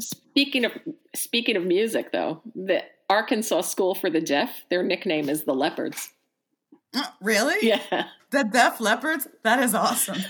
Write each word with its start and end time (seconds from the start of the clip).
Speaking 0.00 0.64
of 0.64 0.72
speaking 1.14 1.56
of 1.56 1.64
music, 1.64 2.12
though, 2.12 2.40
the 2.54 2.82
Arkansas 3.10 3.62
School 3.62 3.94
for 3.94 4.08
the 4.08 4.20
Deaf, 4.20 4.50
their 4.70 4.82
nickname 4.82 5.28
is 5.28 5.44
the 5.44 5.54
Leopards. 5.54 6.10
Uh, 6.94 7.04
Really? 7.20 7.68
Yeah. 7.68 8.06
The 8.30 8.44
Deaf 8.44 8.80
Leopards? 8.80 9.28
That 9.42 9.58
is 9.62 9.74
awesome. 9.74 10.22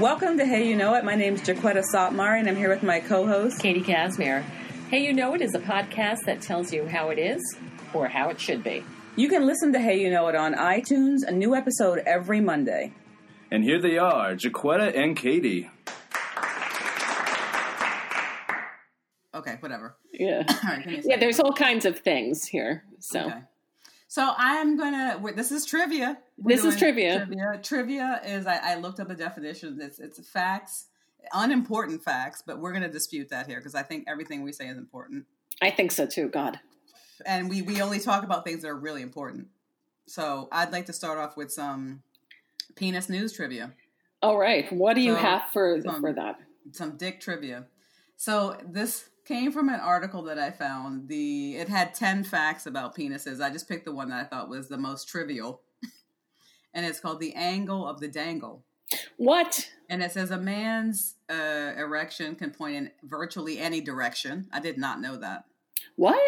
Welcome 0.00 0.38
to 0.38 0.46
Hey 0.46 0.68
You 0.68 0.76
Know 0.76 0.94
It. 0.94 1.04
My 1.04 1.14
name 1.14 1.34
is 1.34 1.42
Jaquetta 1.42 1.82
Szathmari, 1.92 2.40
and 2.40 2.48
I'm 2.48 2.56
here 2.56 2.68
with 2.68 2.82
my 2.82 2.98
co-host. 3.00 3.60
Katie 3.60 3.80
Casimir. 3.80 4.42
Hey, 4.90 5.04
you 5.04 5.12
know 5.12 5.34
it 5.34 5.40
is 5.40 5.54
a 5.54 5.60
podcast 5.60 6.24
that 6.26 6.40
tells 6.42 6.72
you 6.72 6.86
how 6.86 7.10
it 7.10 7.18
is 7.18 7.40
or 7.94 8.08
how 8.08 8.28
it 8.30 8.40
should 8.40 8.62
be. 8.64 8.84
You 9.14 9.28
can 9.28 9.44
listen 9.44 9.74
to 9.74 9.78
Hey 9.78 10.00
You 10.00 10.10
Know 10.10 10.28
It 10.28 10.34
on 10.34 10.54
iTunes, 10.54 11.22
a 11.26 11.30
new 11.30 11.54
episode 11.54 11.98
every 12.06 12.40
Monday. 12.40 12.94
And 13.50 13.62
here 13.62 13.78
they 13.78 13.98
are, 13.98 14.34
Jaquetta 14.34 14.96
and 14.96 15.14
Katie. 15.14 15.70
Okay, 19.34 19.56
whatever. 19.60 19.96
Yeah. 20.14 20.44
All 20.48 20.54
right, 20.64 20.78
give 20.78 20.86
me 20.86 20.98
a 20.98 21.02
Yeah, 21.04 21.16
there's 21.18 21.40
all 21.40 21.52
kinds 21.52 21.84
of 21.84 21.98
things 21.98 22.46
here. 22.46 22.84
So 23.00 23.20
Okay. 23.20 23.40
So 24.08 24.32
I'm 24.36 24.78
gonna. 24.78 25.20
This 25.36 25.52
is 25.52 25.66
trivia. 25.66 26.18
We're 26.38 26.56
This 26.56 26.64
is 26.64 26.76
trivia. 26.76 27.26
Trivia. 27.26 27.60
Trivia 27.62 28.20
is. 28.24 28.46
I, 28.46 28.72
I 28.72 28.74
looked 28.76 28.98
up 28.98 29.08
the 29.08 29.14
definition. 29.14 29.78
It's 29.80 29.98
it's 29.98 30.26
facts, 30.26 30.86
unimportant 31.34 32.02
facts, 32.02 32.42
but 32.46 32.58
we're 32.58 32.72
gonna 32.72 32.90
dispute 32.90 33.28
that 33.28 33.46
here 33.46 33.58
because 33.58 33.74
I 33.74 33.82
think 33.82 34.04
everything 34.06 34.42
we 34.42 34.52
say 34.52 34.68
is 34.68 34.78
important, 34.78 35.26
I 35.60 35.70
think 35.70 35.92
so 35.92 36.06
too. 36.06 36.28
God. 36.28 36.60
And 37.26 37.48
we 37.50 37.62
we 37.62 37.80
only 37.82 37.98
talk 38.00 38.24
about 38.24 38.44
things 38.44 38.62
that 38.62 38.68
are 38.68 38.76
really 38.76 39.02
important. 39.02 39.48
So 40.06 40.48
I'd 40.52 40.72
like 40.72 40.86
to 40.86 40.92
start 40.92 41.18
off 41.18 41.36
with 41.36 41.52
some 41.52 42.02
penis 42.76 43.08
news 43.08 43.32
trivia, 43.32 43.72
All 44.22 44.38
right. 44.38 44.70
What 44.72 44.94
do 44.94 45.00
you 45.00 45.14
So, 45.14 45.20
have 45.20 45.42
for 45.52 45.80
um, 45.88 46.00
for 46.00 46.12
that? 46.12 46.38
some 46.72 46.96
dick 46.96 47.20
trivia. 47.20 47.66
So 48.16 48.56
this 48.68 49.08
came 49.24 49.52
from 49.52 49.68
an 49.68 49.80
article 49.80 50.22
that 50.24 50.38
I 50.38 50.50
found. 50.50 51.08
The 51.08 51.56
it 51.56 51.68
had 51.68 51.94
ten 51.94 52.24
facts 52.24 52.66
about 52.66 52.96
penises. 52.96 53.40
I 53.40 53.50
just 53.50 53.68
picked 53.68 53.84
the 53.84 53.94
one 53.94 54.08
that 54.10 54.20
I 54.20 54.28
thought 54.28 54.48
was 54.48 54.68
the 54.68 54.78
most 54.78 55.08
trivial, 55.08 55.62
and 56.74 56.86
it's 56.86 57.00
called 57.00 57.20
"The 57.20 57.34
Angle 57.34 57.86
of 57.86 58.00
the 58.00 58.08
Dangle." 58.08 58.64
What? 59.16 59.70
And 59.88 60.02
it 60.02 60.12
says 60.12 60.30
a 60.30 60.38
man's 60.38 61.14
uh, 61.30 61.72
erection 61.78 62.34
can 62.34 62.50
point 62.50 62.76
in 62.76 62.90
virtually 63.02 63.58
any 63.58 63.80
direction. 63.80 64.48
I 64.52 64.60
did 64.60 64.76
not 64.78 65.00
know 65.00 65.16
that. 65.16 65.44
What? 65.96 66.20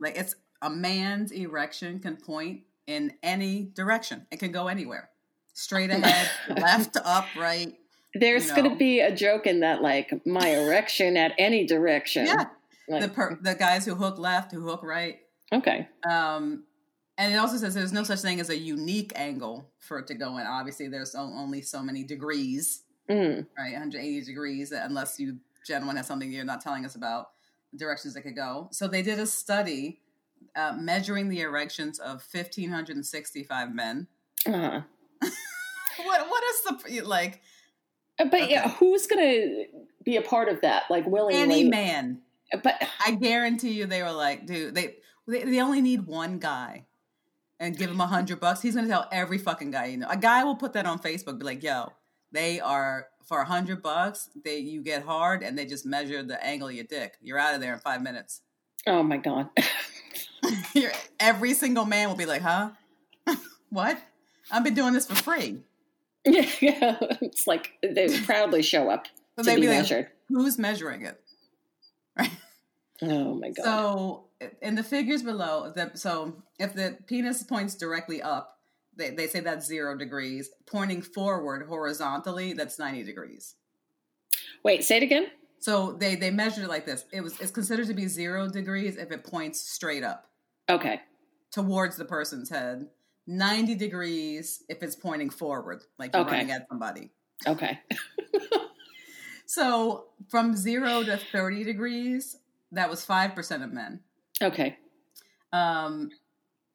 Like 0.00 0.16
it's 0.16 0.34
a 0.62 0.70
man's 0.70 1.30
erection 1.32 2.00
can 2.00 2.16
point 2.16 2.62
in 2.86 3.12
any 3.22 3.70
direction. 3.74 4.26
It 4.30 4.38
can 4.40 4.50
go 4.52 4.68
anywhere, 4.68 5.10
straight 5.54 5.90
ahead, 5.90 6.28
left, 6.58 6.96
up, 7.04 7.26
right. 7.36 7.74
There's 8.14 8.48
You 8.48 8.56
going 8.56 8.70
to 8.70 8.76
be 8.76 9.00
a 9.00 9.14
joke 9.14 9.46
in 9.46 9.60
that, 9.60 9.82
like 9.82 10.24
my 10.26 10.48
erection 10.48 11.16
at 11.16 11.32
any 11.38 11.66
direction. 11.66 12.26
Yeah, 12.26 12.46
Like, 12.88 13.02
the 13.02 13.08
per- 13.08 13.38
the 13.40 13.54
guys 13.54 13.84
who 13.84 13.94
hook 13.94 14.18
left, 14.18 14.50
who 14.52 14.62
hook 14.62 14.82
right. 14.82 15.18
okay. 15.52 15.86
Um, 16.08 16.64
and 17.18 17.34
it 17.34 17.36
also 17.36 17.56
says 17.58 17.74
there's 17.74 17.92
no 17.92 18.04
such 18.04 18.20
thing 18.20 18.40
as 18.40 18.48
a 18.48 18.56
unique 18.56 19.12
angle 19.16 19.68
for 19.78 19.98
it 19.98 20.06
to 20.06 20.14
go 20.14 20.38
in. 20.38 20.46
Obviously, 20.46 20.88
there's 20.88 21.14
only 21.14 21.60
so 21.62 21.82
many 21.82 22.02
degrees, 22.04 22.82
Mm. 23.10 23.46
right? 23.58 23.72
180 23.72 24.22
degrees, 24.24 24.70
unless 24.72 25.18
you 25.20 25.38
gentlemen 25.66 25.96
have 25.96 26.06
something 26.06 26.30
you're 26.32 26.44
not 26.44 26.60
telling 26.60 26.84
us 26.84 26.94
about 26.94 27.30
directions 27.76 28.16
it 28.16 28.22
could 28.22 28.36
go. 28.36 28.68
So 28.70 28.88
they 28.88 29.02
did 29.02 29.18
a 29.18 29.26
study 29.26 30.00
uh, 30.56 30.74
measuring 30.78 31.28
the 31.28 31.40
erections 31.40 31.98
of 31.98 32.24
1,565 32.32 33.74
men. 33.74 34.06
Uh-huh. 34.46 34.80
What 36.04 36.28
what 36.28 36.44
is 36.44 36.62
the 36.62 37.00
like 37.00 37.42
But 38.18 38.48
yeah, 38.48 38.68
who's 38.68 39.08
going 39.08 39.20
to 39.20 39.64
be 40.04 40.16
a 40.16 40.22
part 40.22 40.48
of 40.48 40.60
that? 40.60 40.84
Like 40.90 41.06
willingly? 41.06 41.42
any 41.42 41.64
man? 41.64 42.20
But 42.62 42.80
I 43.04 43.12
guarantee 43.12 43.72
you, 43.72 43.86
they 43.86 44.02
were 44.02 44.12
like, 44.12 44.46
dude, 44.46 44.76
they 44.76 44.96
they, 45.26 45.42
they 45.42 45.60
only 45.60 45.80
need 45.80 46.06
one 46.06 46.38
guy. 46.38 46.84
And 47.60 47.76
give 47.76 47.90
him 47.90 48.00
a 48.00 48.06
hundred 48.06 48.38
bucks. 48.38 48.62
He's 48.62 48.76
gonna 48.76 48.86
tell 48.86 49.08
every 49.10 49.38
fucking 49.38 49.72
guy 49.72 49.86
you 49.86 49.96
know. 49.96 50.06
A 50.08 50.16
guy 50.16 50.44
will 50.44 50.54
put 50.54 50.74
that 50.74 50.86
on 50.86 51.00
Facebook, 51.00 51.40
be 51.40 51.44
like, 51.44 51.60
"Yo, 51.64 51.92
they 52.32 52.60
are 52.60 53.06
for 53.26 53.40
a 53.40 53.44
hundred 53.44 53.82
bucks. 53.82 54.30
They 54.44 54.58
you 54.58 54.82
get 54.82 55.02
hard, 55.04 55.42
and 55.42 55.56
they 55.58 55.66
just 55.66 55.84
measure 55.86 56.22
the 56.22 56.42
angle 56.44 56.68
of 56.68 56.74
your 56.74 56.84
dick. 56.84 57.14
You're 57.22 57.38
out 57.38 57.54
of 57.54 57.60
there 57.60 57.72
in 57.74 57.78
five 57.80 58.02
minutes. 58.02 58.42
oh 58.86 59.02
my 59.02 59.16
god. 59.18 59.48
Every 61.20 61.54
single 61.54 61.84
man 61.84 62.08
will 62.08 62.16
be 62.16 62.26
like, 62.26 62.42
"Huh? 62.42 62.70
what? 63.70 63.98
I've 64.50 64.64
been 64.64 64.74
doing 64.74 64.92
this 64.92 65.06
for 65.06 65.14
free." 65.14 65.58
yeah, 66.24 66.96
it's 67.20 67.46
like 67.46 67.72
they 67.82 68.18
proudly 68.20 68.62
show 68.62 68.90
up 68.90 69.06
So 69.36 69.44
to 69.50 69.54
be, 69.56 69.62
be 69.62 69.68
like, 69.68 69.78
measured. 69.78 70.08
"Who's 70.28 70.58
measuring 70.58 71.02
it?" 71.02 71.20
Right. 72.18 72.30
Oh 73.02 73.34
my 73.34 73.50
god. 73.50 73.64
So 73.64 74.24
in 74.62 74.74
the 74.74 74.82
figures 74.82 75.22
below, 75.22 75.72
the, 75.74 75.92
so 75.94 76.42
if 76.58 76.74
the 76.74 76.96
penis 77.06 77.42
points 77.42 77.74
directly 77.74 78.22
up, 78.22 78.57
they, 78.98 79.10
they 79.10 79.26
say 79.26 79.40
that's 79.40 79.66
zero 79.66 79.96
degrees. 79.96 80.50
Pointing 80.66 81.00
forward 81.00 81.66
horizontally, 81.66 82.52
that's 82.52 82.78
90 82.78 83.04
degrees. 83.04 83.54
Wait, 84.62 84.84
say 84.84 84.98
it 84.98 85.02
again. 85.02 85.28
So 85.60 85.92
they, 85.92 86.14
they 86.14 86.30
measured 86.30 86.64
it 86.64 86.68
like 86.68 86.84
this. 86.84 87.04
It 87.12 87.20
was 87.22 87.40
it's 87.40 87.50
considered 87.50 87.86
to 87.86 87.94
be 87.94 88.06
zero 88.06 88.48
degrees 88.48 88.96
if 88.96 89.10
it 89.10 89.24
points 89.24 89.60
straight 89.60 90.04
up 90.04 90.30
Okay. 90.68 91.00
towards 91.50 91.96
the 91.96 92.04
person's 92.04 92.50
head. 92.50 92.88
90 93.26 93.74
degrees 93.74 94.62
if 94.68 94.82
it's 94.82 94.94
pointing 94.96 95.30
forward, 95.30 95.82
like 95.98 96.14
you're 96.14 96.22
Okay. 96.22 96.32
running 96.32 96.50
at 96.50 96.66
somebody. 96.68 97.10
Okay. 97.46 97.78
So 99.46 100.08
from 100.28 100.54
zero 100.54 101.02
to 101.04 101.16
30 101.16 101.64
degrees, 101.64 102.36
that 102.72 102.90
was 102.90 103.04
5% 103.06 103.64
of 103.64 103.72
men. 103.72 104.00
Okay. 104.42 104.76
Um, 105.54 106.10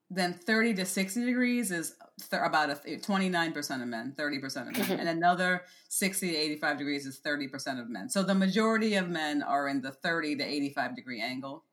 then 0.10 0.34
30 0.34 0.74
to 0.76 0.86
60 0.86 1.24
degrees 1.24 1.70
is 1.72 1.94
th- 2.30 2.42
about 2.44 2.70
a 2.70 2.76
29% 2.76 3.82
of 3.82 3.88
men, 3.88 4.14
30% 4.18 4.70
of 4.70 4.78
men. 4.78 4.86
Mhm. 4.86 5.00
And 5.00 5.10
another 5.10 5.64
60 5.90 6.32
to 6.32 6.36
85 6.36 6.78
degrees 6.78 7.06
is 7.06 7.20
30% 7.20 7.80
of 7.80 7.90
men. 7.90 8.10
So 8.10 8.24
the 8.24 8.36
majority 8.36 8.96
of 8.96 9.10
men 9.10 9.44
are 9.44 9.68
in 9.68 9.82
the 9.82 9.92
30 9.92 10.36
to 10.38 10.44
85 10.44 10.96
degree 10.96 11.22
angle. 11.22 11.64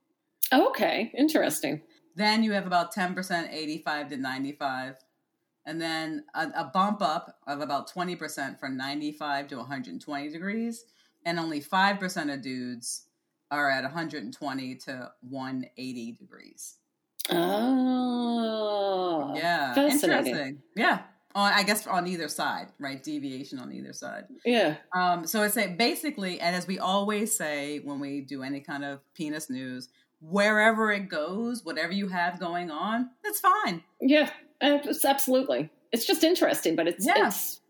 Okay. 0.53 1.13
Interesting. 1.17 1.83
Then 2.17 2.43
you 2.43 2.53
have 2.53 2.67
about 2.67 2.93
10%, 2.93 3.49
85 3.53 4.09
to 4.11 4.17
95. 4.17 4.97
And 5.67 5.81
then 5.81 6.25
a, 6.35 6.49
a 6.57 6.65
bump 6.73 7.03
up 7.03 7.39
of 7.47 7.61
about 7.61 7.91
20% 7.91 8.59
from 8.59 8.77
95 8.77 9.49
to 9.49 9.57
120 9.57 10.29
degrees. 10.31 10.85
And 11.25 11.39
only 11.39 11.61
5% 11.61 12.35
of 12.35 12.43
dudes 12.43 13.07
are 13.51 13.71
at 13.71 13.83
120 13.83 14.75
to 14.77 15.13
180 15.21 16.13
degrees. 16.13 16.77
Oh. 18.01 19.33
Yeah, 19.37 19.75
Fascinating. 19.75 20.11
interesting. 20.27 20.59
Yeah, 20.77 21.01
on 21.35 21.53
I 21.53 21.63
guess 21.63 21.87
on 21.87 22.07
either 22.07 22.29
side, 22.29 22.69
right? 22.79 23.03
Deviation 23.03 23.59
on 23.59 23.73
either 23.73 23.93
side. 23.93 24.25
Yeah. 24.45 24.77
Um, 24.95 25.27
so 25.27 25.43
it's 25.43 25.57
a 25.57 25.69
basically, 25.69 26.41
and 26.41 26.55
as 26.57 26.67
we 26.67 26.79
always 26.79 27.37
say 27.37 27.79
when 27.81 28.01
we 28.01 28.21
do 28.23 28.43
any 28.43 28.61
kind 28.61 28.85
of 28.85 29.01
penis 29.15 29.49
news, 29.51 29.89
wherever 30.21 30.91
it 30.93 31.09
goes, 31.09 31.65
whatever 31.65 31.93
you 31.93 32.09
have 32.09 32.39
going 32.41 32.71
on, 32.71 33.11
it's 33.25 33.41
fine. 33.41 33.83
Yeah. 34.01 34.31
Abs- 34.61 35.05
Absolutely. 35.05 35.71
It's 35.93 36.05
just 36.07 36.23
interesting, 36.25 36.77
but 36.77 36.87
it's, 36.89 37.07
Yeah. 37.07 37.27
it's 37.29 37.61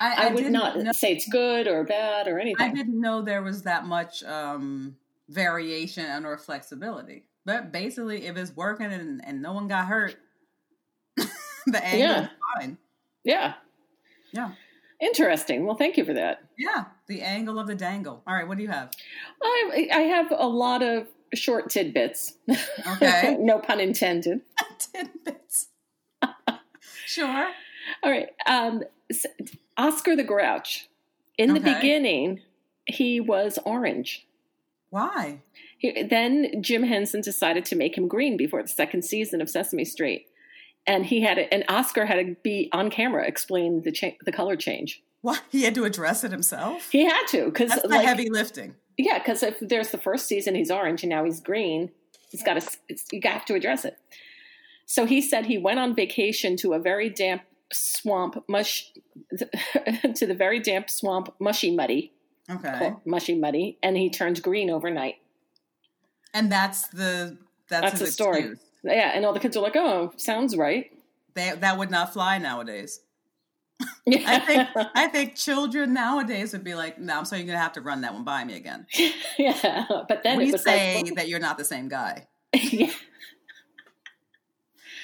I, 0.00 0.26
I, 0.28 0.28
would 0.28 0.36
didn't 0.38 0.52
know- 0.52 0.92
say 0.92 1.12
it's 1.12 1.28
good 1.28 1.68
or 1.68 1.84
bad 1.84 2.26
or 2.28 2.38
anything. 2.38 2.66
I 2.66 2.72
didn't 2.72 2.98
know 3.00 3.22
there 3.22 3.42
was 3.42 3.62
that 3.62 3.84
much 3.86 4.22
um, 4.24 4.96
variation 5.28 6.04
and 6.06 6.24
or 6.24 6.38
flexibility. 6.38 7.24
But 7.44 7.72
basically, 7.72 8.26
if 8.26 8.36
it's 8.36 8.54
working 8.56 8.92
and, 8.92 9.20
and 9.24 9.42
no 9.42 9.52
one 9.52 9.68
got 9.68 9.86
hurt, 9.86 10.16
the 11.16 11.84
angle 11.84 11.98
Yeah. 12.00 12.22
is 12.24 12.28
fine. 12.56 12.78
Yeah. 13.24 13.54
Yeah. 14.32 14.52
Interesting. 15.00 15.66
Well, 15.66 15.74
thank 15.76 15.96
you 15.96 16.04
for 16.04 16.14
that. 16.14 16.44
Yeah, 16.56 16.84
the 17.08 17.22
angle 17.22 17.58
of 17.58 17.66
the 17.66 17.74
dangle. 17.74 18.22
All 18.26 18.34
right, 18.34 18.46
what 18.46 18.56
do 18.56 18.62
you 18.62 18.68
have? 18.70 18.90
I, 19.42 19.88
I 19.92 20.00
have 20.02 20.30
a 20.30 20.46
lot 20.46 20.82
of 20.82 21.08
short 21.34 21.70
tidbits. 21.70 22.34
Okay. 22.96 23.36
no 23.40 23.58
pun 23.58 23.80
intended. 23.80 24.42
tidbits. 24.78 25.66
sure. 27.06 27.50
All 28.04 28.10
right. 28.10 28.28
Um, 28.46 28.84
s- 29.10 29.26
Oscar 29.76 30.14
the 30.14 30.22
Grouch. 30.22 30.88
In 31.38 31.54
the 31.54 31.60
beginning, 31.60 32.40
he 32.86 33.20
was 33.20 33.58
orange. 33.64 34.26
Why? 34.90 35.40
He, 35.82 36.02
then 36.04 36.62
Jim 36.62 36.84
Henson 36.84 37.20
decided 37.22 37.64
to 37.66 37.76
make 37.76 37.98
him 37.98 38.06
green 38.06 38.36
before 38.36 38.62
the 38.62 38.68
second 38.68 39.02
season 39.04 39.40
of 39.42 39.50
Sesame 39.50 39.84
Street, 39.84 40.26
and 40.86 41.04
he 41.04 41.20
had 41.22 41.38
and 41.38 41.64
Oscar 41.68 42.06
had 42.06 42.24
to 42.24 42.36
be 42.44 42.70
on 42.72 42.88
camera 42.88 43.26
explain 43.26 43.82
the 43.82 43.90
cha- 43.90 44.16
the 44.24 44.30
color 44.30 44.54
change. 44.56 45.02
What? 45.22 45.42
He 45.50 45.62
had 45.62 45.74
to 45.74 45.84
address 45.84 46.22
it 46.22 46.30
himself? 46.30 46.88
He 46.90 47.04
had 47.04 47.26
to 47.30 47.46
because 47.46 47.70
That's 47.70 47.82
the 47.82 47.88
like 47.88 48.06
heavy 48.06 48.30
lifting. 48.30 48.76
yeah, 48.96 49.18
because 49.18 49.42
if 49.42 49.58
there's 49.60 49.90
the 49.90 49.98
first 49.98 50.26
season 50.26 50.54
he's 50.54 50.70
orange 50.70 51.02
and 51.02 51.10
now 51.10 51.24
he's 51.24 51.40
green, 51.40 51.90
he's 52.30 52.44
got 52.44 52.60
to 52.60 52.78
you 53.10 53.20
have 53.24 53.44
to 53.46 53.54
address 53.54 53.84
it. 53.84 53.98
So 54.86 55.04
he 55.04 55.20
said 55.20 55.46
he 55.46 55.58
went 55.58 55.80
on 55.80 55.94
vacation 55.96 56.56
to 56.58 56.74
a 56.74 56.78
very 56.78 57.10
damp 57.10 57.42
swamp 57.72 58.44
mush 58.48 58.92
to 60.14 60.26
the 60.26 60.34
very 60.34 60.60
damp 60.60 60.88
swamp 60.90 61.34
mushy 61.40 61.74
muddy 61.74 62.12
Okay. 62.50 62.92
mushy 63.06 63.34
muddy 63.34 63.78
and 63.82 63.96
he 63.96 64.10
turns 64.10 64.38
green 64.40 64.68
overnight 64.68 65.14
And 66.34 66.50
that's 66.50 66.88
the 66.88 67.36
that's, 67.68 67.82
That's 67.92 68.00
his 68.00 68.08
the 68.08 68.12
story. 68.12 68.38
excuse. 68.40 68.58
yeah 68.84 69.12
and 69.14 69.24
all 69.24 69.32
the 69.32 69.40
kids 69.40 69.56
are 69.56 69.62
like 69.62 69.76
oh 69.76 70.12
sounds 70.16 70.56
right 70.56 70.90
They, 71.34 71.52
that 71.60 71.78
would 71.78 71.90
not 71.90 72.12
fly 72.12 72.38
nowadays. 72.38 73.00
I 73.80 73.86
i 74.26 74.38
think 74.38 74.68
I 74.94 75.08
think 75.08 75.34
children 75.34 75.92
nowadays 75.94 76.52
would 76.52 76.62
be 76.64 76.74
like, 76.74 76.98
"No, 76.98 77.18
I'm 77.18 77.24
sorry, 77.24 77.40
you're 77.42 77.46
gonna 77.46 77.58
have 77.62 77.72
to 77.72 77.80
run 77.80 78.02
that 78.02 78.12
one 78.14 78.24
by 78.24 78.44
me 78.44 78.54
again." 78.56 78.86
yeah 79.38 79.86
but 80.08 80.22
then 80.22 80.38
we 80.38 80.52
say 80.56 81.02
like 81.02 81.14
that 81.16 81.28
you're 81.28 81.40
not 81.40 81.58
the 81.58 81.64
same 81.64 81.88
guy. 81.88 82.28
yeah, 82.54 82.90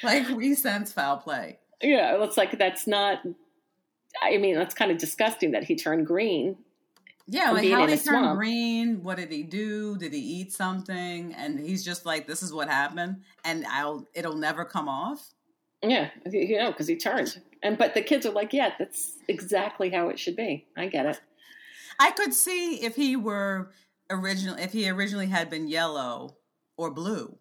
Like 0.02 0.28
we 0.28 0.54
sense 0.54 0.92
foul 0.92 1.16
play. 1.18 1.58
yeah 1.82 2.22
it's 2.22 2.36
like 2.36 2.58
that's 2.58 2.86
not 2.86 3.18
i 4.22 4.36
mean 4.38 4.54
that's 4.54 4.74
kind 4.74 4.90
of 4.90 4.98
disgusting 4.98 5.52
that 5.52 5.64
he 5.64 5.74
turned 5.76 6.06
green 6.06 6.56
Yeah, 7.30 7.50
like 7.50 7.70
how 7.70 7.86
did 7.86 7.98
he 7.98 8.04
turn 8.04 8.36
green? 8.36 9.02
What 9.02 9.18
did 9.18 9.30
he 9.30 9.42
do? 9.42 9.96
Did 9.98 10.12
he 10.12 10.18
eat 10.18 10.52
something? 10.52 11.34
And 11.34 11.60
he's 11.60 11.84
just 11.84 12.06
like, 12.06 12.26
"This 12.26 12.42
is 12.42 12.52
what 12.52 12.68
happened," 12.68 13.22
and 13.44 13.66
I'll 13.66 14.06
it'll 14.14 14.36
never 14.36 14.64
come 14.64 14.88
off. 14.88 15.34
yeah 15.82 16.08
you 16.26 16.58
know 16.58 16.72
because 16.72 16.88
he 16.88 16.96
turned 16.96 17.40
and 17.62 17.78
but 17.78 17.94
the 17.94 18.02
kids 18.02 18.26
are 18.26 18.32
like 18.32 18.52
yeah 18.52 18.72
that's 18.80 19.12
exactly 19.28 19.90
how 19.90 20.08
it 20.08 20.18
should 20.18 20.34
be 20.34 20.66
i 20.76 20.88
get 20.88 21.06
it 21.06 21.20
I 21.98 22.10
could 22.12 22.32
see 22.32 22.76
if 22.84 22.94
he 22.94 23.16
were 23.16 23.72
original, 24.08 24.56
if 24.56 24.72
he 24.72 24.88
originally 24.88 25.26
had 25.26 25.50
been 25.50 25.66
yellow 25.68 26.36
or 26.76 26.90
blue, 26.90 27.36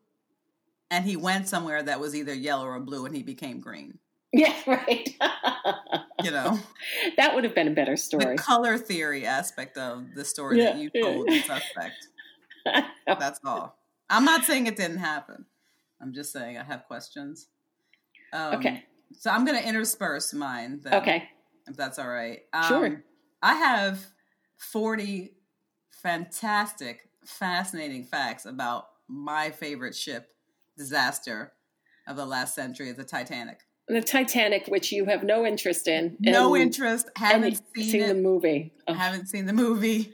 and 0.90 1.06
he 1.06 1.16
went 1.16 1.48
somewhere 1.48 1.84
that 1.84 2.00
was 2.00 2.16
either 2.16 2.34
yellow 2.34 2.66
or 2.66 2.80
blue, 2.80 3.06
and 3.06 3.16
he 3.16 3.24
became 3.24 3.60
green. 3.60 4.00
Yeah 4.34 4.54
right 4.68 5.10
You 6.24 6.32
know, 6.32 6.60
that 7.18 7.36
would 7.36 7.44
have 7.44 7.54
been 7.54 7.68
a 7.68 7.72
better 7.72 7.96
story 7.96 8.36
the 8.38 8.42
color 8.42 8.78
theory 8.78 9.26
aspect 9.26 9.78
of 9.78 10.16
the 10.16 10.26
story 10.26 10.58
that 10.64 10.76
Yeah, 10.76 10.82
you 10.82 10.90
yeah. 10.94 11.02
told 11.04 11.28
the 11.28 11.42
suspect. 11.42 12.08
That's 13.06 13.40
all. 13.46 13.78
I'm 14.10 14.26
not 14.26 14.44
saying 14.44 14.66
it 14.66 14.76
didn't 14.76 14.98
happen. 14.98 15.46
I'm 16.02 16.14
just 16.14 16.34
saying 16.34 16.58
I 16.58 16.64
have 16.64 16.86
questions. 16.86 17.48
Um, 18.34 18.56
Okay. 18.56 18.84
So 19.14 19.30
I'm 19.30 19.46
going 19.46 19.62
to 19.62 19.68
intersperse 19.68 20.34
mine. 20.34 20.82
Okay 20.92 21.30
If 21.68 21.78
that's 21.78 22.00
all 22.00 22.10
right. 22.10 22.40
Um, 22.52 22.64
Sure. 22.64 23.04
I 23.44 23.54
have 23.54 24.04
40 24.58 25.34
fantastic, 25.92 27.10
fascinating 27.26 28.04
facts 28.06 28.46
about 28.46 28.86
my 29.08 29.52
favorite 29.52 29.96
ship 29.96 30.30
disaster 30.78 31.54
of 32.08 32.16
the 32.16 32.26
last 32.26 32.56
century, 32.56 32.92
the 32.92 33.04
Titanic. 33.04 33.60
The 33.88 34.02
titanic 34.02 34.68
which 34.68 34.92
you 34.92 35.06
have 35.06 35.24
no 35.24 35.46
interest 35.46 35.88
in 35.88 36.18
no 36.20 36.54
and- 36.56 36.64
interest. 36.64 37.10
Haven't 37.16 37.62
seen, 37.76 38.02
it. 38.02 38.08
the 38.08 38.14
movie 38.16 38.74
Oh, 38.88 38.94
haven't 38.94 39.28
seen 39.28 39.46
the 39.46 39.54
movie. 39.54 40.14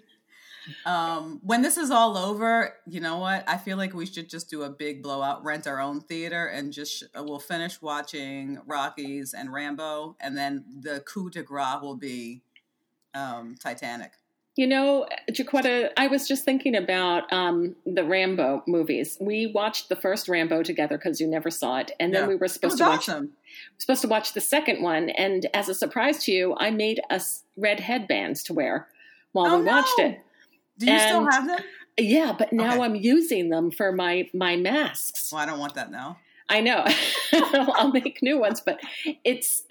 Um, 0.86 1.42
when 1.44 1.62
this 1.62 1.76
is 1.76 1.92
all 1.92 2.18
over, 2.18 2.74
you 2.88 3.02
know 3.02 3.18
what? 3.18 3.44
I 3.50 3.58
feel 3.58 3.76
like 3.76 3.94
we 3.94 4.06
should 4.06 4.30
just 4.30 4.50
do 4.50 4.64
a 4.64 4.70
big 4.70 5.04
blowout, 5.04 5.44
rent 5.44 5.68
our 5.68 5.82
own 5.82 6.00
theater, 6.00 6.46
and 6.46 6.72
just 6.72 7.00
sh- 7.00 7.04
we'll 7.16 7.40
finish 7.40 7.82
watching 7.82 8.60
Rockies 8.66 9.34
and 9.34 9.52
Rambo, 9.52 10.16
and 10.22 10.38
then 10.38 10.64
the 10.82 11.02
coup 11.02 11.30
de 11.30 11.44
grace 11.44 11.82
will 11.82 11.98
be 11.98 12.44
um, 13.14 13.56
Titanic. 13.62 14.14
You 14.56 14.68
know, 14.68 15.08
Jaquetta, 15.32 15.90
I 15.98 16.06
was 16.08 16.28
just 16.28 16.46
thinking 16.46 16.76
about 16.76 17.32
um, 17.34 17.76
the 17.88 18.04
Rambo 18.04 18.64
movies. 18.68 19.18
We 19.20 19.48
watched 19.48 19.90
the 19.90 19.96
first 19.96 20.30
Rambo 20.30 20.62
together 20.62 20.96
because 20.98 21.20
you 21.20 21.26
never 21.28 21.50
saw 21.50 21.80
it, 21.80 21.92
and 22.00 22.14
then 22.14 22.24
Yeah. 22.24 22.28
we 22.28 22.36
were 22.36 22.48
supposed 22.48 22.78
to 22.78 22.84
watch 22.84 23.10
awesome. 23.10 23.32
supposed 23.80 24.04
to 24.04 24.08
watch 24.08 24.34
the 24.34 24.42
second 24.42 24.84
one. 24.84 25.10
And 25.10 25.48
as 25.56 25.70
a 25.70 25.74
surprise 25.74 26.24
to 26.26 26.32
you, 26.32 26.56
I 26.60 26.70
made 26.70 27.02
us 27.10 27.44
red 27.58 27.80
headbands 27.80 28.44
to 28.44 28.54
wear 28.54 28.88
while 29.32 29.56
Oh, 29.56 29.60
we 29.60 29.66
watched 29.66 29.98
no. 29.98 30.06
it. 30.06 30.20
Do 30.78 30.92
you 30.92 31.00
still 31.00 31.26
have 31.32 31.48
them? 31.48 31.60
Yeah, 31.98 32.36
but 32.38 32.54
now 32.54 32.74
Okay. 32.76 32.82
I'm 32.84 32.96
using 32.96 33.50
them 33.50 33.72
for 33.72 33.92
my 33.92 34.30
my 34.36 34.56
masks. 34.56 35.32
Well, 35.32 35.42
I 35.42 35.46
don't 35.48 35.60
want 35.60 35.74
that 35.76 35.90
now. 35.92 36.20
I 36.50 36.62
know. 36.62 36.86
I'll 37.34 37.92
make 37.92 38.22
new 38.22 38.38
ones, 38.40 38.62
but 38.62 38.80
it's 39.24 39.64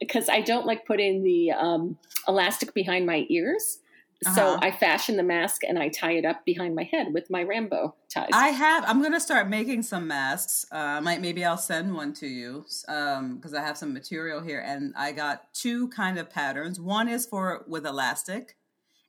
because 0.00 0.30
I 0.30 0.40
don't 0.40 0.64
like 0.64 0.86
putting 0.86 1.24
the 1.24 1.50
um, 1.52 1.98
elastic 2.26 2.72
behind 2.72 3.04
my 3.04 3.26
ears. 3.28 3.80
So 4.22 4.30
Uh-huh. 4.30 4.58
I 4.60 4.70
fashion 4.70 5.16
the 5.16 5.22
mask 5.22 5.62
and 5.64 5.78
I 5.78 5.88
tie 5.88 6.12
it 6.12 6.26
up 6.26 6.44
behind 6.44 6.74
my 6.74 6.82
head 6.82 7.14
with 7.14 7.30
my 7.30 7.42
Rambo 7.42 7.94
ties. 8.10 8.28
I 8.34 8.48
have. 8.48 8.84
I'm 8.86 9.02
gonna 9.02 9.18
start 9.20 9.48
making 9.48 9.82
some 9.82 10.06
masks. 10.08 10.66
Uh, 10.70 11.00
might 11.00 11.22
maybe 11.22 11.42
I'll 11.44 11.56
send 11.56 11.94
one 11.94 12.12
to 12.14 12.26
you 12.26 12.64
because 12.86 13.54
I 13.54 13.62
have 13.62 13.78
some 13.78 13.94
material 13.94 14.40
here, 14.42 14.60
and 14.60 14.92
I 14.96 15.12
got 15.12 15.52
two 15.54 15.88
kind 15.88 16.18
of 16.18 16.28
patterns. 16.28 16.78
One 16.78 17.08
is 17.08 17.24
for 17.26 17.64
with 17.66 17.86
elastic, 17.86 18.56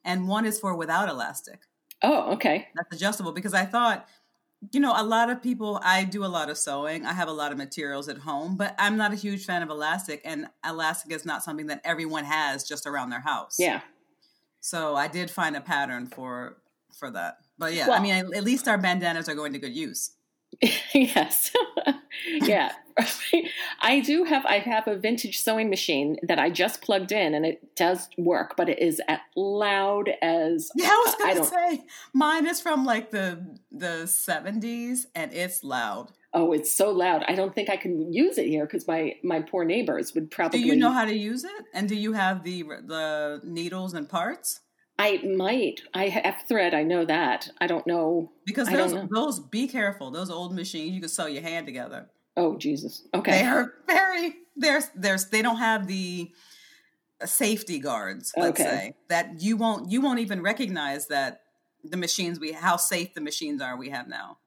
and 0.04 0.28
one 0.28 0.46
is 0.46 0.58
for 0.58 0.74
without 0.74 1.08
elastic. 1.10 1.60
oh, 2.02 2.32
okay. 2.32 2.68
That's 2.74 2.96
adjustable 2.96 3.32
because 3.32 3.52
I 3.54 3.64
thought, 3.66 4.08
you 4.72 4.80
know, 4.80 4.94
a 4.96 5.04
lot 5.04 5.28
of 5.28 5.42
people. 5.42 5.78
I 5.84 6.04
do 6.04 6.24
a 6.24 6.26
lot 6.26 6.48
of 6.48 6.56
sewing. 6.56 7.04
I 7.04 7.12
have 7.12 7.28
a 7.28 7.32
lot 7.32 7.52
of 7.52 7.58
materials 7.58 8.08
at 8.08 8.18
home, 8.18 8.56
but 8.56 8.74
I'm 8.78 8.96
not 8.96 9.12
a 9.12 9.16
huge 9.16 9.44
fan 9.44 9.62
of 9.62 9.68
elastic, 9.68 10.22
and 10.24 10.46
elastic 10.66 11.12
is 11.12 11.26
not 11.26 11.42
something 11.44 11.66
that 11.66 11.82
everyone 11.84 12.24
has 12.24 12.64
just 12.64 12.86
around 12.86 13.10
their 13.10 13.20
house. 13.20 13.56
Yeah. 13.58 13.82
So 14.62 14.94
I 14.94 15.08
did 15.08 15.30
find 15.30 15.56
a 15.56 15.60
pattern 15.60 16.06
for 16.06 16.56
for 16.96 17.10
that. 17.10 17.38
But 17.58 17.74
yeah, 17.74 17.90
I 17.90 18.00
mean, 18.00 18.14
at 18.14 18.44
least 18.44 18.68
our 18.68 18.78
bandanas 18.78 19.28
are 19.28 19.34
going 19.34 19.52
to 19.52 19.58
good 19.58 19.74
use. 19.74 20.12
yes. 20.94 21.50
yeah. 22.26 22.72
I 23.80 24.00
do 24.00 24.24
have 24.24 24.44
I 24.44 24.58
have 24.58 24.86
a 24.86 24.96
vintage 24.96 25.40
sewing 25.40 25.70
machine 25.70 26.18
that 26.22 26.38
I 26.38 26.50
just 26.50 26.82
plugged 26.82 27.10
in 27.10 27.32
and 27.34 27.46
it 27.46 27.74
does 27.74 28.08
work, 28.18 28.54
but 28.56 28.68
it 28.68 28.78
is 28.80 29.00
as 29.08 29.18
loud 29.34 30.10
as 30.20 30.70
Yeah, 30.74 30.88
I 30.88 31.02
was 31.06 31.14
gonna 31.16 31.34
don't- 31.36 31.44
say 31.46 31.84
mine 32.12 32.46
is 32.46 32.60
from 32.60 32.84
like 32.84 33.10
the 33.10 33.58
the 33.70 34.06
seventies, 34.06 35.06
and 35.14 35.32
it's 35.32 35.64
loud. 35.64 36.12
oh, 36.34 36.52
it's 36.52 36.72
so 36.72 36.90
loud. 36.90 37.22
I 37.28 37.34
don't 37.34 37.54
think 37.54 37.68
I 37.68 37.76
can 37.76 38.10
use 38.12 38.36
it 38.38 38.46
here 38.46 38.64
because 38.66 38.86
my 38.88 39.14
my 39.22 39.40
poor 39.40 39.64
neighbors 39.64 40.14
would 40.14 40.30
probably 40.30 40.60
Do 40.60 40.66
you 40.66 40.76
know 40.76 40.90
how 40.90 41.04
to 41.04 41.14
use 41.14 41.44
it? 41.44 41.64
And 41.74 41.88
do 41.88 41.94
you 41.94 42.12
have 42.12 42.42
the 42.44 42.62
the 42.86 43.40
needles 43.44 43.92
and 43.94 44.08
parts? 44.08 44.60
I 45.04 45.20
might. 45.24 45.82
I 45.94 46.08
have 46.08 46.42
thread. 46.46 46.74
I 46.74 46.84
know 46.84 47.04
that. 47.04 47.50
I 47.60 47.66
don't 47.66 47.86
know. 47.86 48.30
Because 48.44 48.68
those 48.68 48.92
know. 48.92 49.08
those 49.10 49.40
be 49.40 49.66
careful. 49.66 50.10
Those 50.10 50.30
old 50.30 50.54
machines 50.54 50.94
you 50.94 51.00
can 51.00 51.08
sew 51.08 51.26
your 51.26 51.42
hand 51.42 51.66
together. 51.66 52.08
Oh 52.36 52.56
Jesus. 52.56 53.02
Okay, 53.14 53.32
they 53.32 53.44
are 53.44 53.72
very 53.86 54.34
there's 54.56 54.88
there's 54.94 55.26
they 55.30 55.42
don't 55.42 55.56
have 55.56 55.86
the 55.86 56.30
safety 57.24 57.78
guards. 57.80 58.32
Let's 58.36 58.60
Okay. 58.60 58.70
say 58.70 58.94
that 59.08 59.42
you 59.42 59.56
won't 59.56 59.90
you 59.90 60.00
won't 60.00 60.20
even 60.20 60.40
recognize 60.40 61.08
that 61.08 61.40
the 61.82 61.96
machines 61.96 62.38
we 62.38 62.52
how 62.52 62.76
safe 62.76 63.12
the 63.14 63.20
machines 63.20 63.60
are 63.60 63.76
we 63.76 63.88
have 63.90 64.06
now. 64.08 64.38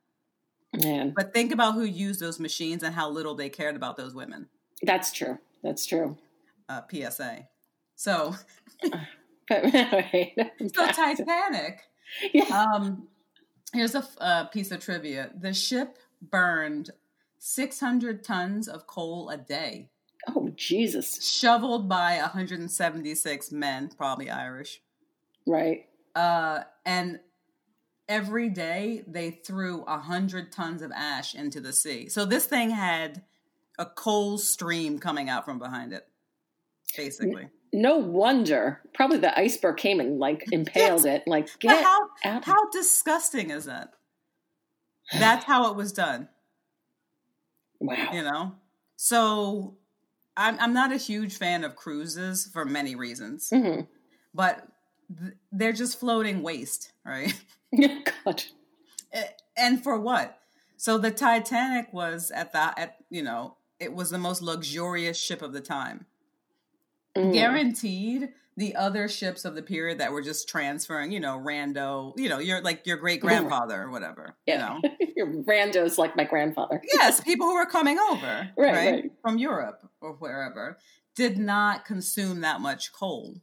Man, 0.74 1.14
But 1.16 1.34
think 1.34 1.52
about 1.54 1.74
who 1.76 1.84
used 1.84 2.20
those 2.20 2.40
machines 2.40 2.84
and 2.84 2.94
how 2.96 3.10
little 3.10 3.36
they 3.36 3.50
cared 3.50 3.76
about 3.76 3.96
those 3.98 4.14
women. 4.14 4.48
that's 4.84 5.12
true. 5.12 5.38
That's 5.64 5.86
true. 5.86 6.18
Uh, 6.68 6.82
PSA. 6.92 7.48
So, 7.96 8.36
But 9.50 9.64
right. 9.64 10.34
so 10.74 10.88
Titanic. 10.88 11.82
Yeah. 12.34 12.46
Um, 12.46 13.08
here's 13.74 13.96
a, 13.96 14.08
uh, 14.20 14.46
piece 14.46 14.72
of 14.72 14.80
trivia: 14.80 15.32
the 15.36 15.54
ship 15.54 15.98
burned 16.22 16.92
600 17.40 18.24
tons 18.24 18.68
of 18.68 18.88
coal 18.88 19.30
a 19.30 19.38
day, 19.38 19.90
Oh 20.28 20.50
Jesus. 20.56 21.24
shoveled 21.32 21.90
by 21.90 22.18
176 22.18 23.52
men, 23.52 23.90
probably 23.98 24.30
Irish. 24.30 24.82
Right. 25.46 25.86
Uh, 26.16 26.62
and 26.86 27.20
every 28.08 28.50
day 28.50 29.04
they 29.08 29.32
threw 29.32 29.84
100 29.84 30.52
tons 30.52 30.82
of 30.82 30.92
ash 30.92 31.36
into 31.36 31.60
the 31.60 31.74
sea. 31.74 32.10
So 32.10 32.26
this 32.26 32.46
thing 32.46 32.70
had 32.70 33.24
a 33.78 33.86
coal 33.86 34.38
stream 34.38 35.00
coming 35.00 35.30
out 35.30 35.46
from 35.46 35.60
behind 35.60 35.94
it, 35.94 36.08
basically. 36.96 37.50
No 37.74 37.98
wonder. 37.98 38.82
Probably 38.94 39.18
the 39.18 39.38
iceberg 39.38 39.78
came 39.78 40.00
and 40.00 40.20
like 40.20 40.46
impaled 40.52 41.06
it. 41.06 41.24
Like 41.28 41.48
But 41.48 41.60
get 41.60 41.84
how 41.84 42.10
out. 42.24 42.46
how 42.46 42.70
disgusting 42.70 43.50
is 43.50 43.66
that? 43.66 43.90
That's 45.14 45.46
how 45.46 45.70
it 45.70 45.76
was 45.76 45.92
done. 45.92 46.30
wow. 47.82 48.10
you 48.14 48.24
know 48.24 48.54
so 48.96 49.76
i'm, 50.38 50.58
I'm 50.62 50.74
not 50.74 50.94
a 50.94 50.98
huge 50.98 51.38
fan 51.38 51.66
of 51.66 51.76
cruises 51.76 52.50
for 52.52 52.64
many 52.64 52.96
reasons 52.96 53.50
hmm 53.50 53.82
but 54.34 54.66
th- 55.20 55.34
they're 55.52 55.74
just 55.74 56.00
floating 56.00 56.42
waste 56.42 56.94
right 57.06 57.34
God. 58.26 58.44
And 59.58 59.84
for 59.84 60.00
what 60.00 60.40
so 60.78 60.98
the 60.98 61.12
titanic 61.12 61.92
was 61.92 62.32
at 62.32 62.54
that 62.54 62.80
at 62.80 62.96
you 63.10 63.22
know 63.22 63.58
it 63.80 63.94
was 63.94 64.10
the 64.10 64.18
most 64.18 64.42
luxurious 64.42 65.18
ship 65.18 65.42
of 65.42 65.52
the 65.52 65.62
time 65.62 66.06
Mm. 67.18 67.34
guaranteed 67.34 68.30
the 68.58 68.76
other 68.76 69.08
ships 69.08 69.44
of 69.46 69.56
the 69.56 69.62
period 69.62 69.98
that 70.00 70.12
were 70.12 70.22
just 70.22 70.48
transferring, 70.50 71.12
you 71.12 71.20
know, 71.20 71.38
rando, 71.38 72.14
you 72.18 72.30
know, 72.30 72.40
your 72.40 72.62
like 72.62 72.86
your 72.88 72.98
great 72.98 73.20
grandfather 73.22 73.82
or 73.84 73.92
whatever, 73.92 74.36
Yeah. 74.46 74.78
you 74.82 74.82
know. 74.90 74.96
Your 75.16 75.28
randos 75.44 75.98
like 75.98 76.18
my 76.18 76.26
grandfather. 76.26 76.82
yes, 76.94 77.22
people 77.22 77.48
who 77.48 77.56
were 77.56 77.66
coming 77.66 77.98
over, 78.00 78.50
Right, 78.58 78.74
right, 78.74 78.92
right. 78.92 79.12
from 79.22 79.38
Europe 79.38 79.80
or 80.02 80.12
wherever, 80.14 80.78
did 81.16 81.38
not 81.38 81.86
consume 81.86 82.42
that 82.42 82.60
much 82.60 82.92
coal 82.92 83.36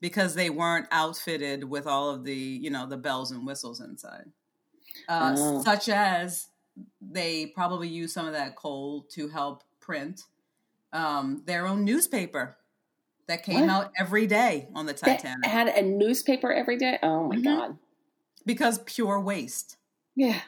because 0.00 0.34
they 0.34 0.50
weren't 0.50 0.86
outfitted 0.90 1.62
with 1.62 1.86
all 1.86 2.10
of 2.10 2.24
the, 2.24 2.34
you 2.34 2.68
know, 2.70 2.86
the 2.88 2.96
bells 2.96 3.30
and 3.30 3.46
whistles 3.46 3.80
inside. 3.80 4.24
Uh, 5.08 5.34
Oh. 5.38 5.62
Such 5.62 5.88
as 5.88 6.48
they 7.00 7.46
probably 7.46 7.86
used 7.88 8.12
some 8.12 8.26
of 8.26 8.32
that 8.32 8.56
coal 8.56 9.02
to 9.12 9.28
help 9.28 9.62
print 9.78 10.22
um, 10.92 11.42
their 11.46 11.66
own 11.68 11.84
newspaper 11.84 12.56
that 13.32 13.42
came 13.42 13.62
What? 13.62 13.70
out 13.70 13.92
every 13.98 14.26
day 14.26 14.68
on 14.74 14.84
the 14.86 14.92
That 14.92 15.20
Titanic 15.20 15.46
had 15.46 15.68
a 15.68 15.82
newspaper 15.82 16.52
every 16.52 16.76
day. 16.76 16.98
Oh 17.02 17.28
my 17.28 17.36
Mhm. 17.36 17.44
god. 17.44 17.78
because 18.44 18.80
pure 18.80 19.20
waste. 19.20 19.76
Yeah. 20.16 20.40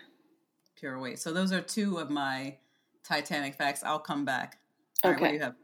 Pure 0.76 0.98
waste. 0.98 1.22
So 1.22 1.32
those 1.32 1.52
are 1.52 1.60
two 1.60 1.98
of 1.98 2.10
my 2.10 2.56
Titanic 3.04 3.54
facts. 3.54 3.82
I'll 3.84 4.00
come 4.00 4.24
back. 4.24 4.58
All 5.04 5.12
right, 5.12 5.20
what 5.20 5.28
do 5.28 5.34
Okay. 5.34 5.34
you 5.36 5.42
have? 5.42 5.54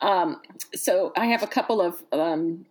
Um, 0.00 0.40
so 0.74 1.12
I 1.16 1.26
have 1.26 1.42
a 1.42 1.46
couple 1.48 1.80
of 1.82 2.02
um, 2.12 2.66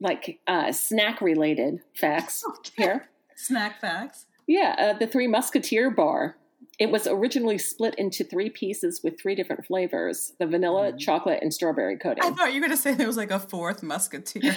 like 0.00 0.40
uh, 0.48 0.72
snack 0.72 1.20
related 1.20 1.80
facts 1.94 2.44
here. 2.76 3.08
Snack 3.36 3.80
facts. 3.80 4.26
Yeah, 4.46 4.74
uh, 4.78 4.98
the 4.98 5.06
Three 5.06 5.28
Musketeer 5.28 5.90
bar. 5.90 6.36
It 6.78 6.90
was 6.90 7.06
originally 7.06 7.58
split 7.58 7.94
into 7.96 8.24
three 8.24 8.50
pieces 8.50 9.00
with 9.04 9.20
three 9.20 9.34
different 9.34 9.64
flavors: 9.66 10.32
the 10.38 10.46
vanilla, 10.46 10.92
Mhm. 10.92 10.98
chocolate, 10.98 11.38
and 11.42 11.52
strawberry 11.54 11.96
coating. 11.96 12.24
I 12.24 12.30
thought 12.30 12.48
you 12.52 12.60
were 12.60 12.66
going 12.66 12.76
to 12.76 12.82
say 12.82 12.94
there 12.94 13.06
was 13.06 13.16
like 13.16 13.30
a 13.30 13.38
fourth 13.38 13.82
musketeer 13.82 14.56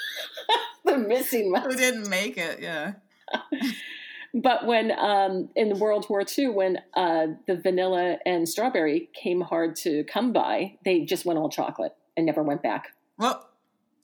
the 0.84 0.98
missing 0.98 1.44
who 1.46 1.50
mus- 1.68 1.76
didn't 1.76 2.08
make 2.08 2.36
it. 2.38 2.60
Yeah. 2.60 2.92
But 4.34 4.66
when 4.66 4.92
um, 4.98 5.50
in 5.54 5.78
World 5.78 6.06
War 6.08 6.22
II, 6.38 6.48
when 6.48 6.78
uh, 6.94 7.26
the 7.46 7.54
vanilla 7.54 8.16
and 8.24 8.48
strawberry 8.48 9.10
came 9.12 9.42
hard 9.42 9.76
to 9.76 10.04
come 10.04 10.32
by, 10.32 10.78
they 10.86 11.00
just 11.00 11.26
went 11.26 11.38
all 11.38 11.50
chocolate 11.50 11.94
and 12.16 12.24
never 12.24 12.42
went 12.42 12.62
back. 12.62 12.94
Well, 13.18 13.46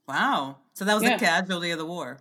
wow. 0.06 0.56
So 0.74 0.84
that 0.84 0.92
was 0.92 1.02
Yeah. 1.02 1.16
the 1.16 1.24
casualty 1.24 1.70
of 1.70 1.78
the 1.78 1.86
war. 1.86 2.18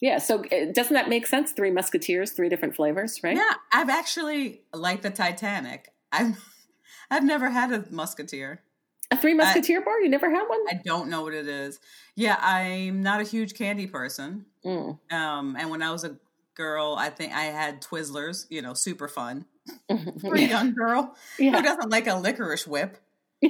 Yeah, 0.00 0.18
so 0.18 0.44
uh, 0.44 0.72
doesn't 0.72 0.94
that 0.94 1.08
make 1.08 1.26
sense? 1.26 1.52
Three 1.52 1.70
Musketeers, 1.70 2.32
three 2.32 2.48
different 2.48 2.76
flavors, 2.76 3.22
right? 3.22 3.36
Yeah, 3.36 3.54
I've 3.72 3.88
actually 3.88 4.60
like 4.74 5.02
the 5.02 5.10
Titanic. 5.10 5.92
I've 6.12 6.36
I've 7.10 7.24
never 7.24 7.48
had 7.50 7.72
a 7.72 7.84
musketeer. 7.90 8.62
A 9.10 9.16
Three 9.16 9.34
Musketeer 9.34 9.82
bar? 9.82 10.00
You 10.00 10.08
never 10.08 10.28
had 10.28 10.46
one? 10.48 10.58
I 10.68 10.80
don't 10.84 11.08
know 11.08 11.22
what 11.22 11.32
it 11.32 11.46
is. 11.46 11.78
Yeah, 12.16 12.36
I'm 12.40 13.02
not 13.02 13.20
a 13.20 13.24
huge 13.24 13.54
candy 13.54 13.86
person. 13.86 14.46
Mm. 14.64 14.98
Um, 15.12 15.56
and 15.56 15.70
when 15.70 15.80
I 15.80 15.92
was 15.92 16.02
a 16.02 16.16
girl, 16.56 16.96
I 16.98 17.10
think 17.10 17.32
I 17.32 17.44
had 17.44 17.80
Twizzlers. 17.80 18.46
You 18.50 18.62
know, 18.62 18.74
super 18.74 19.06
fun 19.06 19.46
for 20.20 20.34
a 20.34 20.40
young 20.40 20.74
girl 20.74 21.14
who 21.38 21.50
doesn't 21.52 21.90
like 21.90 22.08
a 22.08 22.16
licorice 22.16 22.66
whip. 22.66 22.98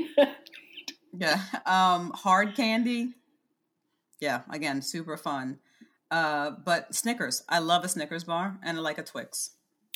Yeah. 1.19 1.41
Um, 1.65 2.11
hard 2.11 2.55
candy. 2.55 3.15
Yeah, 4.21 4.43
again, 4.51 4.83
super 4.83 5.17
fun. 5.17 5.59
Uh, 6.11 6.51
but 6.65 6.95
Snickers. 6.95 7.43
I 7.49 7.59
love 7.59 7.85
a 7.85 7.89
Snickers 7.89 8.25
bar 8.25 8.59
and 8.63 8.79
I 8.79 8.81
like 8.81 8.99
a 8.99 9.03
Twix. 9.03 9.51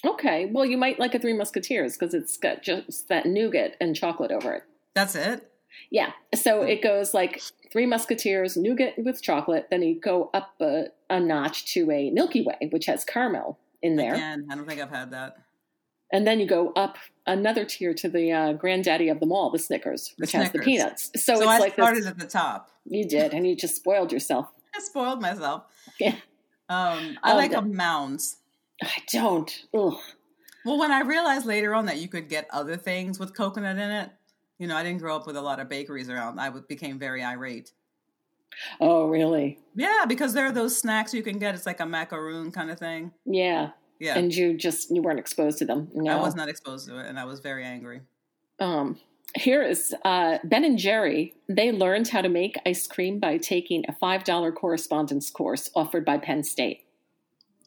Okay, 0.05 0.47
well, 0.47 0.65
you 0.65 0.79
might 0.79 0.99
like 0.99 1.15
a 1.15 1.19
Three 1.19 1.35
Musketeers 1.35 1.97
because 1.97 2.15
it's 2.15 2.37
got 2.37 2.63
just 2.63 3.09
that 3.09 3.27
nougat 3.27 3.77
and 3.81 3.95
chocolate 3.95 4.31
over 4.31 4.53
it. 4.55 4.63
That's 4.95 5.15
it. 5.15 5.47
Yeah, 5.91 6.13
so 6.35 6.63
it 6.63 6.83
goes 6.83 7.15
like 7.15 7.43
Three 7.71 7.87
Musketeers, 7.87 8.57
nougat 8.57 8.95
with 8.99 9.23
chocolate. 9.23 9.69
Then 9.71 9.83
you 9.83 10.01
go 10.01 10.31
up 10.35 10.55
a, 10.61 10.87
a 11.09 11.21
notch 11.21 11.73
to 11.75 11.91
a 11.91 12.11
Milky 12.11 12.43
Way, 12.43 12.69
which 12.71 12.87
has 12.87 13.05
caramel 13.05 13.59
in 13.83 13.97
there. 13.97 14.15
Again, 14.15 14.47
I 14.51 14.55
don't 14.57 14.67
think 14.67 14.81
I've 14.81 14.91
had 14.91 15.11
that. 15.13 15.37
And 16.13 16.27
then 16.27 16.41
you 16.41 16.47
go 16.47 16.73
up 16.75 16.99
another 17.27 17.65
tier 17.65 17.95
to 17.95 18.09
the 18.09 18.33
uh, 18.33 18.53
granddaddy 18.55 19.09
of 19.11 19.21
them 19.21 19.31
all, 19.31 19.51
the 19.51 19.61
Snickers, 19.61 20.09
The 20.19 20.23
which 20.23 20.33
has 20.33 20.51
the 20.51 20.59
peanuts. 20.59 21.11
So, 21.15 21.35
So, 21.37 21.43
it's 21.43 21.47
I 21.51 21.59
like 21.59 21.75
started 21.75 22.03
this, 22.03 22.11
at 22.11 22.19
the 22.19 22.27
top. 22.27 22.71
you 22.85 23.07
did, 23.07 23.33
and 23.33 23.47
you 23.47 23.55
just 23.55 23.77
spoiled 23.77 24.13
yourself. 24.13 24.49
I 24.75 24.81
spoiled 24.83 25.21
myself. 25.21 25.65
Yeah. 25.99 26.15
Um, 26.69 27.19
I 27.23 27.33
Um, 27.33 27.37
like 27.37 27.51
the- 27.53 27.59
a 27.59 27.63
mounds. 27.63 28.37
I 28.83 28.93
don't. 29.13 29.51
Ugh. 29.75 29.95
Well, 30.65 30.79
when 30.79 30.91
I 30.93 31.01
realized 31.01 31.47
later 31.47 31.75
on 31.75 31.87
that 31.87 31.99
you 31.99 32.09
could 32.09 32.29
get 32.29 32.47
other 32.51 32.77
things 32.77 33.19
with 33.19 33.35
coconut 33.35 33.79
in 33.79 33.91
it, 33.91 34.11
you 34.59 34.67
know, 34.67 34.77
I 34.77 34.83
didn't 34.83 35.01
grow 35.01 35.17
up 35.17 35.27
with 35.27 35.37
a 35.37 35.41
lot 35.43 35.59
of 35.61 35.69
bakeries 35.69 36.09
around. 36.11 36.39
I 36.39 36.51
became 36.51 36.99
very 36.99 37.23
irate. 37.23 37.73
Oh, 38.81 39.07
really? 39.09 39.59
Yeah, 39.75 40.05
because 40.07 40.35
there 40.35 40.47
are 40.47 40.53
those 40.53 40.77
snacks 40.77 41.15
you 41.15 41.23
can 41.23 41.39
get. 41.39 41.55
It's 41.55 41.67
like 41.67 41.81
a 41.81 41.87
macaroon 41.87 42.51
kind 42.53 42.71
of 42.71 42.79
thing. 42.79 43.13
Yeah. 43.25 43.71
Yeah, 43.99 44.17
And 44.19 44.35
you 44.35 44.57
just 44.57 44.91
you 44.91 45.03
weren't 45.03 45.19
exposed 45.19 45.59
to 45.59 45.67
them. 45.67 45.89
No. 45.95 46.11
I 46.19 46.21
was 46.21 46.35
not 46.35 46.49
exposed 46.49 46.89
to 46.89 46.99
it, 46.99 47.07
and 47.07 47.19
I 47.19 47.25
was 47.25 47.41
very 47.41 47.65
angry. 47.65 48.01
Um, 48.59 48.99
here 49.35 49.63
is 49.63 49.95
uh, 50.05 50.39
Ben 50.45 50.65
and 50.65 50.79
Jerry. 50.79 51.35
They 51.49 51.73
learned 51.73 52.09
how 52.09 52.23
to 52.23 52.29
make 52.29 52.57
ice 52.67 52.87
cream 52.87 53.19
by 53.19 53.39
taking 53.39 53.85
a 53.89 53.93
five 53.93 54.25
dollar 54.25 54.53
correspondence 54.53 55.31
course 55.31 55.71
offered 55.75 56.05
by 56.05 56.19
Penn 56.19 56.43
State. 56.43 56.85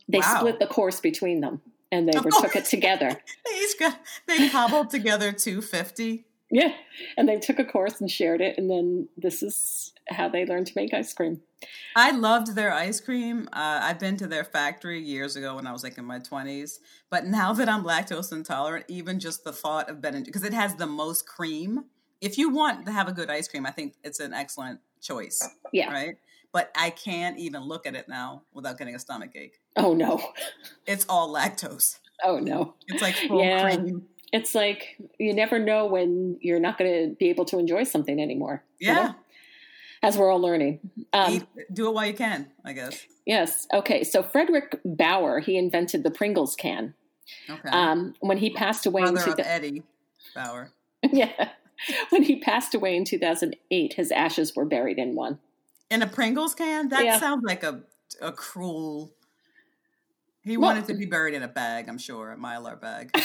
They 0.07 0.19
Wow. 0.19 0.35
split 0.37 0.59
the 0.59 0.67
course 0.67 0.99
between 0.99 1.41
them, 1.41 1.61
and 1.91 2.07
they 2.07 2.19
were, 2.19 2.31
took 2.31 2.55
it 2.55 2.65
together. 2.65 3.21
They 3.45 3.67
got 3.79 3.99
they 4.27 4.49
cobbled 4.49 4.89
together 4.89 5.31
two 5.31 5.61
fifty. 5.61 6.25
Yeah, 6.51 6.73
and 7.17 7.27
they 7.27 7.39
took 7.39 7.57
a 7.57 7.65
course 7.65 7.99
and 7.99 8.09
shared 8.11 8.39
it, 8.41 8.57
and 8.57 8.69
then 8.69 9.07
this 9.17 9.41
is 9.41 9.91
how 10.09 10.29
they 10.29 10.45
learned 10.45 10.67
to 10.67 10.73
make 10.75 10.93
ice 10.93 11.11
cream. 11.13 11.41
I 11.95 12.11
loved 12.11 12.53
their 12.55 12.71
ice 12.71 12.99
cream. 12.99 13.47
Uh, 13.51 13.79
I've 13.81 13.97
been 13.97 14.17
to 14.17 14.27
their 14.27 14.43
factory 14.43 15.01
years 15.01 15.35
ago 15.35 15.55
when 15.55 15.65
I 15.65 15.71
was 15.71 15.83
like 15.83 15.97
in 15.97 16.05
my 16.05 16.19
twenties. 16.19 16.79
But 17.09 17.25
now 17.25 17.53
that 17.53 17.69
I'm 17.69 17.83
lactose 17.83 18.31
intolerant, 18.31 18.85
even 18.87 19.19
just 19.19 19.43
the 19.43 19.53
thought 19.53 19.89
of 19.89 20.01
Ben 20.01 20.13
and 20.15 20.25
because 20.25 20.43
it 20.43 20.53
has 20.53 20.75
the 20.75 20.85
most 20.87 21.25
cream. 21.27 21.85
If 22.21 22.37
you 22.37 22.49
want 22.49 22.85
to 22.85 22.91
have 22.91 23.07
a 23.07 23.11
good 23.13 23.29
ice 23.29 23.47
cream, 23.49 23.65
I 23.65 23.71
think 23.71 23.95
it's 24.03 24.19
an 24.21 24.33
excellent 24.33 24.79
choice, 25.01 25.41
Yeah. 25.73 25.91
right? 25.91 26.15
But 26.53 26.71
I 26.75 26.89
can't 26.91 27.37
even 27.37 27.63
look 27.63 27.85
at 27.85 27.95
it 27.95 28.07
now 28.07 28.43
without 28.53 28.77
getting 28.77 28.95
a 28.95 28.99
stomach 28.99 29.31
ache. 29.35 29.59
Oh 29.75 29.93
no. 29.93 30.21
It's 30.85 31.05
all 31.09 31.33
lactose. 31.33 31.99
Oh 32.23 32.39
no. 32.39 32.75
It's 32.87 33.01
like 33.01 33.15
full 33.15 33.43
Yeah. 33.43 33.75
cream. 33.75 34.05
It's 34.33 34.53
like 34.55 34.97
you 35.19 35.33
never 35.33 35.59
know 35.59 35.85
when 35.85 36.37
you're 36.41 36.59
not 36.59 36.77
going 36.77 36.91
to 37.11 37.15
be 37.15 37.29
able 37.29 37.45
to 37.45 37.59
enjoy 37.59 37.83
something 37.85 38.19
anymore. 38.19 38.63
you 38.79 38.87
Yeah. 38.87 38.93
know? 38.95 39.15
As 40.01 40.17
we're 40.17 40.29
all 40.29 40.39
learning. 40.41 40.79
Um, 41.13 41.33
Eat, 41.33 41.43
do 41.71 41.87
it 41.87 41.93
while 41.93 42.05
you 42.07 42.13
can, 42.13 42.47
I 42.65 42.73
guess. 42.73 43.05
Yes. 43.25 43.67
Okay. 43.73 44.03
So 44.03 44.21
Fredric 44.21 44.79
Baur, 44.83 45.39
he 45.39 45.55
invented 45.57 46.03
the 46.03 46.11
Pringles 46.11 46.55
can. 46.57 46.93
Okay. 47.49 47.69
Um, 47.69 48.13
when 48.19 48.37
he 48.39 48.49
passed 48.49 48.85
away 48.85 49.03
in 49.03 49.13
Brother 49.13 49.31
of 49.31 49.37
two, 49.37 49.43
Eddie 49.45 49.83
Bauer. 50.35 50.71
yeah, 51.13 51.51
when 52.09 52.23
he 52.23 52.37
passed 52.41 52.75
away 52.75 52.97
in 52.97 53.05
2008, 53.05 53.93
his 53.93 54.11
ashes 54.11 54.53
were 54.57 54.65
buried 54.65 54.97
in 54.97 55.15
one. 55.15 55.39
In 55.89 56.01
a 56.01 56.07
Pringles 56.07 56.53
can? 56.53 56.89
That 56.89 57.05
Yeah. 57.05 57.19
sounds 57.19 57.43
like 57.45 57.63
a 57.63 57.83
a 58.21 58.31
cruel. 58.33 59.13
He 60.43 60.57
Well- 60.57 60.71
wanted 60.71 60.87
to 60.87 60.95
be 60.95 61.05
buried 61.05 61.33
in 61.33 61.43
a 61.43 61.47
bag, 61.47 61.87
I'm 61.87 61.97
sure, 61.97 62.31
a 62.33 62.35
mylar 62.35 62.79
bag. 62.81 63.15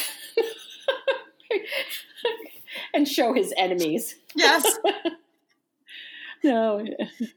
and 2.94 3.06
show 3.08 3.32
his 3.32 3.52
enemies. 3.56 4.14
yes, 4.34 4.64
No. 6.44 6.84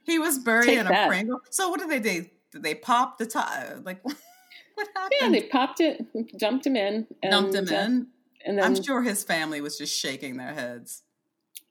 he 0.03 0.19
was 0.19 0.37
buried 0.39 0.65
Take 0.67 0.79
in 0.79 0.85
a 0.85 0.89
that. 0.89 1.07
Pringle. 1.07 1.39
So 1.49 1.69
what 1.69 1.79
did 1.79 1.89
they 1.89 1.99
do? 1.99 2.25
Did 2.51 2.63
they 2.63 2.75
pop 2.75 3.17
the 3.17 3.25
top? 3.25 3.53
Like 3.83 4.03
what 4.05 4.87
happened? 4.95 5.13
Yeah, 5.19 5.29
they 5.29 5.43
popped 5.47 5.79
it, 5.81 6.05
dumped 6.37 6.65
him 6.67 6.75
in, 6.75 7.07
and, 7.23 7.31
Dumped 7.31 7.55
him 7.55 7.67
uh, 7.75 7.81
in. 7.81 8.07
and 8.45 8.57
then 8.57 8.63
I'm 8.63 8.81
sure 8.83 9.01
his 9.01 9.23
family 9.23 9.59
was 9.61 9.77
just 9.77 9.97
shaking 9.97 10.37
their 10.37 10.53
heads. 10.53 11.01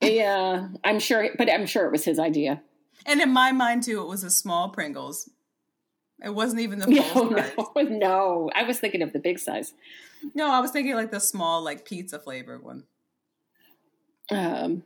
yeah, 0.02 0.68
I'm 0.82 0.98
sure, 0.98 1.28
but 1.38 1.50
I'm 1.52 1.66
sure 1.66 1.86
it 1.86 1.92
was 1.92 2.04
his 2.04 2.18
idea. 2.18 2.62
And 3.06 3.20
in 3.20 3.30
my 3.30 3.52
mind 3.52 3.84
too, 3.84 4.00
it 4.02 4.08
was 4.08 4.24
a 4.24 4.30
small 4.30 4.70
Pringles. 4.70 5.28
It 6.24 6.34
wasn't 6.34 6.60
even 6.62 6.78
the 6.78 6.86
full 7.12 7.30
No, 7.30 7.36
size. 7.38 7.52
no, 7.56 7.82
no. 7.98 8.50
I 8.54 8.62
was 8.64 8.78
thinking 8.78 9.02
of 9.02 9.12
the 9.12 9.18
big 9.18 9.38
size. 9.38 9.72
No, 10.34 10.50
I 10.50 10.60
was 10.60 10.70
thinking 10.70 10.94
like 10.94 11.10
the 11.10 11.20
small, 11.20 11.62
like 11.62 11.84
pizza 11.84 12.18
flavored 12.18 12.62
one. 12.62 12.84
Um, 14.30 14.82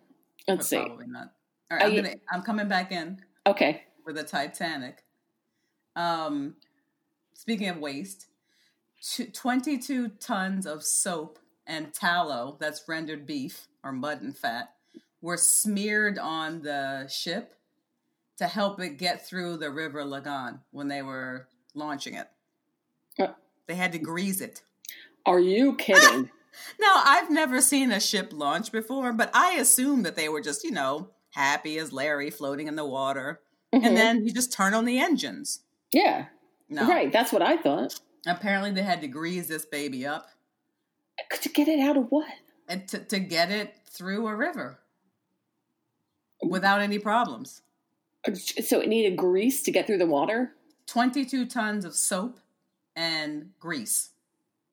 let's 0.49 0.59
but 0.59 0.65
see. 0.67 0.77
Probably 0.77 1.07
not. 1.07 1.33
All 1.71 1.79
right, 1.79 1.87
I'm 1.87 1.93
you- 1.93 2.03
gonna. 2.03 2.15
I'm 2.33 2.43
coming 2.43 2.69
back 2.69 2.93
in. 2.93 3.21
Okay. 3.47 3.83
for 4.03 4.13
the 4.13 4.23
Titanic. 4.23 5.05
Um, 5.97 6.55
speaking 7.35 7.69
of 7.69 7.79
waste, 7.79 8.27
tw- 9.03 9.33
22 9.35 10.09
tons 10.21 10.67
of 10.67 10.83
soap 10.83 11.39
and 11.67 11.93
tallow 11.93 12.57
that's 12.59 12.83
rendered 12.89 13.27
beef 13.27 13.67
or 13.83 13.93
mutton 13.93 14.33
fat 14.33 14.75
were 15.21 15.37
smeared 15.37 16.19
on 16.19 16.63
the 16.63 17.07
ship 17.09 17.55
to 18.39 18.47
help 18.47 18.81
it 18.81 18.99
get 18.99 19.27
through 19.27 19.57
the 19.59 19.71
River 19.71 20.05
Lagan 20.05 20.61
when 20.71 20.89
they 20.89 21.03
were 21.03 21.49
launching 21.75 22.15
it. 22.15 22.29
Uh. 23.19 23.29
They 23.67 23.75
had 23.75 23.93
to 23.93 23.99
grease 23.99 24.41
it. 24.41 24.63
Are 25.27 25.41
you 25.41 25.75
kidding? 25.77 26.31
Now, 26.79 27.03
I've 27.05 27.33
never 27.33 27.61
seen 27.61 27.91
a 27.91 27.99
ship 27.99 28.31
launch 28.33 28.71
before, 28.71 29.13
but 29.13 29.29
I 29.35 29.55
assume 29.55 30.05
that 30.05 30.15
they 30.15 30.29
were 30.29 30.41
just, 30.41 30.63
you 30.63 30.71
know, 30.71 31.11
happy 31.31 31.79
as 31.79 31.93
Larry 31.93 32.31
floating 32.31 32.69
in 32.69 32.77
the 32.77 32.87
water. 32.87 33.41
Mhm. 33.75 33.85
and 33.85 33.97
then 33.97 34.25
you 34.25 34.33
just 34.33 34.53
turn 34.53 34.73
on 34.73 34.85
the 34.85 35.01
engines. 35.01 35.63
yeah, 35.93 36.27
No, 36.69 36.87
right. 36.87 37.11
That's 37.13 37.33
what 37.33 37.43
I 37.43 37.57
thought. 37.57 37.99
Apparently, 38.25 38.71
they 38.71 38.85
had 38.85 39.01
to 39.01 39.09
grease 39.09 39.49
this 39.49 39.67
baby 39.67 40.07
up 40.07 40.29
To 41.41 41.49
get 41.49 41.67
it 41.67 41.81
out 41.81 41.97
of 41.97 42.07
what? 42.13 42.29
and 42.69 42.87
to, 42.87 43.01
to 43.01 43.19
get 43.19 43.51
it 43.51 43.75
through 43.87 44.29
a 44.29 44.37
river 44.37 44.79
without 46.41 46.81
any 46.81 47.01
problems. 47.01 47.63
So 48.35 48.81
it 48.81 48.89
needed 48.89 49.17
grease 49.17 49.63
to 49.63 49.71
get 49.71 49.87
through 49.87 49.99
the 49.99 50.07
water. 50.07 50.53
22 50.87 51.47
tons 51.47 51.85
of 51.85 51.95
soap 51.95 52.39
and 52.97 53.51
grease 53.59 54.11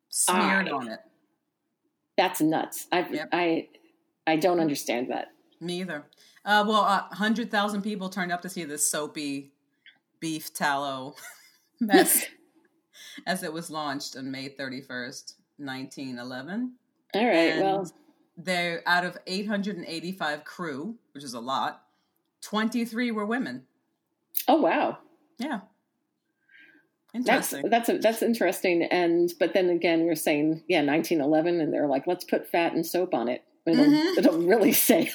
smeared 0.09 0.69
I- 0.69 0.71
on 0.71 0.87
it. 0.87 0.99
That's 2.17 2.41
nuts. 2.41 2.87
I 2.91 3.07
Yep. 3.09 3.29
I 3.31 3.69
I 4.27 4.35
don't 4.35 4.59
understand 4.59 5.09
that. 5.09 5.29
Me 5.59 5.81
either. 5.81 6.05
Uh, 6.45 6.63
well, 6.67 6.81
uh, 6.81 7.07
100,000 7.09 7.81
people 7.81 8.09
turned 8.09 8.31
up 8.31 8.41
to 8.41 8.49
see 8.49 8.63
this 8.63 8.87
soapy 8.87 9.51
beef 10.19 10.53
tallow 10.53 11.15
mess 11.79 12.25
as 13.25 13.43
it 13.43 13.51
was 13.51 13.69
launched 13.71 14.15
on 14.15 14.29
May 14.31 14.49
31st, 14.49 15.33
1911. 15.57 16.73
All 17.13 17.25
right. 17.25 17.33
And 17.33 17.61
well, 17.61 17.91
they're 18.37 18.81
out 18.85 19.05
of 19.05 19.17
885 19.27 20.43
crew, 20.43 20.95
which 21.13 21.23
is 21.23 21.33
a 21.33 21.39
lot. 21.39 21.83
23 22.41 23.11
were 23.11 23.25
women. 23.25 23.63
oh 24.47 24.61
wow. 24.61 24.97
Yeah. 25.37 25.61
That's 27.13 27.51
Interesting. 27.53 27.69
that's 27.69 27.89
that's 28.01 28.21
interesting. 28.21 28.83
And 28.83 29.33
but 29.39 29.53
then 29.53 29.69
again, 29.69 30.05
you're 30.05 30.15
saying 30.15 30.63
yeah, 30.69 30.81
1911, 30.83 31.59
and 31.59 31.73
they're 31.73 31.87
like, 31.87 32.07
let's 32.07 32.23
put 32.23 32.47
fat 32.49 32.71
and 32.73 32.85
soap 32.85 33.13
on 33.13 33.27
it. 33.27 33.43
It'll, 33.65 33.85
Mhm. 33.85 34.17
it'll 34.17 34.39
really 34.39 34.71
sail. 34.71 35.07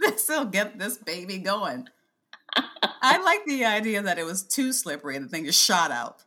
this 0.00 0.28
will 0.28 0.44
get 0.46 0.78
this 0.78 0.96
baby 0.98 1.38
going. 1.38 1.88
I 3.02 3.20
like 3.22 3.44
the 3.44 3.64
idea 3.64 4.02
that 4.02 4.18
it 4.18 4.24
was 4.24 4.42
too 4.44 4.72
slippery 4.72 5.16
and 5.16 5.24
the 5.24 5.28
thing 5.28 5.44
just 5.44 5.62
shot 5.62 5.90
out 5.90 6.22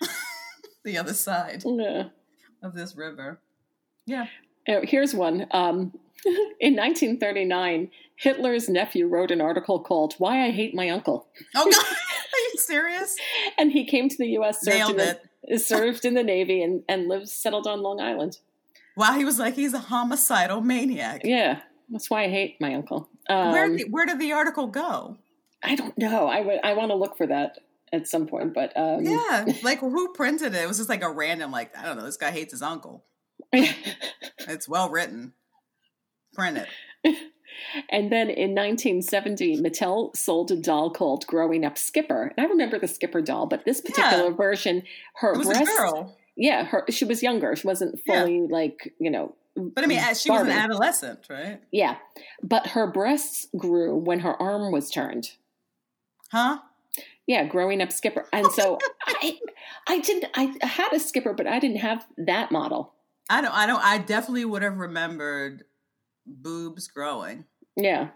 the 0.84 0.96
other 0.98 1.12
side 1.14 1.62
yeah. 1.66 2.04
of 2.62 2.74
this 2.74 2.96
river. 2.96 3.40
Yeah. 4.06 4.26
Here's 4.66 5.12
one. 5.14 5.46
Um, 5.50 5.92
in 6.60 6.76
1939, 6.76 7.90
Hitler's 8.16 8.68
nephew 8.68 9.06
wrote 9.08 9.30
an 9.30 9.40
article 9.40 9.80
called 9.80 10.14
"Why 10.18 10.46
I 10.46 10.50
Hate 10.50 10.74
My 10.74 10.88
Uncle," 10.90 11.26
Oh 11.54 11.70
God, 11.70 11.84
are 11.84 12.38
you 12.38 12.52
serious? 12.56 13.16
and 13.58 13.72
he 13.72 13.84
came 13.84 14.08
to 14.08 14.16
the 14.16 14.28
U.S. 14.30 14.60
served, 14.62 14.76
Nailed 14.76 14.94
in 14.94 15.00
it. 15.00 15.22
the, 15.48 15.58
served 15.58 16.04
in 16.04 16.14
the 16.14 16.22
Navy, 16.22 16.62
and 16.62 16.82
and 16.88 17.08
lives 17.08 17.32
settled 17.32 17.66
on 17.66 17.82
Long 17.82 18.00
Island. 18.00 18.38
Wow, 18.96 19.12
he 19.14 19.24
was 19.24 19.38
like 19.38 19.54
he's 19.54 19.74
a 19.74 19.78
homicidal 19.78 20.60
maniac. 20.60 21.22
Yeah, 21.24 21.60
that's 21.90 22.10
why 22.10 22.24
I 22.24 22.28
hate 22.28 22.60
my 22.60 22.74
uncle. 22.74 23.08
Um, 23.28 23.52
where 23.52 23.76
did 23.76 23.92
where 23.92 24.06
did 24.06 24.18
the 24.18 24.32
article 24.32 24.66
go? 24.68 25.16
I 25.62 25.74
don't 25.76 25.96
know. 25.96 26.26
I 26.26 26.40
would. 26.40 26.60
I 26.62 26.74
want 26.74 26.90
to 26.90 26.96
look 26.96 27.16
for 27.16 27.26
that 27.26 27.58
at 27.92 28.08
some 28.08 28.26
point, 28.26 28.54
but 28.54 28.72
um, 28.76 29.04
Yeah, 29.04 29.46
like 29.62 29.80
who 29.80 30.12
printed 30.12 30.54
it? 30.54 30.62
It 30.62 30.68
was 30.68 30.78
just 30.78 30.88
like 30.88 31.02
a 31.02 31.10
random, 31.10 31.50
like 31.50 31.76
I 31.76 31.84
don't 31.84 31.96
know. 31.96 32.04
This 32.04 32.16
guy 32.16 32.30
hates 32.30 32.52
his 32.52 32.62
uncle. 32.62 33.04
It's 33.52 34.68
well 34.68 34.88
written. 34.90 35.34
Print 36.34 36.58
it. 37.04 37.16
And 37.90 38.10
then 38.10 38.28
in 38.28 38.54
1970, 38.54 39.58
Mattel 39.62 40.14
sold 40.16 40.50
a 40.50 40.56
doll 40.56 40.90
called 40.90 41.26
Growing 41.26 41.64
Up 41.64 41.78
Skipper. 41.78 42.32
And 42.36 42.44
I 42.44 42.48
remember 42.48 42.78
the 42.78 42.88
Skipper 42.88 43.20
doll, 43.20 43.46
but 43.46 43.64
this 43.64 43.80
particular 43.80 44.32
version, 44.32 44.82
her 45.16 45.32
It 45.32 45.38
was 45.38 45.46
breast, 45.46 45.62
a 45.62 45.64
girl, 45.78 46.16
yeah, 46.36 46.64
her 46.64 46.84
she 46.90 47.04
was 47.04 47.22
younger. 47.22 47.54
She 47.54 47.66
wasn't 47.66 48.00
Yeah. 48.04 48.20
fully 48.20 48.40
like 48.42 48.92
you 48.98 49.10
know. 49.10 49.34
but 49.54 49.84
I 49.84 49.86
mean, 49.86 50.00
she 50.14 50.30
was 50.30 50.42
an 50.42 50.50
adolescent, 50.50 51.20
right? 51.30 51.60
Yeah, 51.70 51.96
but 52.42 52.68
her 52.68 52.86
breasts 52.90 53.46
grew 53.56 53.96
when 53.96 54.20
her 54.20 54.34
arm 54.42 54.72
was 54.72 54.90
turned. 54.90 55.32
Huh? 56.30 56.58
Yeah, 57.26 57.44
growing 57.44 57.80
up 57.80 57.92
Skipper, 57.92 58.26
and 58.32 58.50
so 58.52 58.78
I, 59.06 59.38
I 59.86 59.98
didn't. 60.00 60.26
I 60.34 60.54
had 60.66 60.92
a 60.92 60.98
Skipper, 60.98 61.32
but 61.34 61.46
I 61.46 61.58
didn't 61.60 61.78
have 61.78 62.04
that 62.18 62.50
model. 62.50 62.94
I 63.30 63.40
don't. 63.40 63.54
I 63.54 63.66
don't. 63.66 63.82
I 63.84 63.98
definitely 63.98 64.46
would 64.46 64.62
have 64.62 64.78
remembered 64.78 65.64
boobs 66.26 66.88
growing. 66.88 67.44
Yeah, 67.76 68.08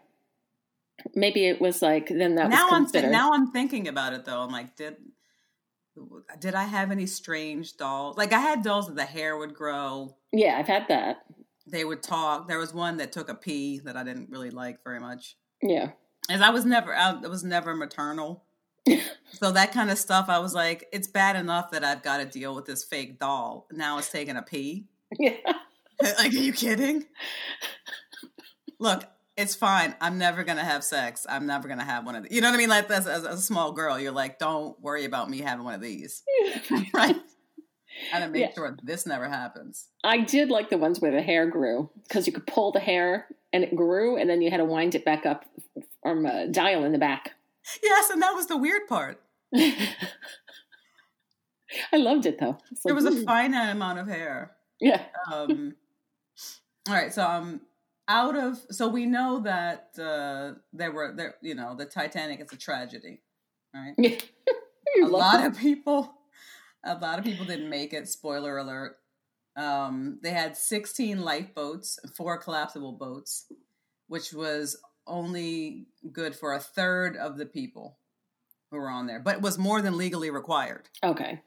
maybe 1.15 1.47
it 1.47 1.61
was 1.61 1.83
like 1.83 2.09
then 2.09 2.35
that 2.37 2.51
now 2.51 2.69
I'm 2.71 2.91
th- 2.91 3.05
now 3.07 3.33
I'm 3.33 3.51
thinking 3.53 3.89
about 3.89 4.13
it 4.13 4.25
though. 4.25 4.41
I'm 4.41 4.51
like, 4.53 4.77
did 4.77 4.97
did 6.39 6.55
I 6.55 6.65
have 6.65 6.91
any 6.91 7.07
strange 7.07 7.77
dolls? 7.77 8.17
Like 8.17 8.33
I 8.33 8.41
had 8.41 8.63
dolls 8.63 8.87
that 8.87 8.97
the 8.97 9.05
hair 9.05 9.37
would 9.37 9.55
grow. 9.55 10.17
yeah, 10.33 10.57
I've 10.59 10.67
had 10.67 10.87
that. 10.89 11.25
They 11.67 11.85
would 11.85 12.03
talk. 12.03 12.49
There 12.49 12.59
was 12.59 12.73
one 12.75 12.99
that 12.99 13.13
took 13.13 13.29
a 13.29 13.35
pee 13.35 13.81
that 13.85 13.97
I 13.97 14.05
didn't 14.05 14.31
really 14.31 14.51
like 14.51 14.85
very 14.85 15.01
much. 15.01 15.37
Yeah, 15.63 15.93
As 16.31 16.41
I 16.43 16.51
was 16.51 16.65
never, 16.65 16.95
I 16.95 17.15
was 17.15 17.43
never 17.43 17.75
maternal. 17.75 18.45
so 19.33 19.51
that 19.51 19.73
kind 19.73 19.91
of 19.91 19.99
stuff, 19.99 20.27
I 20.29 20.39
was 20.39 20.55
like, 20.55 20.87
it's 20.93 21.09
bad 21.09 21.35
enough 21.35 21.71
that 21.73 21.83
I've 21.83 22.03
got 22.03 22.19
to 22.19 22.25
deal 22.27 22.55
with 22.55 22.67
this 22.67 22.85
fake 22.85 23.19
doll. 23.19 23.67
Now 23.73 23.99
it's 23.99 24.11
taking 24.13 24.37
a 24.37 24.43
pee. 24.43 24.85
yeah. 25.19 25.33
like, 26.03 26.33
are 26.33 26.37
you 26.37 26.53
kidding? 26.53 27.05
Look, 28.79 29.05
it's 29.37 29.55
fine. 29.55 29.95
I'm 30.01 30.19
never 30.19 30.45
gonna 30.45 30.65
have 30.65 30.83
sex. 30.85 31.27
I'm 31.29 31.47
never 31.47 31.69
gonna 31.69 31.85
have 31.85 32.05
one 32.07 32.15
of 32.17 32.23
these. 32.25 32.33
You 32.33 32.41
know 32.41 32.49
what 32.49 32.55
I 32.55 32.59
mean? 32.59 32.69
Like 32.69 32.91
as, 32.91 33.07
as 33.07 33.25
a 33.25 33.37
small 33.39 33.73
girl, 33.73 33.99
you're 33.99 34.13
like, 34.13 34.39
don't 34.39 34.79
worry 34.81 35.05
about 35.05 35.29
me 35.31 35.41
having 35.41 35.65
one 35.65 35.75
of 35.75 35.81
these, 35.81 36.23
right? 36.95 37.17
And 38.13 38.25
to 38.25 38.29
make 38.31 38.43
Yeah. 38.43 38.55
sure 38.55 38.77
this 38.83 39.07
never 39.07 39.29
happens. 39.29 39.87
I 40.05 40.19
did 40.19 40.51
like 40.51 40.69
the 40.71 40.79
ones 40.79 41.01
where 41.01 41.11
the 41.13 41.23
hair 41.23 41.47
grew 41.51 41.91
because 42.07 42.27
you 42.27 42.33
could 42.33 42.47
pull 42.47 42.73
the 42.73 42.81
hair 42.81 43.27
and 43.53 43.65
it 43.65 43.75
grew, 43.75 44.17
and 44.19 44.29
then 44.29 44.43
you 44.43 44.51
had 44.51 44.59
to 44.59 44.65
wind 44.65 44.95
it 44.95 45.05
back 45.05 45.25
up 45.25 45.45
from 46.03 46.27
a 46.27 46.47
dial 46.49 46.85
in 46.85 46.93
the 46.93 46.99
back. 46.99 47.33
Yes, 47.83 48.11
and 48.11 48.21
that 48.23 48.35
was 48.35 48.47
the 48.47 48.57
weird 48.57 48.87
part. 48.89 49.21
I 51.93 51.97
loved 51.97 52.27
it 52.27 52.39
though. 52.39 52.59
There 52.85 52.95
was 52.95 53.05
a 53.05 53.23
finite 53.25 53.71
amount 53.71 53.99
of 53.99 54.07
hair. 54.07 54.53
yeah, 54.81 55.03
Um, 55.33 55.75
all 56.89 56.95
right, 56.95 57.13
so 57.13 57.27
um, 57.27 57.61
out 58.09 58.37
of 58.37 58.59
so 58.71 58.89
we 58.89 59.07
know 59.07 59.41
that 59.41 59.91
uh, 59.99 60.59
there 60.73 60.93
were 60.93 61.13
there, 61.15 61.35
you 61.43 61.55
know, 61.55 61.75
the 61.75 61.87
Titanic 61.87 62.41
is 62.41 62.53
a 62.53 62.57
tragedy, 62.57 63.23
right? 63.75 63.95
a 65.03 65.07
lot 65.07 65.45
of 65.45 65.59
people 65.59 66.15
a 66.85 66.95
lot 66.95 67.19
of 67.19 67.25
people 67.25 67.45
didn't 67.45 67.69
make 67.69 67.93
it 67.93 68.09
spoiler 68.09 68.59
alert. 68.59 68.97
Um, 69.57 70.19
they 70.23 70.31
had 70.31 70.57
16 70.57 71.21
lifeboats 71.21 71.99
four 72.15 72.37
collapsible 72.37 72.93
boats 72.93 73.51
which 74.09 74.33
was 74.33 74.77
only 75.07 75.87
good 76.13 76.37
for 76.37 76.53
a 76.53 76.61
third 76.61 77.17
of 77.17 77.39
the 77.39 77.47
people 77.47 77.99
who 78.71 78.77
were 78.77 78.91
on 78.91 79.07
there 79.07 79.19
but 79.19 79.37
it 79.37 79.43
was 79.43 79.57
more 79.59 79.81
than 79.81 79.97
legally 79.97 80.31
required. 80.31 80.89
Okay. 81.03 81.41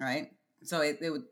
right? 0.00 0.32
So 0.64 0.80
it, 0.80 0.98
it 1.00 1.10
would 1.10 1.24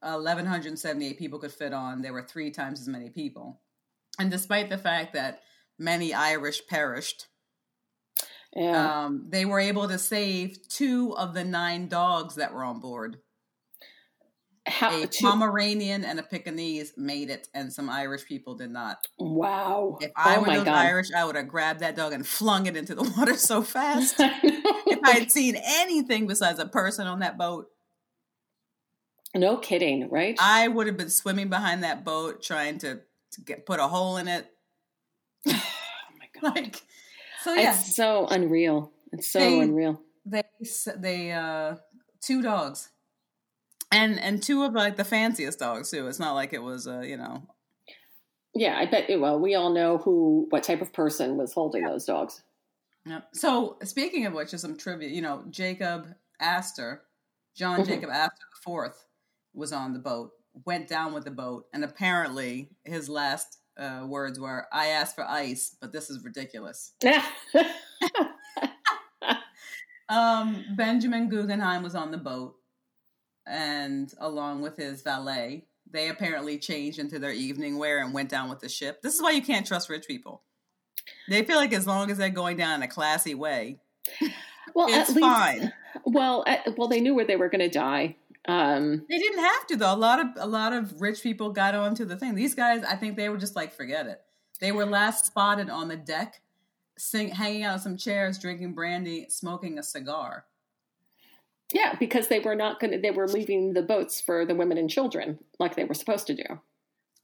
1178 0.00 1.18
people 1.18 1.38
could 1.38 1.52
fit 1.52 1.72
on. 1.72 2.02
There 2.02 2.12
were 2.12 2.22
three 2.22 2.50
times 2.50 2.80
as 2.80 2.88
many 2.88 3.10
people 3.10 3.60
and 4.18 4.30
despite 4.30 4.68
the 4.70 4.78
fact 4.78 5.14
that 5.14 5.40
many 5.78 6.12
irish 6.14 6.66
perished 6.66 7.26
Yeah. 8.54 9.04
um, 9.04 9.26
they 9.28 9.44
were 9.44 9.60
able 9.60 9.88
to 9.88 9.98
save 9.98 10.68
two 10.68 11.14
of 11.16 11.34
the 11.34 11.44
nine 11.44 11.88
dogs 11.88 12.34
that 12.36 12.52
were 12.54 12.64
on 12.64 12.80
board. 12.80 13.18
How? 14.66 15.02
A 15.02 15.06
to- 15.06 15.22
Pomeranian 15.24 16.04
and 16.04 16.18
a 16.18 16.22
Pekingese 16.22 16.92
made 16.96 17.30
it, 17.30 17.48
and 17.54 17.72
some 17.72 17.88
Irish 17.88 18.26
people 18.26 18.54
did 18.54 18.70
not. 18.70 18.98
wow. 19.18 19.96
If 20.00 20.10
I 20.14 20.36
oh 20.36 20.40
were. 20.42 20.68
Irish, 20.68 21.08
I 21.16 21.24
would 21.24 21.36
have 21.36 21.48
grabbed 21.48 21.80
that 21.80 21.96
dog 21.96 22.12
and 22.12 22.26
flung 22.26 22.66
it 22.66 22.76
into 22.76 22.94
the 22.94 23.02
water 23.16 23.34
so 23.34 23.62
fast. 23.76 24.16
I 24.18 24.30
if 24.42 24.98
I 25.04 25.12
had 25.12 25.30
seen 25.32 25.56
anything 25.56 26.26
besides 26.26 26.58
a 26.58 26.66
person 26.66 27.06
on 27.06 27.20
that 27.20 27.38
boat, 27.38 27.68
no 29.34 29.56
kidding, 29.58 30.08
right? 30.10 30.36
I 30.40 30.68
would 30.68 30.86
have 30.86 30.96
been 30.98 31.10
swimming 31.10 31.48
behind 31.48 31.82
that 31.82 32.04
boat 32.04 32.42
trying 32.42 32.78
to, 32.80 33.00
to 33.32 33.40
get 33.40 33.66
put 33.66 33.80
a 33.80 33.88
hole 33.88 34.16
in 34.16 34.28
it. 34.28 34.46
oh 35.48 35.52
my 36.18 36.40
god. 36.40 36.54
Like, 36.56 36.82
so 37.42 37.54
yeah, 37.54 37.70
It's 37.74 37.94
so 37.96 38.26
unreal. 38.26 38.92
It's 39.12 39.28
so 39.30 39.38
They- 39.38 39.60
unreal. 39.60 40.00
they 40.26 40.42
they 40.96 41.32
uh 41.32 41.76
two 42.20 42.42
dogs 42.42 42.90
and 43.90 44.18
and 44.20 44.42
two 44.42 44.62
of 44.64 44.74
like 44.74 44.96
the 44.96 45.04
fanciest 45.04 45.58
dogs 45.60 45.90
too 45.90 46.06
it's 46.08 46.18
not 46.18 46.34
like 46.34 46.52
it 46.52 46.62
was 46.62 46.86
uh 46.86 47.00
you 47.00 47.16
know 47.16 47.42
Yeah, 48.54 48.76
I 48.76 48.84
bet. 48.86 49.08
It, 49.08 49.20
Well, 49.20 49.38
we 49.40 49.54
all 49.54 49.72
know 49.72 49.96
who, 49.98 50.46
what 50.50 50.64
type 50.64 50.82
of 50.82 50.92
person 50.92 51.36
was 51.38 51.52
holding 51.54 51.84
those 51.84 52.04
dogs. 52.04 52.42
yeah. 53.06 53.20
so 53.32 53.78
speaking 53.84 54.26
of 54.26 54.34
which 54.34 54.52
is 54.52 54.60
some 54.60 54.76
trivia 54.76 55.08
you 55.08 55.22
know 55.22 55.44
jacob 55.48 56.08
astor 56.40 57.04
john 57.56 57.80
Mhm. 57.80 57.86
jacob 57.86 58.10
astor 58.10 58.44
the 58.54 58.60
fourth 58.62 59.06
was 59.54 59.72
on 59.72 59.92
the 59.94 59.98
boat 60.00 60.32
went 60.64 60.88
down 60.88 61.12
with 61.12 61.24
the 61.24 61.30
boat 61.30 61.66
and 61.72 61.84
apparently 61.84 62.70
his 62.84 63.08
last 63.08 63.58
uh, 63.78 64.04
words 64.06 64.38
were 64.40 64.66
i 64.72 64.86
asked 64.88 65.14
for 65.14 65.24
ice 65.28 65.76
but 65.80 65.92
this 65.92 66.10
is 66.10 66.24
ridiculous 66.24 66.92
um 70.08 70.64
benjamin 70.76 71.28
guggenheim 71.28 71.82
was 71.82 71.94
on 71.94 72.10
the 72.10 72.16
boat 72.18 72.54
and 73.46 74.12
along 74.20 74.62
with 74.62 74.76
his 74.76 75.02
valet 75.02 75.64
they 75.90 76.08
apparently 76.08 76.58
changed 76.58 76.98
into 76.98 77.18
their 77.18 77.32
evening 77.32 77.78
wear 77.78 78.02
and 78.02 78.12
went 78.14 78.28
down 78.30 78.48
with 78.48 78.60
the 78.60 78.68
ship 78.68 79.00
this 79.02 79.14
is 79.14 79.22
why 79.22 79.30
you 79.30 79.42
can't 79.42 79.66
trust 79.66 79.88
rich 79.88 80.06
people 80.06 80.42
they 81.28 81.44
feel 81.44 81.56
like 81.56 81.72
as 81.72 81.86
long 81.86 82.10
as 82.10 82.18
they're 82.18 82.28
going 82.30 82.56
down 82.56 82.74
in 82.76 82.82
a 82.82 82.88
classy 82.88 83.34
way 83.34 83.78
Well, 84.74 84.88
It's 84.88 85.10
at 85.10 85.16
least, 85.16 85.20
fine. 85.20 85.72
well, 86.04 86.44
at, 86.46 86.76
well, 86.76 86.88
they 86.88 87.00
knew 87.00 87.14
where 87.14 87.24
they 87.24 87.36
were 87.36 87.48
going 87.48 87.60
to 87.60 87.70
die. 87.70 88.16
Um, 88.48 89.04
They 89.08 89.18
didn't 89.18 89.40
have 89.44 89.66
to 89.68 89.76
though. 89.76 89.94
A 89.94 89.96
lot 89.96 90.20
of 90.20 90.26
a 90.36 90.46
lot 90.46 90.72
of 90.72 91.00
rich 91.00 91.22
people 91.22 91.50
got 91.52 91.74
onto 91.74 92.04
the 92.04 92.16
thing. 92.16 92.34
These 92.34 92.54
guys, 92.54 92.82
I 92.82 92.96
think 92.96 93.16
they 93.16 93.28
were 93.28 93.36
just 93.36 93.54
like, 93.54 93.72
forget 93.74 94.06
it. 94.06 94.20
They 94.60 94.72
were 94.72 94.86
last 94.86 95.26
spotted 95.26 95.70
on 95.70 95.88
the 95.88 95.96
deck, 95.96 96.40
sing, 96.96 97.28
hanging 97.28 97.62
out 97.64 97.74
on 97.74 97.78
some 97.80 97.96
chairs, 97.96 98.38
drinking 98.38 98.74
brandy, 98.74 99.26
smoking 99.28 99.78
a 99.78 99.82
cigar. 99.82 100.46
yeah, 101.72 101.94
because 102.00 102.28
they 102.28 102.40
were 102.40 102.54
not 102.56 102.80
going 102.80 102.92
to. 102.92 102.98
They 102.98 103.10
were 103.10 103.28
leaving 103.28 103.74
the 103.74 103.82
boats 103.82 104.20
for 104.20 104.46
the 104.46 104.54
women 104.54 104.78
and 104.78 104.88
children, 104.90 105.38
like 105.58 105.76
they 105.76 105.84
were 105.84 105.94
supposed 105.94 106.26
to 106.28 106.34
do. 106.34 106.60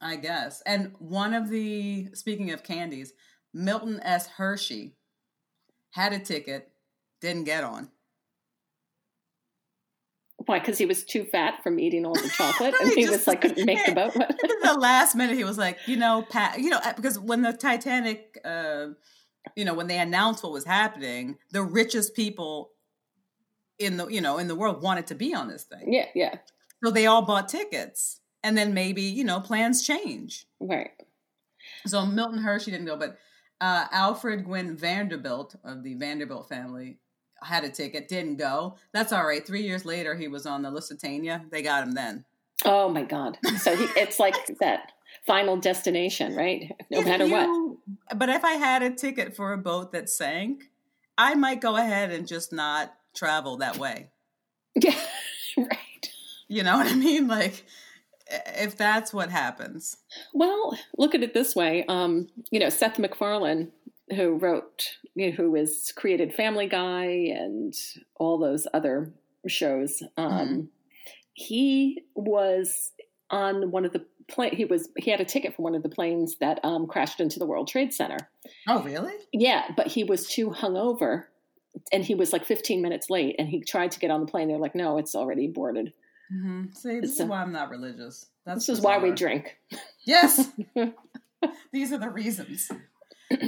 I 0.01 0.17
guess. 0.17 0.61
And 0.65 0.93
one 0.99 1.33
of 1.33 1.49
the 1.49 2.09
speaking 2.13 2.51
of 2.51 2.63
candies, 2.63 3.13
Milton 3.53 3.99
S. 4.03 4.27
Hershey 4.27 4.93
had 5.91 6.13
a 6.13 6.19
ticket, 6.19 6.69
didn't 7.21 7.45
get 7.45 7.63
on. 7.63 7.89
Why? 10.45 10.59
Because 10.59 10.77
he 10.77 10.85
was 10.85 11.03
too 11.03 11.23
fat 11.25 11.63
from 11.63 11.79
eating 11.79 12.05
all 12.05 12.13
the 12.13 12.29
chocolate, 12.29 12.73
and 12.81 12.91
He 12.91 13.03
he 13.05 13.09
was 13.09 13.25
like 13.27 13.41
couldn't 13.41 13.65
make 13.65 13.85
the 13.85 13.91
boat. 13.95 14.13
The 14.13 14.77
last 14.79 15.15
minute, 15.15 15.35
he 15.37 15.43
was 15.43 15.57
like, 15.57 15.79
you 15.87 15.97
know, 15.97 16.25
Pat, 16.29 16.59
you 16.59 16.69
know, 16.69 16.79
uh, 16.83 16.93
because 16.93 17.17
when 17.19 17.41
the 17.41 17.53
Titanic, 17.53 18.39
uh, 18.45 18.87
you 19.55 19.65
know, 19.65 19.73
when 19.73 19.87
they 19.87 19.97
announced 19.99 20.43
what 20.43 20.51
was 20.51 20.65
happening, 20.65 21.37
the 21.51 21.61
richest 21.63 22.15
people 22.15 22.71
in 23.79 23.97
the, 23.97 24.07
you 24.07 24.21
know, 24.21 24.37
in 24.37 24.47
the 24.47 24.55
world 24.55 24.81
wanted 24.81 25.07
to 25.07 25.15
be 25.15 25.33
on 25.33 25.47
this 25.47 25.63
thing. 25.63 25.91
yeah, 25.91 26.05
yeah, 26.15 26.35
So 26.83 26.91
they 26.91 27.05
all 27.07 27.23
bought 27.23 27.49
tickets. 27.49 28.21
And 28.43 28.55
then 28.55 28.73
maybe, 28.75 29.01
you 29.01 29.23
know, 29.23 29.39
plans 29.39 29.85
change. 29.85 30.45
right. 30.59 30.91
So 31.87 32.05
Milton 32.05 32.37
Hershey 32.37 32.69
didn't 32.71 32.85
go, 32.85 32.95
but 32.95 33.17
uh, 33.59 33.85
Alfred 33.91 34.45
Gwynne 34.45 34.77
Vanderbilt 34.77 35.55
of 35.63 35.81
the 35.81 35.95
Vanderbilt 35.95 36.47
family 36.47 36.99
had 37.45 37.63
a 37.63 37.69
ticket, 37.69 38.07
didn't 38.07 38.37
go. 38.37 38.75
That's 38.91 39.13
all 39.13 39.25
right. 39.25 39.45
Three 39.45 39.63
years 39.63 39.85
later, 39.85 40.15
he 40.15 40.27
was 40.27 40.45
on 40.45 40.61
the 40.61 40.71
Lusitania. 40.71 41.45
They 41.51 41.61
got 41.61 41.83
him 41.83 41.93
then. 41.93 42.25
Oh 42.63 42.89
my 42.89 43.03
god! 43.03 43.37
So 43.59 43.75
he, 43.75 43.83
it's 43.99 44.19
like 44.19 44.35
that 44.59 44.93
final 45.25 45.57
destination, 45.57 46.35
right? 46.35 46.71
No 46.89 46.99
If 46.99 47.05
matter 47.05 47.27
what. 47.27 47.77
But 48.15 48.29
if 48.29 48.43
I 48.43 48.53
had 48.53 48.81
a 48.83 48.91
ticket 48.91 49.35
for 49.35 49.53
a 49.53 49.57
boat 49.57 49.91
that 49.91 50.09
sank, 50.09 50.63
I 51.17 51.35
might 51.35 51.61
go 51.61 51.75
ahead 51.75 52.11
and 52.11 52.27
just 52.27 52.51
not 52.53 52.93
travel 53.15 53.57
that 53.57 53.77
way. 53.77 54.09
Yeah, 54.83 54.99
right. 55.57 56.11
You 56.49 56.63
know 56.63 56.75
what 56.77 56.87
I 56.87 56.95
mean? 56.95 57.27
Like, 57.27 57.63
if 58.27 58.75
that's 58.75 59.13
what 59.13 59.29
happens. 59.29 59.95
Well, 60.33 60.77
look 60.97 61.15
at 61.15 61.23
it 61.23 61.33
this 61.33 61.55
way. 61.55 61.85
Um, 61.87 62.27
you 62.51 62.59
know, 62.59 62.69
Seth 62.69 62.99
MacFarlane, 62.99 63.71
who 64.15 64.35
wrote, 64.35 64.97
you 65.15 65.27
know, 65.29 65.35
who 65.35 65.55
has 65.55 65.91
created 65.95 66.33
Family 66.33 66.67
Guy 66.67 67.05
and 67.35 67.73
all 68.15 68.37
those 68.37 68.67
other 68.73 69.11
shows, 69.47 70.03
um, 70.17 70.31
Mhm. 70.31 70.67
he 71.33 72.03
was 72.15 72.91
on 73.29 73.71
one 73.71 73.85
of 73.85 73.93
the 73.93 74.05
plane. 74.27 74.55
He 74.55 74.65
was 74.65 74.89
he 74.97 75.11
had 75.11 75.21
a 75.21 75.25
ticket 75.25 75.55
for 75.55 75.61
one 75.63 75.75
of 75.75 75.83
the 75.83 75.89
planes 75.89 76.37
that 76.37 76.59
um, 76.63 76.87
crashed 76.87 77.19
into 77.19 77.39
the 77.39 77.45
World 77.45 77.67
Trade 77.67 77.93
Center. 77.93 78.17
Oh, 78.67 78.81
really? 78.83 79.13
Yeah, 79.33 79.71
but 79.75 79.87
he 79.87 80.03
was 80.03 80.27
too 80.27 80.49
hungover, 80.51 81.25
and 81.91 82.03
he 82.03 82.15
was 82.15 82.31
like 82.33 82.45
15 82.45 82.81
minutes 82.81 83.09
late. 83.09 83.35
And 83.39 83.47
he 83.47 83.61
tried 83.61 83.91
to 83.91 83.99
get 83.99 84.11
on 84.11 84.21
the 84.21 84.27
plane. 84.27 84.47
They're 84.47 84.57
like, 84.57 84.75
"No, 84.75 84.97
it's 84.97 85.15
already 85.15 85.47
boarded." 85.47 85.93
Mm-hmm. 86.33 86.71
See, 86.73 86.99
this 87.01 87.17
So- 87.17 87.23
is 87.23 87.29
why 87.29 87.41
I'm 87.41 87.51
not 87.51 87.69
religious. 87.69 88.27
That's 88.45 88.65
This 88.67 88.77
is 88.77 88.83
why 88.83 88.97
we 88.99 89.11
drink. 89.11 89.57
Yes. 90.05 90.51
These 91.71 91.91
are 91.93 91.97
the 91.97 92.09
reasons. 92.09 92.69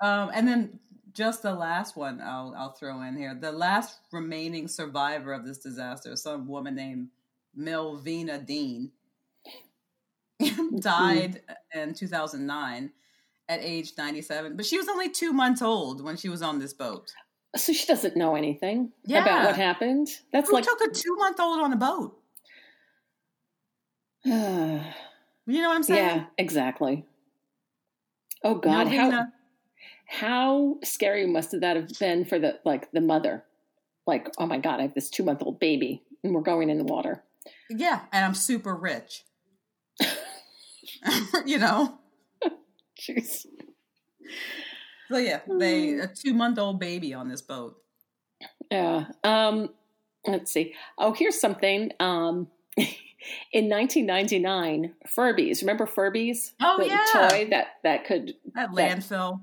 um, 0.00 0.30
and 0.34 0.46
then 0.46 0.78
just 1.12 1.42
the 1.42 1.54
last 1.54 1.96
one 1.96 2.20
I'll 2.20 2.54
I'll 2.56 2.72
throw 2.72 3.02
in 3.02 3.16
here. 3.16 3.34
The 3.34 3.52
last 3.52 3.98
remaining 4.12 4.68
survivor 4.68 5.32
of 5.32 5.44
this 5.44 5.58
disaster, 5.58 6.16
some 6.16 6.46
woman 6.48 6.74
named 6.74 7.08
Millvina 7.58 8.44
Dean, 8.44 8.92
died 10.80 11.42
in 11.74 11.94
2009 11.94 12.92
at 13.48 13.60
age 13.60 13.92
97. 13.98 14.56
But 14.56 14.66
she 14.66 14.78
was 14.78 14.88
only 14.88 15.10
two 15.10 15.32
months 15.32 15.62
old 15.62 16.02
when 16.02 16.16
she 16.16 16.28
was 16.28 16.42
on 16.42 16.58
this 16.58 16.72
boat. 16.72 17.10
So 17.56 17.72
she 17.74 17.86
doesn't 17.86 18.16
know 18.16 18.34
anything 18.34 18.92
Yeah. 19.04 19.22
about 19.22 19.44
what 19.44 19.56
happened. 19.56 20.08
That's 20.32 20.48
Who 20.48 20.56
like 20.56 20.64
took 20.64 20.80
a 20.80 20.88
two 20.90 21.14
month 21.16 21.38
old 21.38 21.60
on 21.60 21.72
a 21.72 21.76
boat? 21.76 22.18
You 25.44 25.60
know 25.60 25.70
what 25.70 25.74
I'm 25.74 25.82
saying? 25.82 26.18
Yeah, 26.18 26.26
exactly. 26.38 27.04
Oh 28.44 28.54
God, 28.56 28.88
how 28.88 29.10
Millvina- 29.10 29.32
how 30.06 30.78
scary 30.84 31.26
must 31.26 31.58
that 31.60 31.76
have 31.76 31.98
been 31.98 32.24
for 32.24 32.38
the 32.38 32.58
like 32.64 32.90
the 32.92 33.00
mother? 33.00 33.44
Like, 34.06 34.28
oh 34.38 34.46
my 34.46 34.58
God, 34.58 34.80
I 34.80 34.82
have 34.82 34.94
this 34.94 35.10
two 35.10 35.22
month 35.22 35.42
old 35.42 35.60
baby, 35.60 36.02
and 36.22 36.34
we're 36.34 36.42
going 36.42 36.70
in 36.70 36.78
the 36.78 36.84
water. 36.84 37.22
Yeah, 37.70 38.00
and 38.12 38.24
I'm 38.24 38.34
super 38.34 38.74
rich. 38.74 39.24
you 41.46 41.58
know? 41.58 41.98
Jeez. 43.00 43.46
So 45.10 45.18
yeah, 45.18 45.40
they 45.46 45.98
a 45.98 46.06
two 46.06 46.34
month 46.34 46.58
old 46.58 46.80
baby 46.80 47.14
on 47.14 47.28
this 47.28 47.42
boat. 47.42 47.76
Yeah. 48.70 49.06
Um, 49.22 49.70
let's 50.26 50.52
see. 50.52 50.74
Oh, 50.98 51.12
here's 51.12 51.40
something. 51.40 51.92
Um, 52.00 52.48
in 53.52 53.68
1999, 53.68 54.94
Furbies. 55.06 55.60
Remember 55.60 55.86
Furbies? 55.86 56.52
Oh, 56.60 56.76
the 56.78 56.86
yeah. 56.88 57.04
toy 57.12 57.46
that 57.50 57.66
that 57.82 58.04
could 58.04 58.34
At 58.56 58.74
That- 58.74 58.98
landfill. 58.98 59.40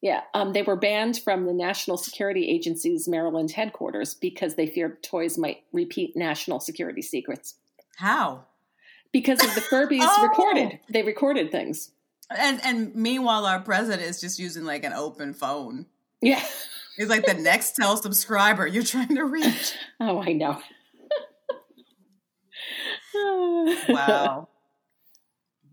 Yeah, 0.00 0.22
um, 0.34 0.52
they 0.52 0.62
were 0.62 0.74
banned 0.74 1.18
from 1.18 1.46
the 1.46 1.52
National 1.52 1.96
Security 1.96 2.48
Agency's 2.48 3.06
Maryland 3.06 3.52
headquarters 3.52 4.14
because 4.14 4.56
they 4.56 4.66
feared 4.66 5.00
toys 5.04 5.38
might 5.38 5.62
repeat 5.72 6.16
national 6.16 6.58
security 6.58 7.02
secrets. 7.02 7.54
How? 7.98 8.46
Because 9.12 9.40
of 9.44 9.54
the 9.54 9.60
Furbies 9.70 10.00
Oh! 10.02 10.22
recorded, 10.26 10.80
they 10.90 11.02
recorded 11.04 11.52
things. 11.52 11.92
And 12.36 12.60
and 12.64 12.94
meanwhile, 12.96 13.46
our 13.46 13.60
president 13.60 14.02
is 14.02 14.20
just 14.20 14.38
using 14.40 14.64
like 14.64 14.82
an 14.84 14.92
open 14.92 15.34
phone. 15.34 15.86
Yeah. 16.20 16.42
He's 16.96 17.08
like 17.08 17.24
the 17.26 17.34
next 17.34 17.72
tell 17.76 17.96
subscriber 17.96 18.66
you're 18.66 18.82
trying 18.82 19.14
to 19.14 19.24
reach. 19.24 19.74
Oh, 20.00 20.20
I 20.20 20.32
know. 20.32 20.60
Wow. 23.14 24.48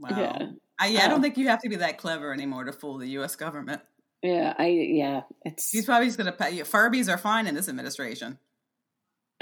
Wow. 0.02 0.10
Yeah. 0.18 0.48
I, 0.80 0.88
yeah, 0.88 1.04
I 1.04 1.08
don't 1.10 1.22
think 1.22 1.38
you 1.38 1.50
have 1.50 1.62
to 1.64 1.68
be 1.68 1.76
that 1.76 1.98
clever 1.98 2.32
anymore 2.32 2.64
to 2.64 2.72
fool 2.72 2.98
the 3.00 3.08
U.S. 3.10 3.36
government. 3.36 3.82
Yeah. 4.22 4.54
I. 4.58 4.68
Yeah. 4.68 5.24
It's. 5.44 5.70
He's 5.72 5.84
probably 5.84 6.08
just 6.08 6.18
going 6.18 6.32
to 6.32 6.38
pay 6.38 6.52
you. 6.52 6.64
Furbies 6.64 7.14
are 7.14 7.18
fine 7.18 7.48
in 7.48 7.54
this 7.56 7.68
administration. 7.68 8.38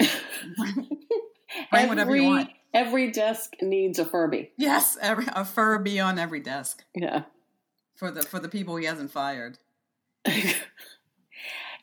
Bring 1.70 1.88
whatever 1.88 2.16
you 2.16 2.22
every, 2.22 2.26
want. 2.26 2.50
Every 2.74 3.10
desk 3.12 3.52
needs 3.62 3.98
a 4.00 4.04
Furby. 4.04 4.50
Yes, 4.56 4.96
every, 5.00 5.26
a 5.32 5.44
Furby 5.44 6.00
on 6.00 6.18
every 6.18 6.40
desk 6.40 6.84
Yeah. 6.94 7.22
for 7.94 8.10
the 8.10 8.22
for 8.22 8.40
the 8.40 8.48
people 8.48 8.76
he 8.76 8.86
hasn't 8.86 9.10
fired. 9.12 9.58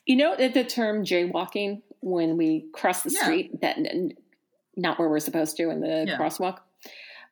you 0.06 0.16
know 0.16 0.36
the, 0.36 0.50
the 0.50 0.64
term 0.64 1.04
jaywalking 1.04 1.82
when 2.02 2.38
we 2.38 2.66
cross 2.74 3.04
the 3.04 3.12
Yeah. 3.12 3.24
street 3.24 3.62
that 3.62 3.78
not 4.76 5.00
where 5.00 5.10
we're 5.10 5.20
supposed 5.20 5.58
to 5.58 5.70
in 5.70 5.80
the 5.82 6.06
Yeah. 6.08 6.18
crosswalk. 6.18 6.60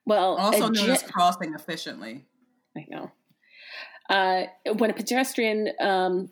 Well, 0.06 0.36
Also 0.36 0.70
known 0.70 0.90
as 0.90 1.04
crossing 1.04 1.54
efficiently. 1.54 2.26
I 2.78 2.86
know. 2.90 3.12
Uh, 4.10 4.44
when 4.78 4.90
a 4.90 4.94
pedestrian, 4.94 5.70
um, 5.80 6.30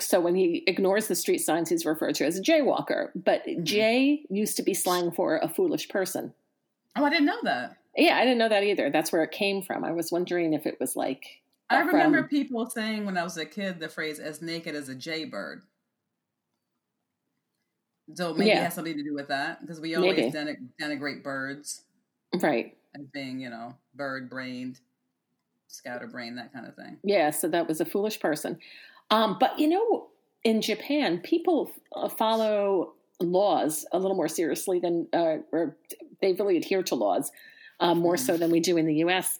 so 0.00 0.20
when 0.20 0.34
he 0.34 0.64
ignores 0.66 1.08
the 1.08 1.14
street 1.14 1.38
signs, 1.38 1.68
he's 1.68 1.86
referred 1.86 2.14
to 2.16 2.26
as 2.26 2.38
a 2.38 2.42
jaywalker. 2.42 3.10
But 3.14 3.44
Mm-hmm. 3.46 3.64
jay 3.64 4.26
used 4.30 4.56
to 4.56 4.62
be 4.62 4.74
slang 4.74 5.10
for 5.12 5.36
a 5.38 5.48
foolish 5.48 5.88
person. 5.88 6.34
Oh, 6.96 7.04
I 7.04 7.10
didn't 7.10 7.26
know 7.26 7.38
that. 7.44 7.76
Yeah, 7.96 8.16
I 8.18 8.22
didn't 8.24 8.38
know 8.38 8.48
that 8.48 8.64
either. 8.64 8.90
That's 8.90 9.12
where 9.12 9.22
it 9.22 9.30
came 9.30 9.62
from. 9.62 9.84
I 9.84 9.92
was 9.92 10.10
wondering 10.10 10.54
if 10.54 10.66
it 10.66 10.78
was 10.80 10.96
like. 10.96 11.24
I 11.70 11.78
from- 11.82 11.94
remember 11.94 12.24
people 12.24 12.68
saying 12.68 13.04
when 13.06 13.16
I 13.16 13.22
was 13.22 13.36
a 13.36 13.46
kid 13.46 13.80
the 13.80 13.88
phrase 13.88 14.18
"as 14.18 14.42
naked 14.42 14.74
as 14.74 14.88
a 14.88 14.94
jaybird." 14.94 15.62
So 18.14 18.34
maybe 18.34 18.50
it 18.50 18.56
has 18.58 18.74
something 18.74 18.96
to 18.96 19.02
do 19.02 19.14
with 19.14 19.28
that 19.28 19.60
because 19.60 19.80
we 19.80 19.94
always 19.94 20.16
Maybe. 20.16 20.30
denig- 20.32 20.68
denigrate 20.80 21.22
birds 21.22 21.84
Right. 22.40 22.76
as 22.94 23.06
being, 23.12 23.40
you 23.40 23.48
know, 23.50 23.74
bird-brained, 23.94 24.80
scatterbrained, 25.68 26.38
that 26.38 26.52
kind 26.52 26.66
of 26.66 26.74
thing. 26.74 26.98
Yeah, 27.02 27.30
so 27.30 27.48
that 27.48 27.66
was 27.68 27.80
a 27.80 27.84
foolish 27.84 28.20
person. 28.20 28.58
Um, 29.10 29.36
but 29.38 29.58
you 29.58 29.68
know, 29.68 30.08
in 30.44 30.60
Japan, 30.62 31.18
people 31.18 31.70
uh, 31.94 32.08
follow 32.08 32.94
laws 33.20 33.86
a 33.92 33.98
little 33.98 34.16
more 34.16 34.28
seriously 34.28 34.80
than, 34.80 35.06
uh, 35.12 35.36
or 35.52 35.76
they 36.20 36.32
really 36.32 36.56
adhere 36.56 36.82
to 36.84 36.94
laws 36.94 37.30
uh, 37.80 37.94
more 37.94 38.16
so 38.16 38.36
than 38.36 38.50
we 38.50 38.60
do 38.60 38.76
in 38.76 38.86
the 38.86 38.96
U.S. 38.96 39.38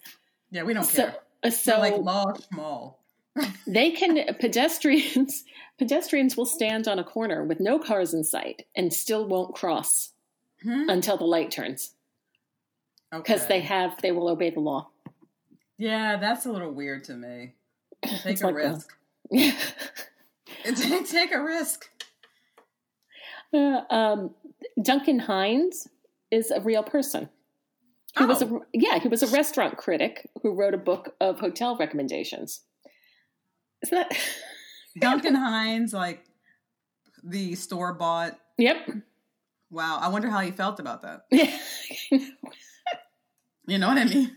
Yeah, 0.51 0.62
we 0.62 0.75
don't 0.75 0.85
So, 0.85 1.03
care. 1.05 1.16
uh, 1.42 1.51
so 1.51 1.75
We're 1.75 1.79
like 1.81 1.96
law 1.98 2.33
small. 2.53 3.03
they 3.66 3.90
can 3.90 4.35
pedestrians 4.38 5.44
pedestrians 5.83 6.37
will 6.37 6.47
stand 6.47 6.87
on 6.87 6.99
a 7.01 7.05
corner 7.05 7.42
with 7.45 7.59
no 7.59 7.77
cars 7.79 8.14
in 8.14 8.23
sight 8.23 8.66
and 8.77 8.92
still 8.92 9.27
won't 9.27 9.53
cross 9.55 10.11
Hmm? 10.62 10.88
until 10.88 11.16
the 11.16 11.25
light 11.25 11.51
turns 11.51 11.95
because 13.11 13.40
Okay. 13.40 13.49
they 13.55 13.61
have 13.66 14.01
they 14.01 14.12
will 14.12 14.29
obey 14.29 14.51
the 14.51 14.61
law. 14.61 14.90
Yeah, 15.77 16.18
that's 16.18 16.47
a 16.47 16.53
little 16.53 16.71
weird 16.71 17.03
to 17.05 17.14
me. 17.14 17.55
Take 18.23 18.40
a 18.40 18.47
like, 18.47 18.55
well, 18.55 18.83
risk. 19.33 19.51
take 21.11 21.33
a 21.35 21.42
risk. 21.42 21.90
Uh, 23.53 23.81
um, 23.90 24.35
Duncan 24.81 25.18
Hines 25.18 25.88
is 26.31 26.53
a 26.53 26.61
real 26.61 26.85
person. 26.85 27.29
He 28.16 28.25
was 28.25 28.40
a 28.42 28.47
Oh. 28.47 28.64
yeah, 28.73 29.01
he 29.01 29.09
was 29.09 29.25
a 29.25 29.27
restaurant 29.35 29.77
critic 29.79 30.31
who 30.42 30.55
wrote 30.55 30.75
a 30.75 30.79
book 30.79 31.16
of 31.21 31.40
hotel 31.40 31.77
recommendations. 31.77 32.61
Isn't 33.83 33.97
that? 33.97 34.16
Duncan 34.98 35.35
Hines, 35.35 35.92
like 35.92 36.24
the 37.24 37.55
store 37.55 37.94
bought. 37.94 38.38
Yep. 38.59 38.90
Wow, 39.70 39.98
I 40.00 40.09
wonder 40.09 40.28
how 40.28 40.40
he 40.40 40.50
felt 40.50 40.81
about 40.81 41.02
that. 41.02 41.24
You 43.68 43.78
know 43.78 43.88
what 43.88 43.98
I 43.98 44.05
mean? 44.05 44.37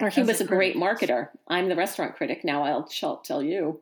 or 0.00 0.08
he 0.08 0.20
As 0.20 0.26
was 0.28 0.40
a 0.40 0.44
great 0.44 0.76
marketer. 0.76 1.30
I'm 1.48 1.68
the 1.68 1.74
restaurant 1.76 2.14
critic. 2.14 2.44
Now 2.44 2.62
I'll 2.62 2.88
shall 2.88 3.16
tell 3.18 3.42
you 3.42 3.80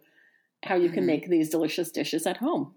how 0.64 0.74
you 0.74 0.88
can 0.90 1.04
Mhm. 1.04 1.06
make 1.06 1.28
these 1.28 1.50
delicious 1.50 1.90
dishes 1.90 2.26
at 2.26 2.38
home. 2.38 2.74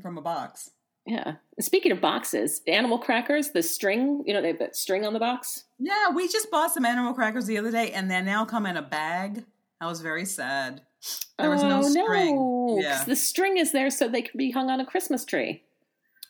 From 0.00 0.16
a 0.16 0.22
box. 0.22 0.70
Yeah. 1.04 1.34
Speaking 1.60 1.92
of 1.92 2.00
boxes, 2.00 2.62
animal 2.66 2.98
crackers, 2.98 3.50
the 3.50 3.62
string, 3.62 4.22
you 4.26 4.32
know, 4.32 4.40
they 4.40 4.48
have 4.48 4.58
that 4.58 4.74
string 4.74 5.04
on 5.04 5.12
the 5.12 5.18
box. 5.20 5.64
Yeah, 5.78 6.10
we 6.14 6.28
just 6.28 6.50
bought 6.50 6.72
some 6.72 6.84
animal 6.86 7.12
crackers 7.14 7.46
the 7.46 7.58
other 7.58 7.70
day, 7.70 7.92
and 7.92 8.10
they 8.10 8.20
now 8.22 8.44
come 8.46 8.64
in 8.66 8.76
a 8.76 8.82
bag. 8.82 9.44
I 9.80 9.86
was 9.86 10.00
very 10.00 10.24
sad. 10.24 10.82
There 11.38 11.50
was 11.50 11.62
no 11.62 11.80
Oh, 11.80 11.82
string. 11.88 12.36
no, 12.36 12.78
Yeah. 12.80 13.04
the 13.04 13.14
string 13.16 13.58
is 13.58 13.72
there 13.72 13.90
so 13.90 14.08
they 14.08 14.22
can 14.22 14.38
be 14.38 14.50
hung 14.50 14.70
on 14.70 14.80
a 14.80 14.86
Christmas 14.86 15.24
tree. 15.24 15.62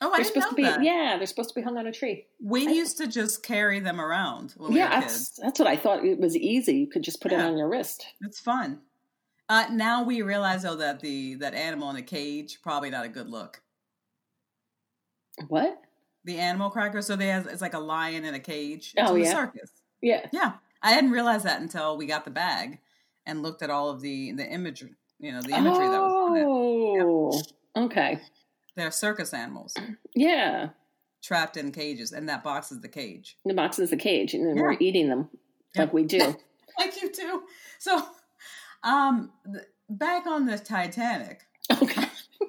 Oh, 0.00 0.09
I 0.09 0.16
they're 0.16 0.24
didn't 0.24 0.26
supposed 0.26 0.44
know 0.46 0.50
to 0.50 0.56
be 0.56 0.62
that. 0.64 0.82
yeah, 0.82 1.16
they're 1.16 1.26
supposed 1.26 1.48
to 1.50 1.54
be 1.54 1.62
hung 1.62 1.78
on 1.78 1.87
a 1.87 1.92
tree. 1.92 2.26
We 2.42 2.66
I- 2.66 2.72
used 2.72 2.98
to 2.98 3.06
just 3.06 3.42
carry 3.42 3.80
them 3.80 4.00
around 4.00 4.52
when 4.56 4.72
we 4.72 4.78
yeah, 4.78 4.94
were 4.96 5.00
that's 5.00 5.14
kids. 5.28 5.40
that's 5.42 5.59
what 5.59 5.68
I 5.68 5.76
thought. 5.76 6.04
It 6.04 6.18
was 6.18 6.37
easy. 6.37 6.74
You 6.76 6.87
could 6.88 7.02
just 7.02 7.20
put 7.22 7.32
it 7.32 7.40
on 7.40 7.56
your 7.56 7.68
wrist. 7.68 8.06
It's 8.20 8.40
fun. 8.40 8.80
Uh, 9.48 9.66
now 9.70 10.02
we 10.02 10.20
realize 10.22 10.64
though 10.64 10.76
that 10.76 11.00
the 11.00 11.37
that 11.37 11.54
animal 11.54 11.88
in 11.90 11.96
a 11.96 12.02
cage 12.02 12.59
probably 12.62 12.90
not 12.90 13.06
a 13.06 13.09
good 13.09 13.28
look. 13.28 13.62
What? 15.48 15.80
The 16.24 16.38
animal 16.38 16.70
cracker, 16.70 17.00
so 17.02 17.14
they 17.16 17.28
has 17.28 17.46
it's 17.46 17.62
like 17.62 17.74
a 17.74 17.78
lion 17.78 18.24
in 18.24 18.35
a 18.35 18.40
cage. 18.40 18.92
It's 18.96 19.02
Oh, 19.02 19.12
from 19.12 19.20
the 19.20 19.24
yeah. 19.26 19.32
circus. 19.32 19.70
Yeah. 20.02 20.26
Yeah, 20.32 20.52
I 20.82 20.92
hadn't 20.92 21.11
realized 21.12 21.44
that 21.46 21.61
until 21.61 21.96
we 21.96 22.06
got 22.06 22.24
the 22.24 22.30
bag 22.30 22.80
and 23.26 23.42
looked 23.42 23.62
at 23.62 23.70
all 23.70 23.90
of 23.90 24.00
the 24.00 24.32
the 24.32 24.46
imagery. 24.46 24.94
You 25.18 25.32
know, 25.32 25.40
the 25.42 25.54
imagery 25.56 25.88
that 25.88 26.00
was 26.00 26.12
on 26.12 26.36
it. 26.36 26.44
Oh, 26.46 27.42
okay. 27.86 28.20
They're 28.76 28.90
circus 28.90 29.32
animals 29.32 29.74
Yeah. 30.14 30.70
trapped 31.22 31.56
in 31.56 31.72
cages, 31.72 32.12
and 32.12 32.28
that 32.28 32.44
box 32.44 32.70
is 32.70 32.80
the 32.80 32.88
cage. 32.88 33.38
The 33.46 33.54
box 33.54 33.78
is 33.78 33.88
the 33.90 33.96
cage, 33.96 34.34
and 34.34 34.46
then 34.46 34.56
we're 34.56 34.76
eating 34.78 35.08
them 35.08 35.30
Yeah. 35.74 35.82
like 35.82 35.92
we 35.92 36.04
do. 36.04 36.36
Like 36.78 37.00
you 37.00 37.10
too. 37.10 37.42
So, 37.78 38.06
um, 38.82 39.32
back 39.88 40.26
on 40.26 40.44
the 40.44 40.58
Titanic. 40.58 41.46
Okay. 41.72 42.04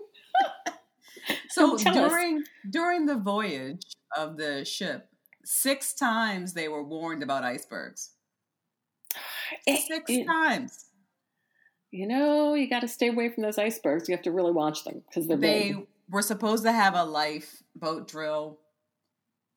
So 1.50 1.76
Tell 1.78 1.98
us. 2.06 2.12
during 2.12 2.44
during 2.70 3.06
the 3.06 3.16
voyage 3.16 3.84
of 4.16 4.38
the 4.38 4.64
ship, 4.66 5.10
six 5.44 5.94
times 5.94 6.54
they 6.54 6.68
were 6.68 6.84
warned 6.84 7.24
about 7.24 7.44
icebergs. 7.44 8.12
Six 9.68 10.10
you, 10.10 10.26
times. 10.26 10.86
you 11.92 12.08
know, 12.08 12.54
you 12.54 12.70
got 12.70 12.82
to 12.82 12.88
stay 12.88 13.08
away 13.08 13.30
from 13.30 13.44
those 13.44 13.58
icebergs. 13.58 14.08
You 14.08 14.16
have 14.16 14.24
to 14.24 14.32
really 14.32 14.52
watch 14.52 14.84
them 14.84 15.04
because 15.08 15.28
they're 15.28 15.38
They 15.38 15.74
big. 15.74 15.88
were 16.10 16.22
supposed 16.22 16.64
to 16.64 16.72
have 16.72 16.96
a 16.96 17.04
lifeboat 17.04 18.08
drill 18.08 18.60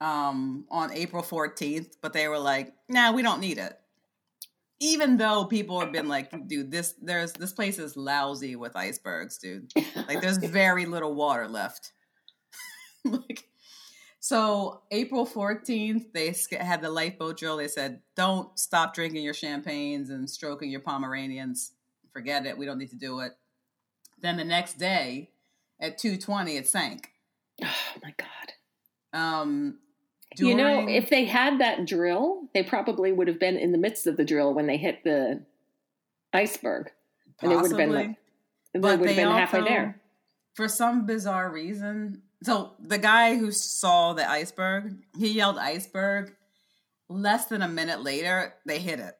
um 0.00 0.64
on 0.70 0.92
April 0.92 1.22
14th, 1.22 1.96
but 2.00 2.12
they 2.14 2.26
were 2.28 2.38
like, 2.38 2.72
"Nah, 2.88 3.12
we 3.12 3.22
don't 3.22 3.40
need 3.40 3.58
it." 3.58 3.78
Even 4.82 5.18
though 5.18 5.44
people 5.44 5.78
have 5.80 5.92
been 5.92 6.08
like, 6.08 6.30
"Dude, 6.48 6.70
this 6.70 6.94
there's 7.02 7.32
this 7.34 7.52
place 7.52 7.78
is 7.78 7.96
lousy 7.98 8.56
with 8.56 8.76
icebergs, 8.76 9.36
dude." 9.36 9.70
Like 10.08 10.22
there's 10.22 10.38
very 10.42 10.86
little 10.86 11.12
water 11.14 11.48
left. 11.48 11.92
like 13.04 13.44
so 14.20 14.82
April 14.90 15.26
14th, 15.26 16.12
they 16.12 16.34
had 16.58 16.82
the 16.82 16.90
lifeboat 16.90 17.38
drill. 17.38 17.56
They 17.56 17.68
said, 17.68 18.00
"Don't 18.14 18.56
stop 18.58 18.94
drinking 18.94 19.24
your 19.24 19.34
champagnes 19.34 20.10
and 20.10 20.28
stroking 20.28 20.70
your 20.70 20.80
Pomeranians. 20.80 21.72
Forget 22.12 22.44
it. 22.46 22.56
We 22.58 22.66
don't 22.66 22.78
need 22.78 22.90
to 22.90 22.96
do 22.96 23.20
it." 23.20 23.32
Then 24.20 24.36
the 24.36 24.44
next 24.44 24.74
day, 24.78 25.30
at 25.80 25.98
2:20, 25.98 26.56
it 26.58 26.68
sank. 26.68 27.12
oh 27.64 27.74
my 28.02 28.14
god. 28.18 28.52
Um, 29.18 29.78
You 30.36 30.54
know, 30.54 30.86
if 30.88 31.10
they 31.10 31.24
had 31.24 31.58
that 31.60 31.86
drill, 31.86 32.42
they 32.54 32.62
probably 32.62 33.10
would 33.10 33.26
have 33.26 33.40
been 33.40 33.56
in 33.56 33.72
the 33.72 33.78
midst 33.78 34.06
of 34.06 34.16
the 34.16 34.24
drill 34.24 34.54
when 34.54 34.66
they 34.66 34.76
hit 34.76 35.02
the 35.02 35.44
iceberg. 36.32 36.92
and 37.42 37.50
they 37.50 37.56
would 37.56 37.70
have 37.70 37.76
been 37.78 37.92
like- 37.92 38.16
They 38.74 38.78
But 38.80 39.00
would 39.00 39.08
have 39.08 39.16
they 39.16 39.22
been 39.24 39.32
halfway 39.32 39.60
also- 39.60 39.70
there. 39.72 40.00
for 40.54 40.68
some 40.68 41.06
bizarre 41.06 41.50
reason. 41.50 42.22
So 42.42 42.72
the 42.80 42.98
guy 42.98 43.36
who 43.36 43.52
saw 43.52 44.14
the 44.14 44.28
iceberg, 44.28 44.96
he 45.18 45.32
yelled 45.32 45.58
iceberg. 45.58 46.34
Less 47.08 47.46
than 47.46 47.60
a 47.62 47.68
minute 47.68 48.02
later, 48.02 48.54
they 48.66 48.78
hit 48.78 49.00
it. 49.00 49.14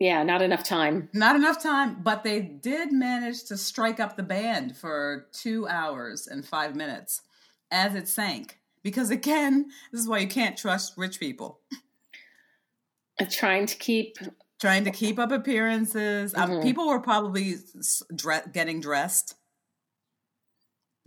Yeah, 0.00 0.22
not 0.22 0.42
enough 0.42 0.62
time. 0.64 1.08
Not 1.12 1.36
enough 1.36 1.62
time, 1.62 2.02
but 2.02 2.22
they 2.22 2.40
did 2.40 2.92
manage 2.92 3.44
to 3.44 3.56
strike 3.56 3.98
up 4.00 4.16
the 4.16 4.22
band 4.22 4.76
for 4.76 5.28
two 5.32 5.66
hours 5.68 6.26
and 6.26 6.44
five 6.46 6.76
minutes 6.76 7.22
as 7.70 7.94
it 7.94 8.08
sank. 8.08 8.58
Because 8.82 9.10
again, 9.10 9.70
this 9.90 10.00
is 10.00 10.08
why 10.08 10.18
you 10.18 10.28
can't 10.28 10.56
trust 10.56 10.94
rich 10.96 11.18
people. 11.18 11.60
Uh, 13.20 13.24
Trying 13.30 13.66
to 13.66 13.76
keep 13.76 14.16
Trying 14.60 14.84
to 14.84 14.90
keep 14.90 15.20
up 15.20 15.30
appearances. 15.30 16.34
Um, 16.34 16.50
Mhm. 16.50 16.62
people 16.64 16.88
were 16.88 17.00
probably 17.00 17.56
dre- 18.14 18.42
getting 18.52 18.80
dressed, 18.80 19.34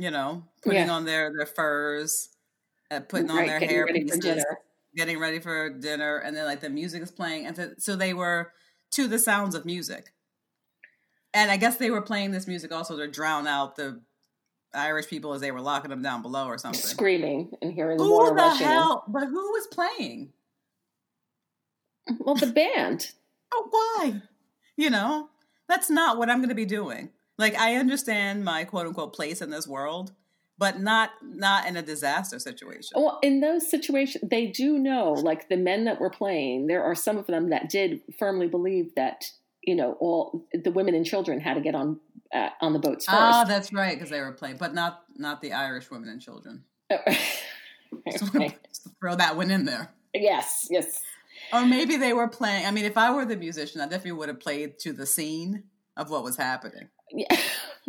you 0.02 0.10
know, 0.10 0.44
putting 0.64 0.88
Yeah. 0.88 0.94
on 0.94 1.06
their, 1.06 1.32
their 1.36 1.46
furs, 1.46 2.30
uh, 2.90 3.02
putting 3.02 3.30
on 3.30 3.38
right, 3.38 3.48
their 3.48 3.60
getting 3.60 3.76
hair 3.76 3.86
pieces, 3.88 4.44
getting 4.96 5.20
ready 5.20 5.40
for 5.40 5.70
dinner, 5.70 6.18
and 6.18 6.36
then 6.36 6.46
like 6.46 6.60
the 6.60 6.70
music 6.70 7.04
is 7.04 7.12
playing, 7.12 7.46
and 7.46 7.56
so, 7.56 7.72
so 7.78 7.96
they 7.96 8.14
were 8.14 8.52
to 8.92 9.08
the 9.08 9.20
sounds 9.20 9.54
of 9.54 9.64
music. 9.64 10.12
And 11.34 11.52
I 11.52 11.58
guess 11.58 11.78
they 11.78 11.92
were 11.92 12.02
playing 12.02 12.32
this 12.32 12.48
music 12.48 12.72
also 12.74 12.98
to 12.98 13.08
drown 13.08 13.46
out 13.48 13.76
the 13.76 14.02
Irish 14.74 15.08
people 15.08 15.34
as 15.34 15.42
they 15.42 15.52
were 15.52 15.62
locking 15.62 15.90
them 15.92 16.02
down 16.02 16.22
below 16.24 16.48
or 16.48 16.58
something. 16.58 16.82
Screaming 16.82 17.52
and 17.62 17.72
hearing 17.72 17.98
the 17.98 18.04
Who 18.04 18.12
water 18.12 18.30
the 18.32 18.36
rushing. 18.42 18.66
in. 18.68 18.74
hell? 18.74 19.04
But 19.08 19.28
who 19.28 19.52
was 19.52 19.68
playing? 19.68 20.34
Well, 22.20 22.36
the 22.36 22.48
band. 22.48 23.12
Oh, 23.54 23.68
why? 23.70 24.22
You 24.76 24.90
know, 24.90 25.30
that's 25.70 25.90
not 25.90 26.18
what 26.18 26.30
I'm 26.30 26.40
going 26.40 26.50
to 26.50 26.56
be 26.56 26.66
doing. 26.66 27.10
Like, 27.42 27.58
I 27.58 27.76
understand 27.76 28.46
my 28.46 28.64
quote 28.64 28.88
unquote 28.88 29.14
place 29.14 29.42
in 29.42 29.50
this 29.50 29.68
world, 29.68 30.14
but 30.58 30.80
not 30.80 31.10
not 31.24 31.68
in 31.68 31.76
a 31.76 31.82
disaster 31.82 32.38
situation. 32.38 32.92
Well, 32.96 33.20
in 33.24 33.42
those 33.42 33.70
situations, 33.70 34.24
they 34.30 34.46
do 34.46 34.78
know, 34.78 35.14
like 35.14 35.50
the 35.50 35.58
men 35.58 35.86
that 35.86 36.00
were 36.00 36.12
playing, 36.12 36.68
there 36.68 36.84
are 36.84 36.96
some 36.96 37.18
of 37.18 37.26
them 37.26 37.50
that 37.50 37.68
did 37.70 38.02
firmly 38.20 38.48
believe 38.48 38.94
that, 38.96 39.26
you 39.64 39.76
know, 39.76 39.94
all 40.00 40.46
the 40.54 40.72
women 40.72 40.94
and 40.94 41.04
children 41.04 41.40
had 41.40 41.56
to 41.56 41.62
get 41.62 41.74
on 41.74 42.00
uh, 42.32 42.50
on 42.62 42.74
the 42.74 42.80
boats 42.80 43.06
first. 43.06 43.18
Ah, 43.20 43.44
that's 43.44 43.74
right, 43.74 43.96
because 43.96 44.12
they 44.12 44.22
were 44.22 44.32
playing, 44.34 44.58
but 44.58 44.74
not 44.76 45.04
not 45.16 45.42
the 45.42 45.52
Irish 45.54 45.90
women 45.90 46.10
and 46.10 46.22
children. 46.22 46.64
Right. 48.34 48.58
throw 49.02 49.16
that 49.16 49.36
one 49.36 49.52
in 49.52 49.66
there. 49.66 49.92
Yes, 50.14 50.68
yes. 50.70 51.02
Or 51.52 51.66
maybe 51.66 51.98
they 51.98 52.14
were 52.14 52.30
playing. 52.30 52.66
I 52.66 52.72
mean, 52.72 52.86
if 52.86 52.98
I 52.98 53.12
were 53.12 53.26
the 53.26 53.36
musician, 53.36 53.82
I 53.82 53.86
definitely 53.86 54.14
would 54.14 54.30
have 54.30 54.40
played 54.40 54.80
to 54.80 54.94
the 54.94 55.06
scene 55.06 55.64
of 55.98 56.10
what 56.10 56.24
was 56.24 56.38
happening. 56.38 56.88
Yeah. 57.14 57.38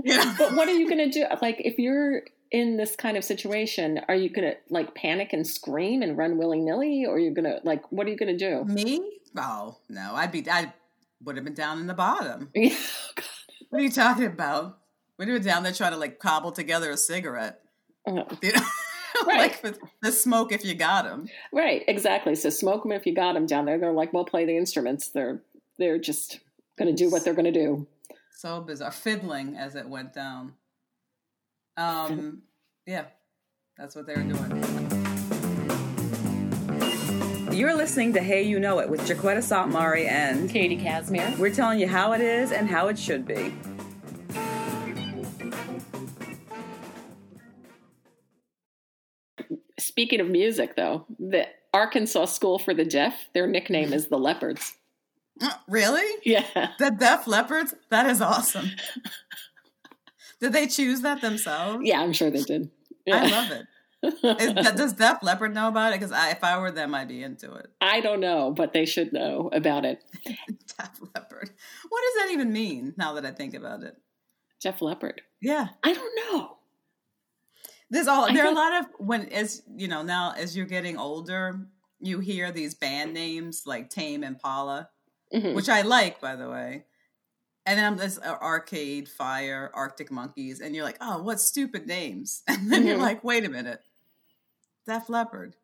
You 0.02 0.20
but 0.38 0.54
what 0.54 0.68
are 0.68 0.74
you 0.74 0.88
going 0.88 1.10
to 1.10 1.10
do? 1.10 1.26
Like, 1.40 1.56
if 1.60 1.78
you're 1.78 2.22
in 2.50 2.76
this 2.76 2.96
kind 2.96 3.16
of 3.16 3.24
situation, 3.24 4.00
are 4.08 4.14
you 4.14 4.28
going 4.30 4.50
to 4.50 4.56
like 4.70 4.94
panic 4.94 5.32
and 5.32 5.46
scream 5.46 6.02
and 6.02 6.16
run 6.18 6.38
willy 6.38 6.60
nilly, 6.60 7.04
or 7.06 7.14
are 7.16 7.18
you 7.18 7.32
going 7.34 7.44
to 7.44 7.60
like, 7.64 7.82
what 7.90 8.06
are 8.06 8.10
you 8.10 8.16
going 8.16 8.36
to 8.36 8.38
do? 8.38 8.64
Me? 8.64 9.00
Oh 9.36 9.76
no, 9.88 10.12
I'd 10.14 10.32
be. 10.32 10.44
I 10.50 10.72
would 11.24 11.36
have 11.36 11.44
been 11.44 11.54
down 11.54 11.78
in 11.80 11.86
the 11.86 11.94
bottom. 11.94 12.50
Oh, 12.56 12.60
yeah. 12.60 12.76
What 13.70 13.80
are 13.80 13.84
you 13.84 13.90
talking 13.90 14.26
about? 14.26 14.78
We'd 15.18 15.28
have 15.28 15.38
been 15.42 15.46
down 15.46 15.62
there 15.62 15.72
trying 15.72 15.92
to 15.92 15.96
like 15.98 16.18
cobble 16.18 16.52
together 16.52 16.90
a 16.90 16.96
cigarette. 16.96 17.60
Oh, 18.06 18.26
You 18.42 18.52
know, 18.52 18.60
Right. 19.26 19.38
like 19.62 19.76
the 20.02 20.12
smoke 20.12 20.52
if 20.52 20.64
you 20.64 20.74
got 20.74 21.04
them. 21.04 21.28
right, 21.52 21.82
exactly. 21.86 22.34
So 22.34 22.50
smoke 22.50 22.82
them 22.82 22.92
if 22.92 23.06
you 23.06 23.14
got 23.14 23.32
them 23.34 23.46
down 23.46 23.64
there. 23.66 23.78
They're 23.78 23.92
like, 23.92 24.12
well, 24.12 24.24
play 24.24 24.44
the 24.44 24.56
instruments. 24.56 25.08
They're 25.08 25.40
they're 25.78 25.98
just 25.98 26.40
going 26.78 26.94
to 26.94 27.04
do 27.04 27.10
what 27.10 27.24
they're 27.24 27.34
going 27.34 27.50
to 27.50 27.52
do. 27.52 27.86
So 28.34 28.60
bizarre, 28.60 28.90
fiddling 28.90 29.56
as 29.56 29.74
it 29.76 29.88
went 29.88 30.12
down. 30.12 30.54
Um, 31.76 32.42
yeah, 32.86 33.04
that's 33.78 33.94
what 33.94 34.06
they 34.06 34.14
were 34.14 34.22
doing. 34.22 35.02
You're 37.52 37.76
listening 37.76 38.14
to 38.14 38.20
Hey 38.20 38.42
You 38.42 38.58
Know 38.58 38.78
It 38.78 38.88
with 38.88 39.02
Jaquetta 39.02 39.38
Szathmari, 39.38 40.08
and 40.08 40.48
Katie 40.48 40.76
Casimir. 40.76 41.34
we're 41.38 41.54
telling 41.54 41.78
you 41.78 41.86
how 41.86 42.12
it 42.12 42.22
is 42.22 42.50
and 42.50 42.68
how 42.68 42.88
it 42.88 42.98
should 42.98 43.26
be. 43.26 43.54
Speaking 49.78 50.20
of 50.20 50.28
music, 50.28 50.76
though, 50.76 51.04
the 51.18 51.46
Arkansas 51.74 52.26
School 52.26 52.58
for 52.58 52.72
the 52.72 52.84
Deaf, 52.84 53.28
their 53.34 53.46
nickname 53.46 53.92
is 53.92 54.08
the 54.08 54.18
Leopards. 54.18 54.74
Really? 55.68 56.20
Yeah. 56.24 56.72
The 56.78 56.90
Def 56.90 57.26
Leopards? 57.26 57.74
That 57.90 58.06
is 58.06 58.20
awesome. 58.20 58.70
Did 60.40 60.52
they 60.52 60.66
choose 60.66 61.00
that 61.02 61.20
themselves? 61.20 61.80
Yeah, 61.84 62.00
I'm 62.00 62.12
sure 62.12 62.30
they 62.30 62.42
did. 62.42 62.70
I 63.10 63.28
love 63.30 63.50
it. 63.52 63.66
Is, 64.02 64.52
does 64.76 64.92
Def 64.94 65.22
Leppard 65.22 65.54
know 65.54 65.68
about 65.68 65.92
it? 65.92 66.00
Because 66.00 66.10
if 66.32 66.42
I 66.42 66.58
were 66.58 66.72
them, 66.72 66.94
I'd 66.94 67.08
be 67.08 67.22
into 67.22 67.52
it. 67.54 67.68
I 67.80 68.00
don't 68.00 68.18
know, 68.20 68.50
but 68.50 68.72
they 68.72 68.84
should 68.84 69.12
know 69.12 69.48
about 69.52 69.84
it. 69.84 70.02
Def 70.24 71.00
Leppard. 71.14 71.50
What 71.88 72.02
does 72.02 72.14
that 72.24 72.30
even 72.32 72.52
mean? 72.52 72.94
Now 72.96 73.14
that 73.14 73.24
I 73.24 73.30
think 73.30 73.54
about 73.54 73.82
it, 73.84 73.96
Jeff 74.60 74.82
Leppard. 74.82 75.22
yeah, 75.40 75.68
I 75.84 75.92
don't 75.92 76.12
know. 76.16 76.56
there's 77.90 78.08
all 78.08 78.24
I 78.28 78.34
there 78.34 78.44
are 78.46 78.52
a 78.52 78.54
lot 78.54 78.80
of 78.80 78.86
when 78.98 79.28
as 79.28 79.62
you 79.76 79.86
know 79.88 80.02
now 80.02 80.34
as 80.36 80.56
you're 80.56 80.66
getting 80.66 80.98
older, 80.98 81.66
you 82.00 82.18
hear 82.18 82.50
these 82.50 82.74
band 82.74 83.14
names 83.14 83.62
like 83.66 83.90
Tame 83.90 84.24
Impala, 84.24 84.88
Mhm. 85.34 85.54
which 85.54 85.68
I 85.68 85.82
like, 85.82 86.20
by 86.20 86.36
the 86.36 86.48
way. 86.50 86.84
And 87.66 87.78
then 87.78 87.86
I'm 87.86 87.96
this 87.96 88.18
uh, 88.18 88.36
Arcade 88.42 89.08
Fire, 89.08 89.70
Arctic 89.74 90.10
Monkeys, 90.10 90.60
and 90.60 90.74
you're 90.74 90.84
like, 90.84 90.98
oh, 91.00 91.22
what 91.22 91.40
stupid 91.40 91.86
names? 91.86 92.42
And 92.48 92.70
then 92.72 92.86
you're 92.86 92.96
Mhm. 92.98 93.02
like, 93.02 93.24
wait 93.24 93.44
a 93.44 93.48
minute, 93.48 93.80
Def 94.86 95.08
Leppard. 95.08 95.56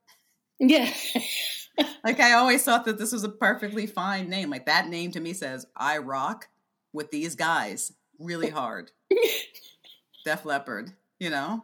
Yeah. 0.58 0.92
Like 2.02 2.18
I 2.18 2.32
always 2.32 2.64
thought 2.64 2.86
that 2.86 2.98
this 2.98 3.12
was 3.12 3.22
a 3.22 3.28
perfectly 3.28 3.86
fine 3.86 4.28
name. 4.28 4.50
Like 4.50 4.66
that 4.66 4.88
name 4.88 5.12
to 5.12 5.20
me 5.20 5.32
says 5.32 5.64
I 5.76 5.98
rock 5.98 6.48
with 6.92 7.10
these 7.12 7.36
guys 7.36 7.92
really 8.18 8.50
hard. 8.50 8.90
Def 10.24 10.44
Leppard, 10.44 10.92
you 11.20 11.30
know? 11.30 11.62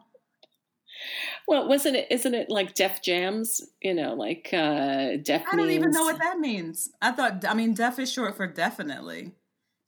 Well, 1.46 1.68
wasn't 1.68 1.96
it? 1.96 2.06
Isn't 2.10 2.34
it 2.34 2.50
like 2.50 2.74
Def 2.74 3.02
Jams? 3.02 3.62
You 3.82 3.94
know, 3.94 4.14
like 4.14 4.48
uh 4.52 5.16
Def. 5.22 5.42
I 5.50 5.56
don't 5.56 5.70
even 5.70 5.90
know 5.90 6.04
what 6.04 6.18
that 6.18 6.38
means. 6.38 6.90
I 7.00 7.12
thought 7.12 7.44
I 7.46 7.54
mean 7.54 7.74
deaf 7.74 7.98
is 7.98 8.12
short 8.12 8.36
for 8.36 8.46
definitely. 8.46 9.32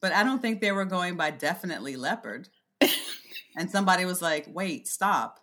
But 0.01 0.13
I 0.13 0.23
don't 0.23 0.43
think 0.43 0.61
they 0.61 0.73
were 0.73 0.85
going 0.85 1.17
by 1.17 1.31
definitely 1.31 1.97
leopard. 1.97 2.49
and 3.57 3.71
somebody 3.71 4.05
was 4.05 4.21
like, 4.21 4.47
"Wait, 4.49 4.87
stop. 4.87 5.41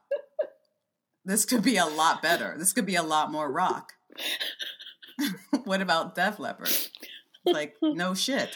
This 1.26 1.46
could 1.46 1.64
be 1.64 1.78
a 1.78 1.86
lot 1.86 2.22
better. 2.22 2.56
This 2.58 2.74
could 2.74 2.86
be 2.86 2.96
a 2.96 3.04
lot 3.04 3.32
more 3.32 3.52
rock." 3.52 3.94
what 5.64 5.82
about 5.82 6.16
Def 6.16 6.40
leopard? 6.40 6.72
Like, 7.46 7.76
no 7.82 8.14
shit. 8.14 8.56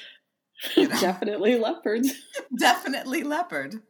You 0.75 0.87
know? 0.87 0.99
Definitely 0.99 1.57
leopard. 1.57 2.05
definitely 2.57 3.23
leopard. 3.23 3.81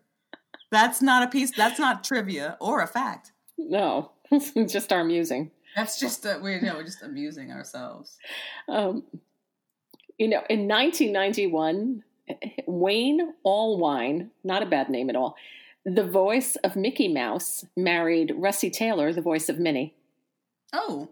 That's 0.71 1.01
not 1.01 1.23
a 1.23 1.27
piece. 1.27 1.55
That's 1.55 1.79
not 1.79 2.03
trivia 2.03 2.57
or 2.59 2.81
a 2.81 2.87
fact. 2.87 3.31
No, 3.57 4.11
just 4.67 4.91
our 4.93 5.03
musing. 5.03 5.51
That's 5.75 5.99
just 5.99 6.25
a, 6.25 6.39
we're 6.41 6.55
you 6.57 6.61
know, 6.65 6.75
we're 6.75 6.83
just 6.83 7.03
amusing 7.03 7.51
ourselves. 7.51 8.17
Um, 8.67 9.03
you 10.17 10.27
know, 10.27 10.41
in 10.49 10.67
1991, 10.67 12.03
Wayne 12.65 13.33
Allwine, 13.45 14.29
not 14.43 14.63
a 14.63 14.65
bad 14.65 14.89
name 14.89 15.09
at 15.09 15.15
all, 15.15 15.35
the 15.85 16.03
voice 16.03 16.55
of 16.57 16.75
Mickey 16.75 17.07
Mouse, 17.07 17.63
married 17.75 18.29
Russi 18.37 18.71
Taylor, 18.71 19.13
the 19.13 19.21
voice 19.21 19.49
of 19.49 19.59
Minnie. 19.59 19.93
Oh, 20.73 21.09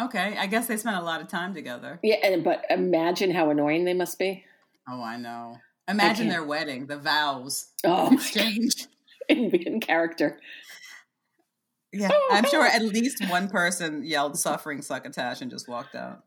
okay. 0.00 0.34
I 0.38 0.46
guess 0.46 0.66
they 0.66 0.76
spent 0.76 0.96
a 0.96 1.02
lot 1.02 1.20
of 1.20 1.28
time 1.28 1.54
together. 1.54 2.00
Yeah, 2.02 2.16
and, 2.24 2.42
but 2.42 2.64
imagine 2.70 3.30
how 3.32 3.50
annoying 3.50 3.84
they 3.84 3.94
must 3.94 4.18
be. 4.18 4.44
Oh, 4.88 5.02
I 5.02 5.16
know. 5.16 5.58
Imagine 5.88 6.26
can't- 6.26 6.30
their 6.30 6.44
wedding, 6.44 6.86
the 6.86 6.96
vows 6.98 7.68
Oh, 7.84 8.12
exchange. 8.14 8.86
in, 9.28 9.50
in 9.54 9.80
character. 9.80 10.40
Yeah, 11.92 12.10
I'm 12.30 12.44
sure 12.46 12.64
at 12.64 12.82
least 12.82 13.22
one 13.28 13.48
person 13.48 14.04
yelled 14.04 14.38
"suffering 14.38 14.82
succotash" 14.82 15.42
and 15.42 15.50
just 15.50 15.68
walked 15.68 15.94
out. 15.94 16.24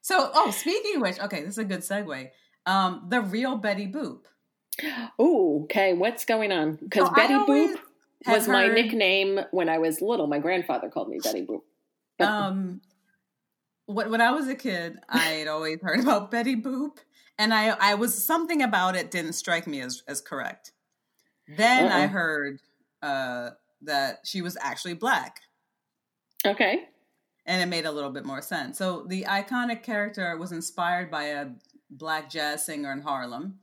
so, 0.00 0.30
oh, 0.32 0.50
speaking 0.52 0.96
of 0.96 1.02
which, 1.02 1.18
okay, 1.20 1.40
this 1.40 1.54
is 1.54 1.58
a 1.58 1.64
good 1.64 1.80
segue. 1.80 2.30
Um, 2.66 3.06
the 3.08 3.20
real 3.20 3.56
Betty 3.56 3.86
Boop. 3.86 4.20
Ooh, 5.20 5.62
okay, 5.64 5.94
what's 5.94 6.24
going 6.24 6.52
on? 6.52 6.76
Because 6.76 7.10
Betty 7.10 7.34
Boop 7.34 7.76
was 8.26 8.46
my 8.46 8.68
nickname 8.68 9.40
when 9.50 9.68
I 9.68 9.78
was 9.78 10.00
little. 10.00 10.26
My 10.26 10.38
grandfather 10.38 10.88
called 10.88 11.08
me 11.08 11.18
Betty 11.22 11.46
Boop. 11.46 11.60
Um 12.20 12.80
when, 13.86 14.10
when 14.10 14.20
I 14.20 14.32
was 14.32 14.48
a 14.48 14.56
kid, 14.56 14.98
I 15.08 15.18
had 15.18 15.46
always 15.46 15.80
heard 15.80 16.00
about 16.00 16.32
Betty 16.32 16.56
Boop, 16.56 16.98
and 17.38 17.54
I 17.54 17.68
I 17.68 17.94
was 17.94 18.24
something 18.24 18.60
about 18.60 18.96
it 18.96 19.12
didn't 19.12 19.34
strike 19.34 19.68
me 19.68 19.80
as 19.80 20.02
as 20.08 20.20
correct. 20.20 20.72
Then 21.48 21.90
I 21.90 22.02
Uh-uh. 22.02 22.08
heard 22.08 22.60
uh, 23.02 23.50
that 23.82 24.20
she 24.24 24.42
was 24.42 24.56
actually 24.60 24.94
black, 24.94 25.40
Okay. 26.46 26.88
and 27.46 27.62
it 27.62 27.66
made 27.66 27.86
a 27.86 27.92
little 27.92 28.10
bit 28.10 28.24
more 28.24 28.42
sense. 28.42 28.76
So 28.78 29.04
the 29.08 29.24
iconic 29.24 29.82
character 29.82 30.36
was 30.36 30.52
inspired 30.52 31.10
by 31.10 31.24
a 31.24 31.46
black 31.90 32.28
jazz 32.28 32.66
singer 32.66 32.92
in 32.92 33.00
Harlem, 33.00 33.60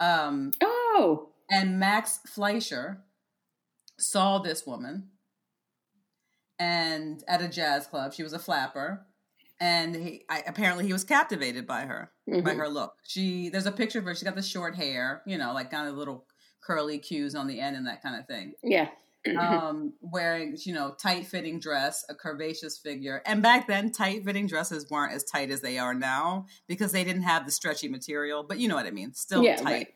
um, 0.00 0.52
Oh, 0.60 1.30
and 1.50 1.78
Max 1.78 2.18
Fleischer 2.26 3.04
saw 3.98 4.38
this 4.38 4.66
woman 4.66 5.10
and 6.58 7.22
at 7.28 7.42
a 7.42 7.48
jazz 7.48 7.86
club 7.86 8.12
she 8.12 8.22
was 8.22 8.32
a 8.32 8.38
flapper 8.38 9.06
and 9.60 9.94
he 9.94 10.24
I, 10.28 10.42
apparently 10.46 10.86
he 10.86 10.92
was 10.92 11.04
captivated 11.04 11.66
by 11.66 11.82
her 11.82 12.10
by 12.26 12.32
Mhm. 12.40 12.56
her 12.56 12.68
look 12.68 12.94
she 13.06 13.48
there's 13.48 13.66
a 13.66 13.72
picture 13.72 13.98
of 14.00 14.04
her 14.06 14.14
she 14.14 14.24
got 14.24 14.34
the 14.34 14.42
short 14.42 14.74
hair 14.74 15.22
you 15.26 15.38
know 15.38 15.52
like 15.52 15.70
kind 15.70 15.88
of 15.88 15.96
little 15.96 16.26
curly 16.62 16.98
cues 16.98 17.34
on 17.34 17.46
the 17.46 17.60
end 17.60 17.76
and 17.76 17.86
that 17.86 18.02
kind 18.02 18.18
of 18.18 18.26
thing 18.26 18.52
yeah. 18.62 18.88
um 19.38 19.92
wearing 20.00 20.56
you 20.64 20.72
know 20.74 20.94
tight 20.98 21.26
fitting 21.26 21.58
dress 21.60 22.04
a 22.08 22.14
curvaceous 22.14 22.80
figure 22.80 23.22
and 23.26 23.42
back 23.42 23.66
then 23.68 23.90
tight 23.92 24.24
fitting 24.24 24.46
dresses 24.46 24.88
weren't 24.90 25.12
as 25.12 25.22
tight 25.24 25.50
as 25.50 25.60
they 25.60 25.78
are 25.78 25.94
now 25.94 26.46
because 26.66 26.92
they 26.92 27.04
didn't 27.04 27.22
have 27.22 27.46
the 27.46 27.52
stretchy 27.52 27.88
material 27.88 28.42
but 28.42 28.58
you 28.58 28.68
know 28.68 28.74
what 28.74 28.86
i 28.86 28.90
mean 28.90 29.12
still 29.14 29.42
Yeah, 29.44 29.56
tight 29.56 29.64
right. 29.64 29.94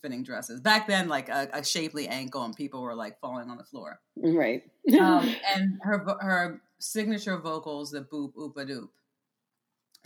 fitting 0.00 0.22
dresses 0.22 0.60
back 0.60 0.86
then 0.86 1.08
like 1.08 1.28
a, 1.28 1.48
a 1.52 1.64
shapely 1.64 2.06
ankle 2.08 2.44
and 2.44 2.54
people 2.54 2.82
were 2.82 2.94
like 2.94 3.18
falling 3.20 3.50
on 3.50 3.56
the 3.56 3.64
floor 3.64 4.00
right. 4.16 4.62
um, 5.00 5.34
and 5.56 5.78
her 5.82 5.98
her 6.20 6.60
signature 6.78 7.36
vocals 7.38 7.90
the 7.90 8.00
boop 8.00 8.32
oopa 8.34 8.68
doop 8.68 8.88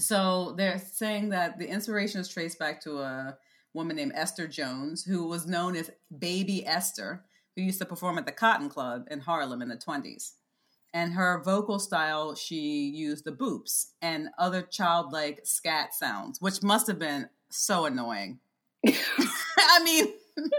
so 0.01 0.55
they're 0.57 0.79
saying 0.79 1.29
that 1.29 1.59
the 1.59 1.69
inspiration 1.69 2.21
is 2.21 2.29
traced 2.29 2.59
back 2.59 2.81
to 2.83 2.99
a 3.01 3.37
woman 3.75 3.97
named 3.97 4.13
esther 4.15 4.47
jones 4.47 5.05
who 5.05 5.27
was 5.27 5.47
known 5.47 5.77
as 5.77 5.91
baby 6.19 6.67
esther 6.67 7.25
who 7.57 7.63
used 7.63 7.79
to 7.79 7.87
perform 7.87 8.19
at 8.19 8.27
the 8.27 8.33
cotton 8.33 8.69
club 8.69 9.07
in 9.11 9.21
harlem 9.21 9.63
in 9.63 9.69
the 9.69 9.77
20s 9.77 10.33
and 10.95 11.13
her 11.15 11.43
vocal 11.45 11.79
style 11.79 12.35
she 12.35 12.89
used 12.89 13.25
the 13.25 13.33
boops 13.33 13.87
and 14.03 14.29
other 14.39 14.63
childlike 14.63 15.41
scat 15.45 15.95
sounds 15.95 16.41
which 16.41 16.63
must 16.63 16.87
have 16.87 16.99
been 16.99 17.29
so 17.51 17.85
annoying 17.87 18.39
i 18.87 19.83
mean 19.85 20.07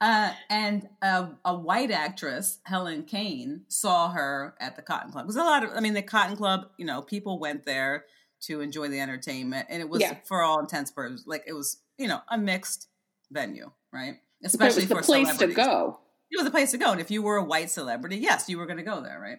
uh, 0.00 0.32
and 0.48 0.88
a, 1.02 1.28
a 1.44 1.54
white 1.54 1.90
actress, 1.90 2.58
Helen 2.64 3.02
Kane, 3.02 3.62
saw 3.68 4.10
her 4.10 4.54
at 4.60 4.76
the 4.76 4.82
Cotton 4.82 5.10
Club. 5.10 5.26
Was 5.26 5.36
a 5.36 5.42
lot 5.42 5.64
of, 5.64 5.70
I 5.74 5.80
mean, 5.80 5.94
the 5.94 6.02
Cotton 6.02 6.36
Club, 6.36 6.68
you 6.76 6.84
know, 6.84 7.02
people 7.02 7.38
went 7.38 7.64
there 7.64 8.04
to 8.42 8.60
enjoy 8.60 8.88
the 8.88 9.00
entertainment, 9.00 9.66
and 9.68 9.80
it 9.82 9.88
was, 9.88 10.00
Yeah. 10.00 10.16
for 10.24 10.42
all 10.42 10.60
intents 10.60 10.90
and 10.90 10.96
purposes, 10.96 11.26
like 11.26 11.42
it 11.46 11.52
was, 11.52 11.78
you 11.98 12.08
know, 12.08 12.20
a 12.28 12.38
mixed 12.38 12.88
venue, 13.30 13.70
right? 13.92 14.16
Especially 14.44 14.86
for 14.86 15.02
place 15.02 15.36
to 15.38 15.48
go. 15.48 16.00
It 16.30 16.38
was 16.38 16.46
a 16.46 16.50
place 16.50 16.70
to 16.72 16.78
go, 16.78 16.92
and 16.92 17.00
if 17.00 17.10
you 17.10 17.22
were 17.22 17.36
a 17.36 17.44
white 17.44 17.70
celebrity, 17.70 18.16
yes, 18.16 18.48
you 18.48 18.58
were 18.58 18.66
going 18.66 18.78
to 18.78 18.82
go 18.84 19.00
there, 19.02 19.18
right? 19.20 19.38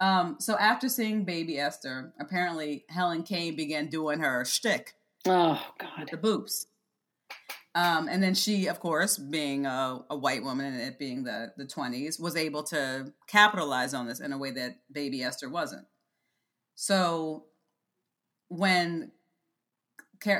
Um, 0.00 0.36
so 0.38 0.56
after 0.56 0.88
seeing 0.88 1.24
Baby 1.24 1.58
Esther, 1.58 2.12
apparently 2.18 2.84
Helen 2.88 3.22
Kane 3.22 3.54
began 3.54 3.88
doing 3.88 4.20
her 4.20 4.44
shtick 4.44 4.94
Oh 5.26 5.62
God. 5.78 6.08
the 6.10 6.16
boobs. 6.16 6.66
Um, 7.74 8.08
and 8.08 8.22
then 8.22 8.34
she, 8.34 8.66
of 8.66 8.80
course, 8.80 9.16
being 9.16 9.66
a, 9.66 10.00
a 10.10 10.16
white 10.16 10.42
woman 10.42 10.66
and 10.72 10.80
it 10.80 10.98
being 10.98 11.22
the 11.22 11.52
the 11.56 11.66
twenties, 11.66 12.18
was 12.18 12.34
able 12.34 12.64
to 12.64 13.12
capitalize 13.28 13.94
on 13.94 14.08
this 14.08 14.20
in 14.20 14.32
a 14.32 14.38
way 14.38 14.50
that 14.52 14.78
Baby 14.90 15.22
Esther 15.22 15.48
wasn't. 15.48 15.86
So 16.74 17.44
when 18.48 19.12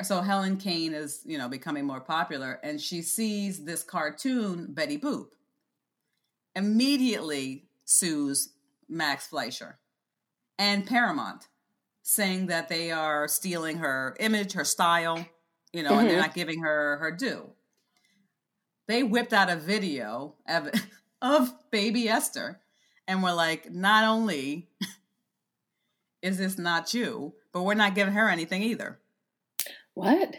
so 0.03 0.21
Helen 0.21 0.57
Kane 0.57 0.95
is 0.95 1.23
you 1.25 1.39
know 1.39 1.49
becoming 1.49 1.87
more 1.87 2.01
popular, 2.01 2.61
and 2.63 2.81
she 2.81 3.03
sees 3.03 3.65
this 3.65 3.83
cartoon 3.83 4.67
Betty 4.73 4.99
Boop, 4.99 5.29
immediately 6.55 7.69
sues 7.85 8.53
Max 8.89 9.27
Fleischer 9.27 9.79
and 10.59 10.87
Paramount, 10.87 11.49
saying 12.03 12.47
that 12.47 12.69
they 12.69 12.91
are 12.91 13.27
stealing 13.29 13.79
her 13.79 14.17
image, 14.21 14.53
her 14.53 14.65
style, 14.65 15.27
you 15.73 15.83
know, 15.83 15.99
and 15.99 16.09
they're 16.09 16.17
Mhm. 16.17 16.21
not 16.23 16.35
giving 16.35 16.61
her 16.63 16.99
her 16.99 17.11
due. 17.11 17.51
They 18.87 19.03
whipped 19.03 19.33
out 19.33 19.49
a 19.51 19.57
video 19.57 20.35
of, 20.47 20.71
of 21.23 21.71
baby 21.71 22.09
Esther 22.09 22.61
and 23.07 23.23
were 23.23 23.33
like, 23.33 23.71
not 23.71 24.05
only 24.05 24.69
is 26.23 26.39
this 26.39 26.59
not 26.59 26.93
you, 26.93 27.35
but 27.53 27.63
we're 27.63 27.75
not 27.75 27.95
giving 27.95 28.15
her 28.15 28.29
anything 28.29 28.63
either. 28.63 29.00
What? 29.95 30.37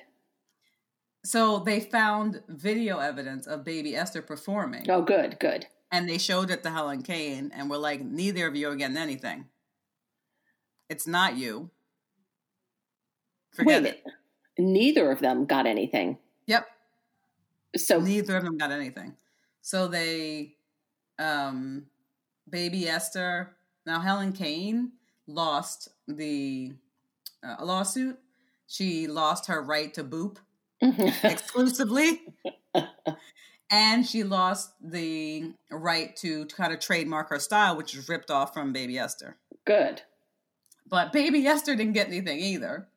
So 1.24 1.60
they 1.60 1.80
found 1.80 2.41
video 2.47 2.97
evidence 2.99 3.45
of 3.47 3.64
baby 3.64 3.95
Esther 3.95 4.22
performing 4.22 4.89
Oh, 4.89 5.02
good, 5.04 5.38
good. 5.39 5.68
and 5.91 6.10
they 6.10 6.18
showed 6.18 6.49
it 6.49 6.64
to 6.64 6.72
Helen 6.72 7.04
Kane 7.04 7.52
and 7.54 7.70
were 7.70 7.78
like, 7.78 8.02
neither 8.02 8.47
of 8.47 8.56
you 8.56 8.70
are 8.70 8.76
getting 8.76 8.97
anything. 8.97 9.45
It's 10.89 11.06
not 11.08 11.38
you. 11.38 11.70
Forget 13.54 13.84
Wait, 13.84 13.89
it. 13.93 14.04
neither 14.58 15.12
of 15.12 15.20
them 15.20 15.45
got 15.45 15.66
anything. 15.68 16.18
Yep. 16.47 16.68
So 17.78 17.99
Neither 17.99 18.36
of 18.38 18.43
them 18.43 18.58
got 18.58 18.72
anything. 18.72 19.16
So 19.62 19.88
they, 19.88 20.56
um, 21.20 21.86
baby 22.49 22.88
Esther. 22.88 23.56
Now 23.86 23.99
Helen 23.99 24.34
Kane 24.34 24.93
lost 25.28 25.89
the 26.08 26.74
uh, 27.43 27.64
lawsuit. 27.64 28.18
She 28.72 29.08
lost 29.08 29.48
her 29.48 29.62
right 29.62 29.94
to 29.96 30.04
boop 30.04 30.38
exclusively, 31.24 32.22
and 33.70 34.06
she 34.08 34.24
lost 34.24 34.72
the 34.82 35.52
right 35.70 36.16
to, 36.18 36.46
to 36.46 36.56
kind 36.56 36.72
of 36.72 36.80
trademark 36.80 37.30
her 37.32 37.40
style, 37.40 37.76
which 37.76 37.94
was 37.96 38.08
ripped 38.08 38.32
off 38.32 38.54
from 38.54 38.72
Baby 38.72 38.98
Esther. 38.98 39.38
good. 39.66 40.02
But 40.88 41.12
Baby 41.14 41.46
Esther 41.48 41.76
didn't 41.76 41.94
get 41.94 42.08
anything 42.08 42.40
either. 42.40 42.88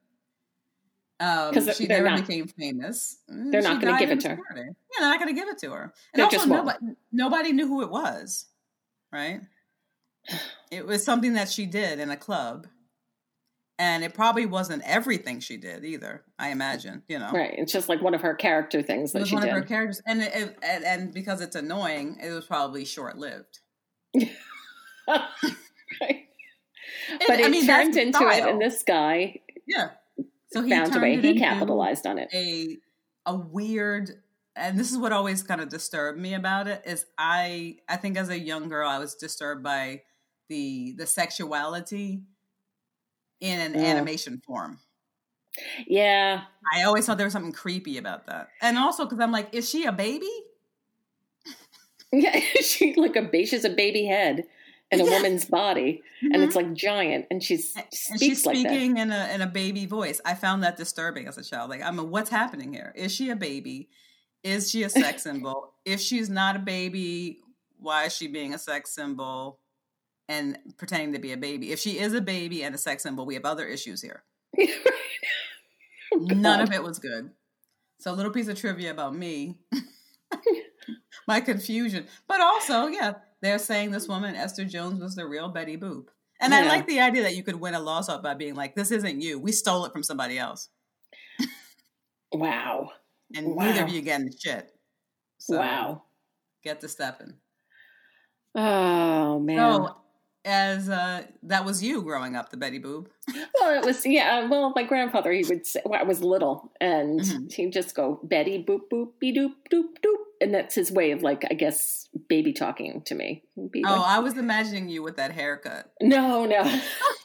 Um, 1.20 1.54
she 1.72 1.86
never 1.86 2.10
not- 2.10 2.26
became 2.26 2.46
famous. 2.48 3.18
They're 3.28 3.62
She 3.62 3.68
not 3.68 3.80
gonna 3.80 3.98
give 3.98 4.10
it 4.10 4.20
to 4.20 4.28
her. 4.30 4.42
Yeah, 4.56 4.62
they're 5.00 5.08
not 5.08 5.20
going 5.20 5.32
to 5.34 5.40
give 5.40 5.48
it 5.48 5.58
to 5.58 5.70
her. 5.70 5.92
And 6.12 6.20
They 6.20 6.22
also, 6.24 6.46
nobody, 6.46 6.78
nobody 7.12 7.52
knew 7.52 7.66
who 7.68 7.82
it 7.82 7.90
was, 7.90 8.46
right? 9.12 9.40
It 10.72 10.86
was 10.86 11.04
something 11.04 11.34
that 11.34 11.48
she 11.48 11.66
did 11.66 11.98
in 12.00 12.10
a 12.10 12.16
club, 12.16 12.66
and 13.78 14.04
it 14.04 14.14
probably 14.14 14.46
wasn't 14.46 14.82
everything 14.86 15.40
she 15.40 15.56
did 15.56 15.84
either. 15.84 16.22
I 16.38 16.50
imagine, 16.50 17.02
you 17.08 17.18
know, 17.18 17.30
Right. 17.32 17.54
It's 17.58 17.72
just 17.72 17.88
like 17.88 18.00
one 18.02 18.14
of 18.14 18.20
her 18.22 18.34
character 18.34 18.82
things 18.82 19.10
It 19.10 19.12
that 19.14 19.20
was 19.20 19.28
she 19.28 19.34
one 19.34 19.42
did. 19.44 19.50
of 19.50 19.56
her 19.56 19.62
characters, 19.64 20.00
and, 20.06 20.22
it, 20.22 20.56
and 20.62 20.84
and 20.84 21.12
because 21.14 21.40
it's 21.40 21.56
annoying, 21.56 22.18
it 22.22 22.30
was 22.30 22.44
probably 22.46 22.84
short 22.84 23.18
lived. 23.18 23.60
right. 25.08 26.26
But 27.26 27.40
it 27.40 27.52
that's 27.52 27.66
turned 27.66 27.94
the 27.94 28.02
into 28.02 28.28
it, 28.28 28.34
style. 28.34 28.48
and 28.48 28.60
this 28.60 28.82
guy 28.82 29.40
yeah, 29.66 29.90
so 30.52 30.62
he 30.62 30.70
found 30.70 30.88
a 30.88 30.90
turned 30.90 31.02
way. 31.02 31.14
it 31.14 31.24
He 31.24 31.38
capitalized 31.38 32.06
on 32.06 32.18
it. 32.18 32.28
a 32.32 32.78
a 33.26 33.34
weird 33.36 34.10
and 34.56 34.78
this 34.78 34.92
is 34.92 34.98
what 34.98 35.12
always 35.12 35.42
kind 35.42 35.60
of 35.60 35.68
disturbed 35.68 36.18
me 36.18 36.34
about 36.34 36.68
it 36.68 36.82
is 36.86 37.06
i 37.18 37.76
i 37.88 37.96
think 37.96 38.16
as 38.16 38.28
a 38.28 38.38
young 38.38 38.68
girl 38.68 38.88
i 38.88 38.98
was 38.98 39.14
disturbed 39.14 39.62
by 39.62 40.02
the 40.48 40.94
the 40.96 41.06
sexuality 41.06 42.22
in 43.44 43.60
an 43.60 43.74
Yeah. 43.74 43.90
animation 43.90 44.40
form 44.46 44.78
Yeah. 45.86 46.42
i 46.74 46.82
always 46.82 47.04
thought 47.06 47.18
there 47.18 47.26
was 47.26 47.32
something 47.34 47.52
creepy 47.52 47.98
about 47.98 48.26
that 48.26 48.48
and 48.62 48.78
also 48.78 49.04
because 49.04 49.20
i'm 49.20 49.32
like 49.32 49.54
is 49.54 49.68
she 49.68 49.84
a 49.84 49.92
baby 49.92 50.30
Yeah. 52.12 52.38
she 52.60 52.94
like 52.94 53.16
a 53.16 53.22
ba- 53.22 53.46
she's 53.46 53.64
a 53.64 53.70
baby 53.70 54.04
head 54.06 54.44
in 54.92 55.00
a 55.00 55.04
Yeah. 55.04 55.10
woman's 55.10 55.44
body, 55.46 56.02
and 56.22 56.34
Mhm. 56.36 56.44
it's 56.46 56.54
like 56.54 56.72
giant, 56.74 57.26
and 57.30 57.42
she's 57.42 57.74
and 57.74 58.20
she's 58.20 58.46
like 58.46 58.56
speaking 58.56 58.98
in 58.98 59.10
a 59.10 59.28
in 59.34 59.40
a 59.40 59.46
baby 59.46 59.86
voice. 59.86 60.20
I 60.24 60.34
found 60.34 60.62
that 60.62 60.76
disturbing 60.76 61.26
as 61.26 61.38
a 61.38 61.42
child. 61.42 61.70
Like, 61.70 61.82
I 61.82 61.90
mean, 61.90 62.10
what's 62.10 62.30
happening 62.30 62.72
here? 62.72 62.92
Is 62.94 63.12
she 63.12 63.30
a 63.30 63.36
baby? 63.36 63.88
Is 64.44 64.70
she 64.70 64.82
a 64.84 64.90
sex 64.90 65.22
symbol? 65.28 65.72
If 65.84 66.00
she's 66.00 66.28
not 66.30 66.54
a 66.54 66.60
baby, 66.60 67.40
why 67.78 68.04
is 68.04 68.14
she 68.14 68.28
being 68.28 68.54
a 68.54 68.58
sex 68.58 68.94
symbol 68.94 69.58
and 70.28 70.58
pretending 70.76 71.12
to 71.12 71.18
be 71.18 71.32
a 71.32 71.36
baby? 71.36 71.72
If 71.72 71.78
she 71.80 71.98
is 71.98 72.12
a 72.14 72.20
baby 72.20 72.62
and 72.62 72.74
a 72.74 72.78
sex 72.78 73.02
symbol, 73.02 73.26
we 73.26 73.34
have 73.34 73.44
other 73.44 73.66
issues 73.66 74.00
here. 74.02 74.24
None 76.12 76.60
of 76.60 76.72
it 76.72 76.82
was 76.82 76.98
good. 76.98 77.30
So, 78.00 78.12
a 78.12 78.14
little 78.14 78.32
piece 78.32 78.48
of 78.48 78.58
trivia 78.58 78.90
about 78.90 79.14
me, 79.14 79.58
my 81.28 81.40
confusion, 81.40 82.06
but 82.28 82.40
also, 82.40 82.86
yeah, 82.86 83.14
they're 83.40 83.58
saying 83.58 83.90
this 83.90 84.08
woman 84.08 84.34
Esther 84.36 84.64
Jones 84.64 85.00
was 85.00 85.14
the 85.14 85.26
real 85.26 85.48
Betty 85.48 85.76
Boop. 85.76 86.06
And 86.40 86.52
I 86.54 86.66
like 86.66 86.86
the 86.86 87.00
idea 87.00 87.22
that 87.22 87.36
you 87.36 87.42
could 87.42 87.54
win 87.60 87.74
a 87.74 87.80
lawsuit 87.80 88.22
by 88.22 88.34
being 88.34 88.54
like, 88.54 88.74
"This 88.74 88.90
isn't 88.90 89.22
you. 89.22 89.38
We 89.38 89.52
stole 89.52 89.86
it 89.86 89.92
from 89.92 90.02
somebody 90.02 90.38
else, 90.38 90.68
Wow. 92.32 92.90
and 93.34 93.54
neither 93.56 93.84
of 93.84 93.88
you 93.88 94.02
getting 94.02 94.30
shit." 94.36 94.70
So, 95.38 95.58
wow. 95.58 96.02
get 96.62 96.80
to 96.80 96.88
stepping. 96.88 97.34
Oh 98.54 99.38
man. 99.40 99.56
So, 99.56 99.96
as 100.44 100.88
uh, 100.88 101.22
that 101.44 101.64
was 101.64 101.82
you 101.82 102.02
growing 102.02 102.36
up, 102.36 102.50
the 102.50 102.56
Betty 102.56 102.80
Boop. 102.80 103.06
Well, 103.60 103.80
it 103.80 103.86
was 103.86 104.04
yeah. 104.04 104.46
Well, 104.46 104.72
my 104.76 104.82
grandfather 104.82 105.32
he 105.32 105.44
would 105.44 105.66
say 105.66 105.80
well, 105.86 105.98
I 105.98 106.02
was 106.02 106.22
little, 106.22 106.70
and 106.80 107.20
Mhm. 107.20 107.52
he'd 107.52 107.72
just 107.72 107.94
go 107.94 108.20
Betty 108.22 108.62
boop 108.62 108.88
boop 108.92 109.12
be 109.18 109.32
doop 109.32 109.52
doop 109.72 109.96
doop, 110.04 110.16
and 110.42 110.52
that's 110.52 110.74
his 110.74 110.92
way 110.92 111.12
of 111.12 111.22
like 111.22 111.44
I 111.50 111.54
guess 111.54 112.08
baby 112.28 112.52
talking 112.52 113.00
to 113.06 113.14
me. 113.14 113.42
Be 113.70 113.82
Oh, 113.86 113.92
like, 113.92 114.00
I 114.06 114.18
was 114.18 114.36
imagining 114.36 114.88
you 114.90 115.02
with 115.02 115.16
that 115.16 115.30
haircut, 115.32 115.90
no, 116.02 116.44
no. 116.44 116.62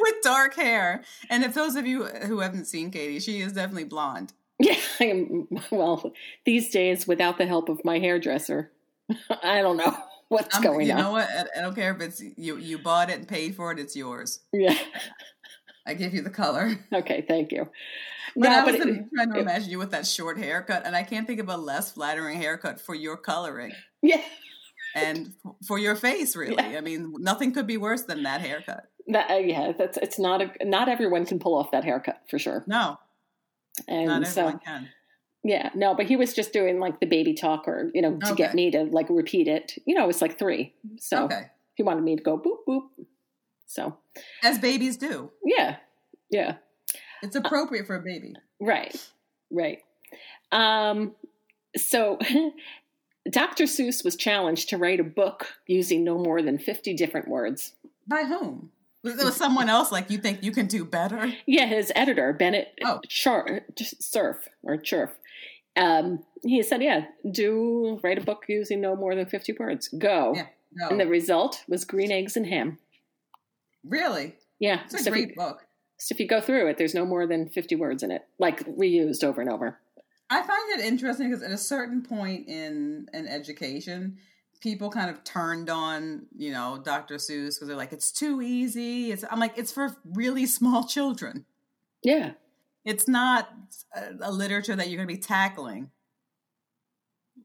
with 0.00 0.14
dark 0.22 0.54
hair. 0.56 1.04
And 1.28 1.44
if 1.44 1.54
those 1.54 1.76
of 1.76 1.86
you 1.86 2.04
who 2.04 2.40
haven't 2.40 2.64
seen 2.66 2.90
Katie, 2.90 3.20
she 3.20 3.40
is 3.40 3.52
definitely 3.52 3.84
blonde. 3.84 4.32
yeah, 4.58 4.76
I 4.98 5.04
am. 5.04 5.48
Well, 5.70 6.12
these 6.44 6.70
days 6.70 7.06
without 7.06 7.38
the 7.38 7.46
help 7.46 7.68
of 7.68 7.84
my 7.84 7.98
hairdresser, 7.98 8.72
I 9.42 9.60
don't 9.62 9.76
know 9.76 9.96
what's 10.30 10.54
I'm- 10.54 10.62
going 10.64 10.86
you 10.86 10.92
on. 10.92 10.98
You 10.98 11.04
know 11.04 11.12
what? 11.12 11.28
I, 11.28 11.44
I 11.58 11.60
don't 11.60 11.74
care 11.74 11.94
if 11.94 12.00
it's 12.00 12.22
you. 12.38 12.56
You 12.56 12.78
bought 12.78 13.10
it 13.10 13.18
and 13.18 13.28
paid 13.28 13.54
for 13.54 13.70
it. 13.72 13.78
It's 13.78 13.94
yours. 13.94 14.40
Yeah. 14.52 14.76
I 15.86 15.94
give 15.94 16.14
you 16.14 16.22
the 16.22 16.30
color. 16.30 16.72
Okay. 16.92 17.24
Thank 17.28 17.52
you. 17.52 17.68
But 18.36 18.48
No, 18.48 18.58
I 18.60 18.64
but 18.64 18.72
was 18.78 18.86
it- 18.86 19.04
trying 19.14 19.32
to 19.32 19.38
it- 19.38 19.42
imagine 19.42 19.70
you 19.70 19.78
with 19.78 19.90
that 19.90 20.06
short 20.06 20.38
haircut, 20.38 20.86
and 20.86 20.96
I 20.96 21.02
can't 21.02 21.26
think 21.26 21.40
of 21.40 21.48
a 21.48 21.56
less 21.56 21.92
flattering 21.92 22.36
haircut 22.38 22.80
for 22.80 22.94
your 22.94 23.16
coloring 23.16 23.72
yeah. 24.02 24.22
and 24.94 25.32
for 25.66 25.78
your 25.78 25.96
face. 25.96 26.34
Really, 26.36 26.54
Yeah. 26.56 26.78
I 26.78 26.80
mean, 26.80 27.12
nothing 27.18 27.52
could 27.52 27.66
be 27.66 27.76
worse 27.76 28.02
than 28.04 28.22
that 28.22 28.40
haircut. 28.40 28.84
That, 29.08 29.30
uh, 29.30 29.34
yeah. 29.38 29.72
That's 29.76 29.96
it's 29.98 30.18
not 30.18 30.40
a 30.42 30.50
not 30.64 30.88
everyone 30.88 31.26
can 31.26 31.38
pull 31.40 31.56
off 31.56 31.72
that 31.72 31.82
haircut 31.84 32.20
for 32.30 32.38
sure. 32.38 32.62
No, 32.68 32.98
And 33.88 34.06
not 34.06 34.26
so 34.28 34.42
everyone 34.42 34.60
can. 34.64 34.88
Yeah, 35.42 35.70
no, 35.74 35.94
but 35.94 36.06
he 36.06 36.16
was 36.16 36.34
just 36.34 36.52
doing 36.52 36.78
like 36.80 37.00
the 37.00 37.06
baby 37.06 37.32
talk 37.34 37.66
or, 37.66 37.90
you 37.94 38.02
know, 38.02 38.18
to 38.26 38.34
get 38.34 38.54
me 38.54 38.70
to 38.72 38.82
like 38.84 39.06
repeat 39.08 39.48
it. 39.48 39.78
You 39.86 39.94
know, 39.94 40.04
it 40.04 40.06
was 40.06 40.20
like 40.20 40.38
three. 40.38 40.74
So 40.98 41.24
Okay, 41.24 41.44
he 41.74 41.82
wanted 41.82 42.02
me 42.04 42.14
to 42.16 42.22
go 42.22 42.36
boop, 42.38 42.58
boop. 42.68 42.82
So, 43.66 43.96
as 44.42 44.58
babies 44.58 44.96
do. 44.98 45.30
yeah, 45.44 45.76
yeah, 46.30 46.56
It's 47.22 47.36
appropriate 47.36 47.86
for 47.86 47.96
a 47.96 48.02
baby. 48.02 48.34
right, 48.60 48.94
right. 49.50 49.78
Um, 50.52 51.14
so 51.76 52.18
Dr. 53.30 53.64
Seuss 53.64 54.04
was 54.04 54.16
challenged 54.16 54.68
to 54.70 54.76
write 54.78 54.98
a 55.00 55.04
book 55.04 55.46
using 55.66 56.02
no 56.04 56.18
more 56.18 56.42
than 56.42 56.58
50 56.58 56.94
different 56.94 57.28
words. 57.28 57.72
By 58.06 58.24
whom? 58.24 58.72
Was 59.02 59.18
it 59.18 59.24
was 59.24 59.36
someone 59.36 59.68
else 59.70 59.90
like 59.92 60.10
you 60.10 60.18
think 60.18 60.42
you 60.42 60.52
can 60.52 60.66
do 60.66 60.84
better? 60.84 61.32
Yeah, 61.46 61.66
his 61.66 61.92
editor, 61.94 62.32
Bennett 62.34 62.78
Oh. 62.84 63.00
Char- 63.08 63.62
Surf 63.78 64.48
or 64.62 64.76
Churf, 64.76 65.10
um, 65.76 66.24
he 66.42 66.62
said, 66.62 66.82
yeah, 66.82 67.06
do 67.30 68.00
write 68.02 68.18
a 68.18 68.22
book 68.22 68.44
using 68.48 68.80
no 68.80 68.96
more 68.96 69.14
than 69.14 69.26
50 69.26 69.54
words. 69.58 69.88
Go. 69.88 70.32
Yeah, 70.34 70.46
no. 70.72 70.88
And 70.88 71.00
the 71.00 71.06
result 71.06 71.64
was 71.68 71.84
green 71.84 72.10
eggs 72.12 72.36
and 72.36 72.46
ham. 72.46 72.78
really? 73.84 74.36
Yeah. 74.58 74.80
It's 74.84 74.94
a 74.94 74.98
so, 74.98 75.10
great 75.10 75.30
you, 75.30 75.34
book. 75.36 75.66
so 75.96 76.12
if 76.12 76.20
you 76.20 76.28
go 76.28 76.40
through 76.40 76.68
it, 76.68 76.78
there's 76.78 76.94
no 76.94 77.06
more 77.06 77.26
than 77.26 77.48
50 77.48 77.76
words 77.76 78.02
in 78.02 78.10
it, 78.10 78.26
like 78.38 78.64
reused 78.66 79.24
over 79.24 79.40
and 79.40 79.50
over. 79.50 79.78
I 80.28 80.42
find 80.42 80.78
it 80.78 80.84
interesting 80.84 81.30
because 81.30 81.42
at 81.42 81.50
a 81.50 81.58
certain 81.58 82.02
point 82.02 82.48
in 82.48 83.08
in 83.12 83.26
education, 83.26 84.18
people 84.60 84.90
kind 84.90 85.10
of 85.10 85.24
turned 85.24 85.68
on, 85.68 86.26
you 86.36 86.52
know, 86.52 86.80
Dr. 86.84 87.16
Seuss 87.16 87.56
because 87.56 87.66
they're 87.66 87.76
like, 87.76 87.92
it's 87.92 88.12
too 88.12 88.40
easy. 88.40 89.10
It's 89.10 89.24
I'm 89.28 89.40
like, 89.40 89.58
it's 89.58 89.72
for 89.72 89.96
really 90.04 90.46
small 90.46 90.84
children. 90.84 91.46
Yeah. 92.02 92.32
It's 92.84 93.06
not 93.08 93.50
a, 93.94 94.12
a 94.22 94.32
literature 94.32 94.74
that 94.76 94.88
you're 94.88 94.96
going 94.96 95.08
to 95.08 95.14
be 95.14 95.20
tackling 95.20 95.90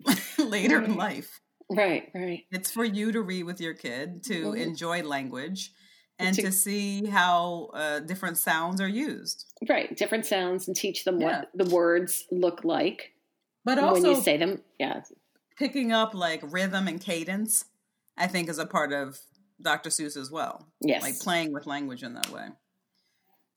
later 0.38 0.82
in 0.82 0.96
life. 0.96 1.42
Right, 1.70 2.10
right. 2.14 2.44
It's 2.52 2.72
for 2.72 2.84
you 2.86 3.12
to 3.12 3.22
read 3.22 3.44
with 3.44 3.60
your 3.60 3.74
kid 3.74 4.24
to 4.26 4.46
Mhm. 4.52 4.62
enjoy 4.62 5.02
language 5.04 5.72
and 6.20 6.36
To- 6.36 6.44
to 6.44 6.52
see 6.52 7.06
how 7.08 7.72
uh, 7.74 8.00
different 8.00 8.38
sounds 8.38 8.80
are 8.80 8.88
used. 8.88 9.46
Right. 9.68 9.96
Different 9.98 10.26
sounds 10.26 10.68
and 10.68 10.76
teach 10.78 11.04
them 11.06 11.20
Yeah. 11.20 11.40
what 11.40 11.52
the 11.56 11.66
words 11.74 12.26
look 12.32 12.64
like 12.64 13.14
But 13.64 13.80
also 13.80 14.02
when 14.04 14.12
you 14.12 14.22
say 14.22 14.38
them. 14.38 14.64
Yeah. 14.80 15.02
picking 15.58 15.92
up 15.92 16.14
like 16.14 16.42
rhythm 16.44 16.88
and 16.88 17.02
cadence, 17.02 17.66
I 18.18 18.28
think 18.28 18.48
is 18.50 18.60
a 18.60 18.66
part 18.66 18.94
of 18.94 19.20
Dr. 19.62 19.90
Seuss 19.90 20.16
as 20.18 20.30
well. 20.30 20.68
Yes. 20.82 21.02
Like 21.02 21.18
playing 21.20 21.52
with 21.52 21.66
language 21.66 22.04
in 22.04 22.14
that 22.14 22.30
way. 22.30 22.50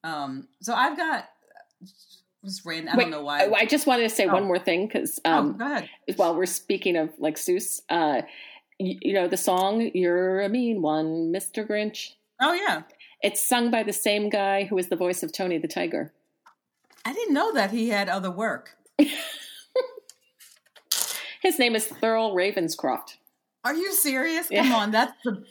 Um, 0.05 0.49
so 0.63 0.73
I've 0.75 0.97
got 0.97 1.29
just 2.45 2.65
random. 2.65 2.95
I 2.95 2.97
Wait, 2.97 3.03
don't 3.05 3.11
know 3.11 3.23
why. 3.23 3.47
I, 3.55 3.67
just 3.67 3.87
wanted 3.87 4.03
to 4.05 4.11
say 4.11 4.27
Oh. 4.27 4.33
one 4.33 4.45
more 4.45 4.59
thing 4.59 4.87
because 4.87 5.21
oh, 5.25 5.31
um, 5.33 5.61
ahead. 5.61 5.89
while 6.17 6.35
we're 6.37 6.47
speaking 6.47 6.97
of 6.97 7.11
like 7.19 7.37
Seuss, 7.37 7.81
uh, 7.91 8.23
you, 8.79 8.99
you 9.03 9.13
know, 9.15 9.29
the 9.29 9.37
song 9.37 9.91
You're 9.95 10.41
a 10.43 10.49
Mean 10.49 10.83
One, 10.83 11.33
Mr. 11.33 11.67
Grinch. 11.67 12.13
Oh 12.41 12.53
yeah, 12.53 12.83
It's 13.23 13.47
sung 13.47 13.71
by 13.71 13.83
the 13.83 13.93
same 13.93 14.29
guy 14.29 14.65
who 14.65 14.79
is 14.79 14.89
the 14.89 14.97
voice 14.97 15.23
of 15.25 15.33
Tony 15.33 15.59
the 15.59 15.67
Tiger. 15.69 16.13
I 17.05 17.13
didn't 17.13 17.35
know 17.35 17.53
that 17.55 17.71
he 17.73 17.89
had 17.89 18.09
other 18.09 18.31
work. 18.31 18.77
His 21.43 21.59
name 21.59 21.75
is 21.77 21.87
Thurl 21.87 22.35
Ravenscroft. 22.35 23.17
Are 23.65 23.75
you 23.75 23.93
serious? 23.93 24.49
Yeah. 24.51 24.63
Come 24.63 24.73
on, 24.73 24.91
that's 24.93 25.13
the 25.25 25.45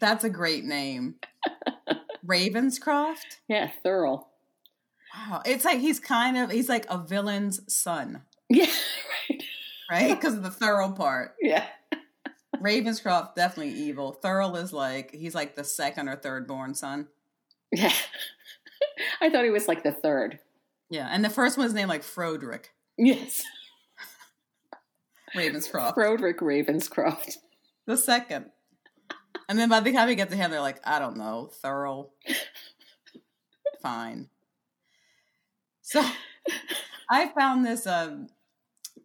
that's 0.00 0.24
a 0.24 0.30
great 0.30 0.64
name. 0.64 1.16
Ravenscroft. 2.26 3.38
Yeah, 3.48 3.70
Thurl. 3.84 4.24
Wow. 5.16 5.42
It's 5.46 5.64
like 5.64 5.80
he's 5.80 6.00
kind 6.00 6.36
of 6.36 6.50
he's 6.50 6.68
like 6.68 6.86
a 6.88 6.98
villain's 6.98 7.60
son, 7.72 8.22
Yeah, 8.50 8.66
right. 9.30 9.42
right? 9.90 10.10
Because 10.20 10.34
of 10.34 10.42
the 10.42 10.50
thorough 10.50 10.90
part. 10.92 11.34
Yeah. 11.40 11.64
Ravenscroft 12.56 13.34
definitely 13.34 13.74
evil. 13.74 14.18
Thurl 14.22 14.56
is 14.60 14.72
like 14.72 15.12
he's 15.14 15.34
like 15.34 15.54
the 15.56 15.64
second 15.64 16.08
or 16.08 16.16
third 16.16 16.46
born 16.46 16.74
son. 16.74 17.08
Yeah. 17.72 17.92
I 19.20 19.28
thought 19.30 19.44
he 19.44 19.50
was 19.50 19.68
like 19.68 19.82
the 19.82 19.92
third. 19.92 20.38
Yeah, 20.90 21.08
and 21.10 21.24
the 21.24 21.30
first 21.30 21.58
one's 21.58 21.74
named 21.74 21.88
like 21.88 22.02
Froderick 22.02 22.66
Yes. 22.96 23.42
Ravenscroft. 25.36 25.94
Broderick 25.94 26.38
Ravenscroft. 26.40 27.36
the 27.86 27.96
second. 27.96 28.46
And 29.48 29.58
then 29.58 29.68
by 29.68 29.80
the 29.80 29.92
time 29.92 30.08
we 30.08 30.14
get 30.14 30.30
to 30.30 30.36
him, 30.36 30.50
they're 30.50 30.60
like, 30.60 30.80
I 30.84 30.98
don't 31.00 31.16
know, 31.16 31.50
Thurl. 31.62 32.10
Fine. 33.82 34.28
So 35.84 36.02
I 37.10 37.28
found 37.28 37.64
this 37.64 37.86
um, 37.86 38.28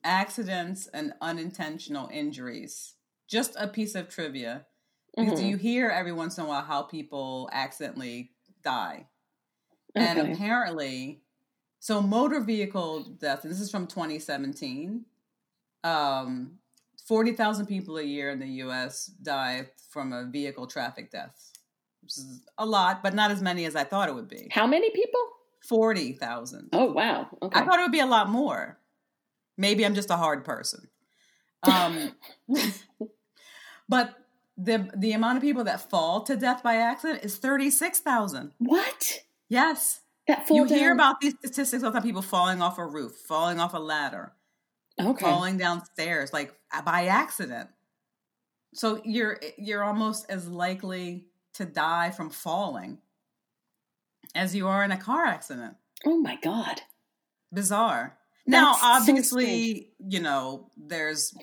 accidents 0.03 0.87
and 0.87 1.13
unintentional 1.21 2.09
injuries. 2.11 2.95
Just 3.27 3.55
a 3.59 3.67
piece 3.67 3.95
of 3.95 4.09
trivia. 4.09 4.65
Because 5.17 5.39
Mhm. 5.39 5.49
you 5.49 5.57
hear 5.57 5.89
every 5.89 6.13
once 6.13 6.37
in 6.37 6.45
a 6.45 6.47
while 6.47 6.61
how 6.63 6.83
people 6.83 7.49
accidentally 7.51 8.31
die. 8.63 9.07
And 9.95 10.19
apparently, 10.19 11.21
so 11.79 12.01
motor 12.01 12.39
vehicle 12.39 13.03
death, 13.03 13.43
and 13.43 13.51
this 13.51 13.59
is 13.59 13.69
from 13.69 13.85
2017. 13.87 15.05
Um, 15.83 16.59
40,000 17.05 17.65
people 17.65 17.97
a 17.97 18.03
year 18.03 18.29
in 18.29 18.39
the 18.39 18.47
US 18.63 19.07
die 19.07 19.69
from 19.89 20.13
a 20.13 20.25
vehicle 20.25 20.67
traffic 20.67 21.11
death, 21.11 21.51
which 22.01 22.17
is 22.17 22.41
a 22.57 22.65
lot, 22.65 23.03
but 23.03 23.13
not 23.13 23.31
as 23.31 23.41
many 23.41 23.65
as 23.65 23.75
I 23.75 23.83
thought 23.83 24.07
it 24.07 24.15
would 24.15 24.29
be. 24.29 24.47
How 24.51 24.67
many 24.67 24.89
people? 24.91 25.38
40,000. 25.61 26.69
Oh 26.73 26.91
wow. 26.91 27.27
Okay. 27.41 27.59
I 27.59 27.65
thought 27.65 27.79
it 27.79 27.83
would 27.83 27.91
be 27.91 27.99
a 27.99 28.05
lot 28.05 28.29
more. 28.29 28.77
Maybe 29.57 29.85
I'm 29.85 29.95
just 29.95 30.09
a 30.09 30.15
hard 30.15 30.45
person. 30.45 30.87
Um, 31.63 32.15
but 33.89 34.15
the 34.57 34.89
the 34.95 35.13
amount 35.13 35.37
of 35.37 35.43
people 35.43 35.63
that 35.65 35.89
fall 35.89 36.21
to 36.23 36.35
death 36.35 36.63
by 36.63 36.75
accident 36.75 37.23
is 37.23 37.37
36,000. 37.37 38.53
what? 38.59 39.23
Yes. 39.47 40.01
That 40.27 40.47
fall 40.47 40.57
you 40.57 40.65
hear 40.65 40.93
about 40.93 41.21
these 41.21 41.33
statistics 41.39 41.83
all 41.83 41.91
the 41.91 41.97
time 41.97 42.05
people 42.05 42.21
falling 42.21 42.61
off 42.61 42.77
a 42.77 42.85
roof, 42.85 43.13
falling 43.27 43.59
off 43.59 43.73
a 43.73 43.79
ladder, 43.79 44.33
okay. 44.99 45.25
falling 45.25 45.57
downstairs 45.57 46.31
like 46.31 46.53
by 46.85 47.07
accident. 47.07 47.69
So 48.73 49.01
you're 49.03 49.39
you're 49.57 49.83
almost 49.83 50.29
as 50.29 50.47
likely 50.47 51.25
to 51.53 51.65
die 51.65 52.11
from 52.11 52.29
falling 52.29 52.99
as 54.35 54.55
you 54.55 54.67
are 54.67 54.83
in 54.83 54.91
a 54.91 54.97
car 54.97 55.25
accident. 55.25 55.75
Oh 56.05 56.17
my 56.17 56.37
god. 56.41 56.81
Bizarre. 57.53 58.17
Now, 58.45 58.71
That's 58.71 58.81
so 58.81 58.87
obviously, 58.87 59.91
you 59.99 60.21
know, 60.21 60.71
there's 60.77 61.33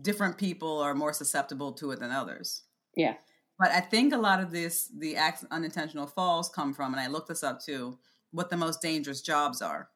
different 0.00 0.38
people 0.38 0.80
are 0.80 0.94
more 0.94 1.12
susceptible 1.12 1.72
to 1.74 1.90
it 1.90 2.00
than 2.00 2.10
others. 2.10 2.62
Yeah. 2.96 3.14
But 3.58 3.70
I 3.70 3.80
think 3.80 4.12
a 4.12 4.18
lot 4.18 4.40
of 4.40 4.50
this, 4.50 4.90
the 4.96 5.16
acc- 5.16 5.44
unintentional 5.50 6.06
falls 6.06 6.48
come 6.48 6.72
from, 6.72 6.92
and 6.92 7.00
I 7.00 7.08
looked 7.08 7.28
this 7.28 7.42
up 7.42 7.60
too, 7.60 7.98
what 8.30 8.50
the 8.50 8.56
most 8.56 8.80
dangerous 8.80 9.20
jobs 9.20 9.62
are. 9.62 9.88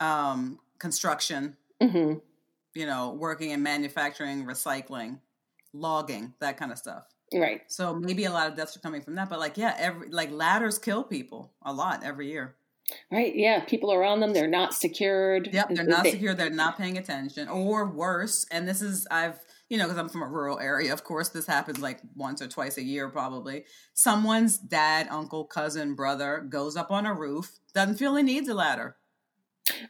Um, 0.00 0.58
construction, 0.78 1.56
hmm 1.80 2.14
you 2.74 2.86
know, 2.86 3.10
working 3.10 3.50
in 3.50 3.62
manufacturing, 3.62 4.44
recycling, 4.44 5.20
logging, 5.72 6.34
that 6.40 6.56
kind 6.56 6.72
of 6.72 6.78
stuff. 6.78 7.06
Right. 7.34 7.62
So 7.66 7.94
maybe 7.94 8.24
a 8.26 8.30
lot 8.30 8.48
of 8.48 8.56
deaths 8.56 8.76
are 8.76 8.80
coming 8.80 9.02
from 9.02 9.16
that. 9.16 9.28
But 9.28 9.40
like, 9.40 9.56
yeah, 9.58 9.74
every 9.76 10.08
like 10.10 10.30
ladders 10.30 10.78
kill 10.78 11.02
people 11.02 11.52
a 11.62 11.72
lot 11.72 12.04
every 12.04 12.30
year. 12.30 12.54
Right. 13.10 13.34
Yeah. 13.34 13.64
People 13.64 13.90
are 13.92 14.04
on 14.04 14.20
them. 14.20 14.32
They're 14.32 14.46
not 14.46 14.72
secured. 14.74 15.48
Yep, 15.52 15.70
they're 15.70 15.84
not 15.84 16.04
They- 16.04 16.12
secure. 16.12 16.34
They're 16.34 16.50
not 16.50 16.78
paying 16.78 16.96
attention, 16.96 17.48
or 17.48 17.86
worse. 17.86 18.46
And 18.50 18.68
this 18.68 18.80
is 18.82 19.06
I've 19.10 19.40
you 19.68 19.78
know 19.78 19.84
because 19.84 19.98
I'm 19.98 20.08
from 20.10 20.22
a 20.22 20.28
rural 20.28 20.60
area. 20.60 20.92
Of 20.92 21.02
course, 21.02 21.30
this 21.30 21.46
happens 21.46 21.80
like 21.80 22.00
once 22.14 22.40
or 22.40 22.46
twice 22.46 22.76
a 22.76 22.82
year, 22.84 23.08
probably. 23.08 23.64
Someone's 23.94 24.56
dad, 24.58 25.08
uncle, 25.10 25.44
cousin, 25.44 25.94
brother 25.94 26.46
goes 26.48 26.76
up 26.76 26.90
on 26.92 27.04
a 27.06 27.14
roof, 27.14 27.58
doesn't 27.74 27.96
feel 27.96 28.14
he 28.14 28.22
needs 28.22 28.48
a 28.48 28.54
ladder. 28.54 28.96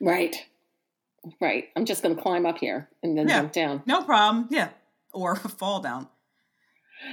Right. 0.00 0.36
Right. 1.40 1.64
I'm 1.74 1.84
just 1.84 2.02
going 2.02 2.14
to 2.14 2.22
climb 2.22 2.46
up 2.46 2.58
here 2.58 2.88
and 3.02 3.18
then 3.18 3.28
Yeah. 3.28 3.40
jump 3.40 3.52
down. 3.52 3.82
No 3.86 4.02
problem. 4.04 4.46
Yeah, 4.50 4.68
or 5.12 5.34
fall 5.58 5.80
down. 5.80 6.06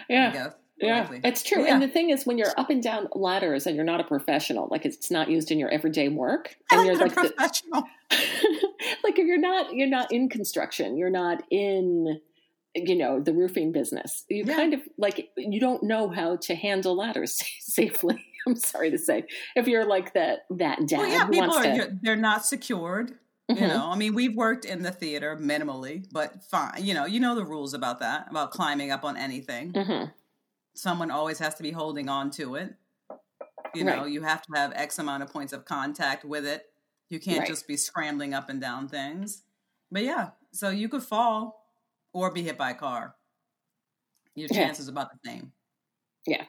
Yeah. 0.10 0.32
guess. 0.32 0.54
Yeah, 0.78 1.08
it's 1.24 1.44
true. 1.44 1.64
Yeah. 1.64 1.74
And 1.76 1.82
the 1.84 1.88
thing 1.88 2.10
is, 2.10 2.26
when 2.26 2.40
you're 2.40 2.54
up 2.58 2.72
and 2.72 2.82
down 2.82 3.08
ladders 3.14 3.68
and 3.68 3.76
you're 3.76 3.86
not 3.86 4.00
a 4.00 4.04
professional, 4.04 4.68
like 4.72 4.84
it's 4.84 5.12
not 5.12 5.30
used 5.30 5.52
in 5.52 5.60
your 5.60 5.70
everyday 5.70 6.10
work, 6.10 6.56
and 6.72 6.86
you're 6.88 6.96
like, 6.98 7.14
the, 7.14 7.30
professional. 7.30 7.84
like 9.04 9.20
if 9.20 9.28
you're 9.28 9.38
not, 9.40 9.74
you're 9.76 9.88
not 9.88 10.12
in 10.12 10.28
construction, 10.28 10.98
you're 10.98 11.12
not 11.12 11.44
in, 11.52 12.20
you 12.74 12.96
know, 12.96 13.20
the 13.20 13.32
roofing 13.32 13.72
business. 13.72 14.26
You 14.28 14.44
Yeah. 14.48 14.56
kind 14.56 14.74
of 14.74 14.82
like 14.98 15.30
you 15.38 15.60
don't 15.60 15.84
know 15.84 16.10
how 16.10 16.38
to 16.38 16.56
handle 16.56 16.96
ladders 16.98 17.40
safely. 17.60 18.26
I'm 18.48 18.56
sorry 18.56 18.90
to 18.90 18.98
say, 18.98 19.26
if 19.56 19.68
you're 19.68 19.86
like 19.86 20.16
that 20.16 20.46
that 20.50 20.88
dad 20.88 20.98
Well, 20.98 21.10
yeah, 21.10 21.26
people 21.28 21.54
are. 21.54 21.62
to, 21.64 21.98
They're 22.02 22.16
not 22.16 22.44
secured. 22.44 23.20
Mhm. 23.52 23.60
You 23.60 23.68
know, 23.68 23.92
I 23.92 23.96
mean, 23.96 24.14
we've 24.16 24.36
worked 24.36 24.66
in 24.66 24.82
the 24.84 24.92
theater 24.92 25.36
minimally, 25.38 26.06
but 26.12 26.44
fine. 26.46 26.84
You 26.86 26.94
know, 26.94 27.06
you 27.06 27.20
know 27.20 27.36
the 27.36 27.46
rules 27.46 27.74
about 27.74 28.00
that, 28.00 28.30
about 28.30 28.52
climbing 28.52 28.92
up 28.92 29.04
on 29.04 29.18
anything. 29.18 29.74
Mhm. 29.74 30.14
someone 30.76 31.12
always 31.12 31.40
has 31.40 31.56
to 31.56 31.64
be 31.64 31.72
holding 31.72 32.10
on 32.10 32.32
to 32.32 32.56
it. 32.56 32.76
You 33.74 33.84
know, 33.86 34.06
you 34.06 34.22
have 34.24 34.42
to 34.44 34.54
have 34.56 34.74
X 34.76 35.00
amount 35.00 35.24
of 35.24 35.32
points 35.32 35.54
of 35.54 35.66
contact 35.66 36.26
with 36.26 36.46
it. 36.46 36.74
You 37.10 37.20
can't 37.20 37.40
Right. 37.40 37.48
just 37.48 37.68
be 37.68 37.78
scrambling 37.78 38.34
up 38.34 38.50
and 38.50 38.62
down 38.62 38.88
things. 38.90 39.44
But 39.92 40.04
yeah, 40.04 40.32
so 40.54 40.70
you 40.70 40.90
could 40.90 41.04
fall 41.04 41.74
or 42.14 42.32
be 42.32 42.44
hit 42.44 42.58
by 42.58 42.72
a 42.72 42.76
car. 42.76 43.16
Your 44.36 44.50
Yeah. 44.50 44.58
chances 44.58 44.88
about 44.90 45.10
the 45.12 45.20
same. 45.26 45.54
Yeah. 46.26 46.46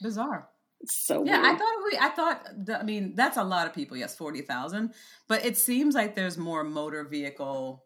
Bizarre. 0.00 0.50
It's 0.80 0.94
so 0.94 1.24
Yeah, 1.24 1.42
I 1.44 1.56
thought 1.56 1.74
we. 1.90 1.98
I 1.98 2.08
thought. 2.10 2.46
the- 2.66 2.78
I 2.78 2.82
mean, 2.84 3.14
that's 3.16 3.36
a 3.36 3.42
lot 3.44 3.66
of 3.66 3.74
people. 3.74 3.96
Yes, 3.96 4.16
forty 4.16 4.42
thousand. 4.42 4.94
But 5.26 5.44
it 5.44 5.56
seems 5.56 5.94
like 5.94 6.14
there's 6.14 6.38
more 6.38 6.62
motor 6.64 7.02
vehicle, 7.04 7.84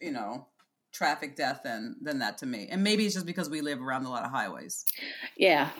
you 0.00 0.12
know, 0.12 0.46
traffic 0.92 1.34
death 1.36 1.60
than 1.64 1.96
than 2.00 2.20
that 2.20 2.38
to 2.38 2.46
me. 2.46 2.68
And 2.70 2.82
maybe 2.84 3.04
it's 3.06 3.14
just 3.14 3.26
because 3.26 3.50
we 3.50 3.60
live 3.60 3.80
around 3.82 4.04
a 4.06 4.10
lot 4.10 4.24
of 4.24 4.30
highways. 4.30 4.84
yeah, 5.36 5.70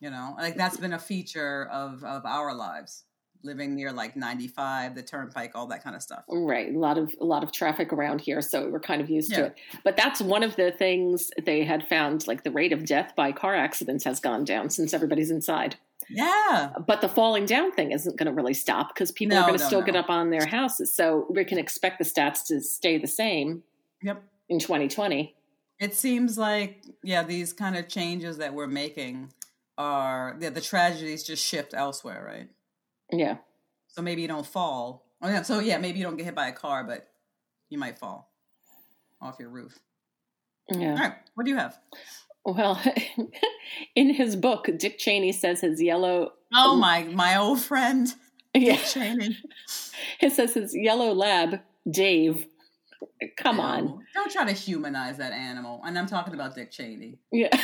You 0.00 0.10
know, 0.10 0.34
like 0.38 0.56
that's 0.56 0.76
been 0.78 0.94
a 0.94 0.98
feature 0.98 1.68
of 1.70 2.02
of 2.02 2.24
our 2.24 2.54
lives, 2.54 3.04
living 3.42 3.74
near 3.74 3.92
like 3.92 4.16
ninety 4.16 4.48
five, 4.48 4.94
the 4.94 5.02
turnpike, 5.02 5.52
all 5.54 5.66
that 5.66 5.84
kind 5.84 5.94
of 5.94 6.00
stuff. 6.02 6.24
Right, 6.30 6.74
a 6.74 6.78
lot 6.78 6.96
of 6.96 7.14
a 7.20 7.24
lot 7.26 7.44
of 7.44 7.52
traffic 7.52 7.92
around 7.92 8.22
here, 8.22 8.40
so 8.40 8.70
we're 8.70 8.80
kind 8.80 9.02
of 9.02 9.10
used 9.10 9.34
to 9.34 9.44
it. 9.46 9.54
But 9.84 9.98
that's 9.98 10.22
one 10.22 10.42
of 10.42 10.56
the 10.56 10.72
things 10.72 11.30
they 11.44 11.62
had 11.64 11.86
found. 11.86 12.26
Like 12.26 12.42
the 12.42 12.50
rate 12.50 12.72
of 12.72 12.86
death 12.86 13.12
by 13.14 13.32
car 13.32 13.54
accidents 13.54 14.04
has 14.04 14.18
gone 14.18 14.44
down 14.44 14.70
since 14.70 14.94
everybody's 14.94 15.30
inside. 15.30 15.76
Yeah, 16.10 16.72
But 16.86 17.00
the 17.00 17.08
falling 17.08 17.46
down 17.46 17.72
thing 17.72 17.92
isn't 17.92 18.16
going 18.16 18.26
to 18.26 18.32
really 18.32 18.54
stop 18.54 18.94
because 18.94 19.12
people 19.12 19.36
are 19.36 19.42
going 19.42 19.56
to 19.56 19.62
no, 19.62 19.66
still 19.66 19.80
no. 19.80 19.86
get 19.86 19.96
up 19.96 20.10
on 20.10 20.30
their 20.30 20.46
houses. 20.46 20.92
So 20.92 21.26
we 21.30 21.44
can 21.44 21.58
expect 21.58 21.98
the 21.98 22.04
stats 22.04 22.46
to 22.46 22.60
stay 22.60 22.98
the 22.98 23.06
same 23.06 23.62
yep. 24.02 24.22
in 24.48 24.58
2020. 24.58 25.34
It 25.78 25.94
seems 25.94 26.36
like 26.36 26.84
yeah, 27.02 27.22
these 27.22 27.52
kind 27.52 27.76
of 27.76 27.88
changes 27.88 28.38
that 28.38 28.52
we're 28.52 28.66
making 28.66 29.32
are 29.78 30.36
yeah, 30.40 30.50
the 30.50 30.60
tragedies 30.60 31.22
just 31.22 31.44
shift 31.44 31.72
elsewhere, 31.72 32.22
right? 32.26 32.48
Yeah, 33.12 33.38
So 33.88 34.02
maybe 34.02 34.22
you 34.22 34.28
don't 34.28 34.46
fall. 34.46 35.06
Oh 35.22 35.28
yeah, 35.28 35.42
so 35.42 35.58
yeah, 35.58 35.78
maybe 35.78 35.98
you 35.98 36.04
don't 36.04 36.16
get 36.16 36.26
hit 36.26 36.34
by 36.34 36.48
a 36.48 36.52
car, 36.52 36.84
but 36.84 37.08
you 37.70 37.78
might 37.78 37.98
fall 37.98 38.30
off 39.20 39.36
your 39.38 39.48
roof. 39.48 39.78
All 40.72 40.78
yeah. 40.80 40.98
right, 40.98 41.12
what 41.34 41.44
do 41.44 41.50
you 41.50 41.56
have? 41.56 41.78
Well, 42.44 42.80
in 43.94 44.14
his 44.14 44.36
book, 44.36 44.68
Dick 44.78 44.98
Cheney 44.98 45.32
says 45.32 45.60
his 45.60 45.80
yellow. 45.82 46.32
Oh 46.54 46.76
my, 46.76 47.04
my 47.04 47.36
old 47.36 47.60
friend 47.60 48.12
Yeah, 48.54 48.76
Cheney. 48.76 49.36
he 50.20 50.30
says 50.30 50.54
his 50.54 50.74
yellow 50.74 51.12
lab, 51.12 51.60
Dave. 51.90 52.46
Come 53.36 53.60
on. 53.60 54.04
Don't 54.14 54.30
try 54.30 54.44
to 54.44 54.52
humanize 54.52 55.18
that 55.18 55.32
animal. 55.32 55.82
And 55.84 55.98
I'm 55.98 56.06
talking 56.06 56.34
about 56.34 56.54
Dick 56.54 56.70
Cheney. 56.70 57.18
Yeah. 57.30 57.56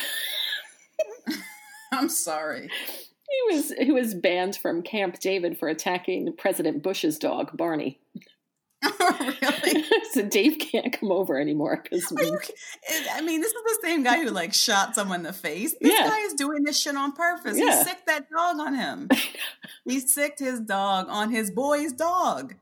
I'm 1.93 2.09
sorry. 2.09 2.69
He 3.29 3.55
was 3.55 3.73
he 3.73 3.91
was 3.91 4.15
banned 4.15 4.57
from 4.57 4.83
Camp 4.83 5.19
David 5.19 5.59
for 5.59 5.69
attacking 5.69 6.35
President 6.37 6.83
Bush's 6.83 7.19
dog 7.19 7.57
Barney. 7.57 7.99
really? 9.43 9.85
so 10.13 10.23
Dave 10.23 10.59
can't 10.59 10.93
come 10.93 11.11
over 11.13 11.39
anymore 11.39 11.81
because 11.83 12.13
I 12.13 13.21
mean, 13.21 13.41
this 13.41 13.53
is 13.53 13.63
the 13.65 13.79
same 13.83 14.03
guy 14.03 14.23
who 14.23 14.31
like 14.31 14.55
shot 14.55 14.95
someone 14.95 15.21
in 15.21 15.25
the 15.25 15.33
face. 15.33 15.75
This 15.81 15.93
Yeah. 15.93 16.09
guy 16.09 16.19
is 16.21 16.35
doing 16.35 16.65
this 16.65 16.81
shit 16.81 16.97
on 16.97 17.13
purpose. 17.13 17.59
Yeah. 17.59 17.79
He 17.79 17.85
sicked 17.85 18.07
that 18.07 18.29
dog 18.31 18.59
on 18.61 18.75
him. 18.75 19.09
he 19.85 20.01
sicked 20.01 20.39
his 20.39 20.61
dog 20.61 21.07
on 21.09 21.31
his 21.31 21.51
boy's 21.51 21.93
dog. 21.93 22.55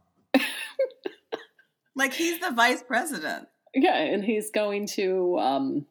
like 1.95 2.13
he's 2.15 2.41
the 2.41 2.51
vice 2.51 2.83
president. 2.83 3.49
yeah, 3.75 3.97
and 3.97 4.25
he's 4.25 4.51
going 4.51 4.87
to 4.87 5.39
um 5.39 5.87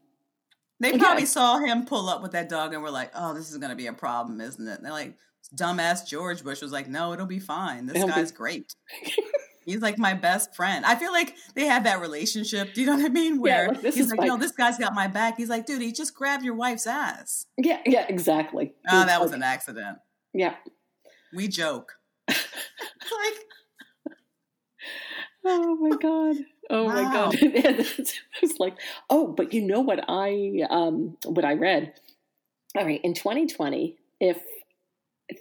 They 0.79 0.91
Yeah. 0.91 0.97
probably 0.97 1.25
saw 1.25 1.59
him 1.59 1.85
pull 1.85 2.09
up 2.09 2.21
with 2.21 2.31
that 2.33 2.49
dog 2.49 2.73
and 2.73 2.83
were 2.83 2.91
like, 2.91 3.11
"Oh, 3.15 3.33
this 3.33 3.49
is 3.51 3.57
going 3.57 3.69
to 3.69 3.75
be 3.75 3.87
a 3.87 3.93
problem, 3.93 4.41
isn't 4.41 4.67
it?" 4.67 4.75
And 4.77 4.85
they're 4.85 4.91
like, 4.91 5.15
dumbass 5.55 6.05
George 6.07 6.43
Bush 6.43 6.61
was 6.61 6.71
like, 6.71 6.87
"No, 6.89 7.13
it'll 7.13 7.25
be 7.25 7.39
fine. 7.39 7.85
This 7.85 7.95
It'll 7.97 8.07
be- 8.07 8.13
guy's 8.15 8.31
great. 8.31 8.73
He's 9.65 9.81
like 9.81 9.97
my 9.97 10.13
best 10.13 10.55
friend." 10.55 10.85
I 10.85 10.95
feel 10.95 11.11
like 11.11 11.35
they 11.55 11.65
have 11.65 11.83
that 11.85 12.01
relationship. 12.01 12.73
Do 12.73 12.81
you 12.81 12.87
know 12.87 12.95
what 12.95 13.05
I 13.05 13.09
mean? 13.09 13.39
Where 13.39 13.69
like, 13.69 13.81
this 13.81 13.95
he's 13.95 14.09
like, 14.09 14.19
my- 14.19 14.27
"No, 14.27 14.37
this 14.37 14.51
guy's 14.51 14.77
got 14.77 14.93
my 14.93 15.07
back." 15.07 15.37
He's 15.37 15.49
like, 15.49 15.65
"Dude, 15.65 15.81
he 15.81 15.91
just 15.91 16.13
grabbed 16.15 16.43
your 16.43 16.55
wife's 16.55 16.87
ass." 16.87 17.45
Yeah, 17.57 17.79
yeah, 17.85 18.05
exactly. 18.07 18.73
Oh, 18.89 19.01
It's 19.01 19.09
that 19.11 19.21
was 19.21 19.31
an 19.31 19.43
accident. 19.43 19.97
yeah. 20.33 20.55
We 21.35 21.47
joke. 21.47 21.93
like, 22.27 22.37
Oh 25.45 25.75
my 25.75 25.97
god. 25.97 26.35
Oh 26.69 26.87
my 26.87 27.03
god. 27.03 27.35
it 27.41 28.13
was 28.41 28.59
like, 28.59 28.77
oh, 29.09 29.27
but 29.27 29.53
you 29.53 29.61
know 29.61 29.81
what 29.81 30.05
I 30.07 30.61
um 30.69 31.17
what 31.25 31.43
I 31.45 31.53
read? 31.53 31.93
All 32.77 32.85
right, 32.85 33.01
in 33.03 33.13
2020, 33.13 33.97
if 34.19 34.37
if 34.37 34.41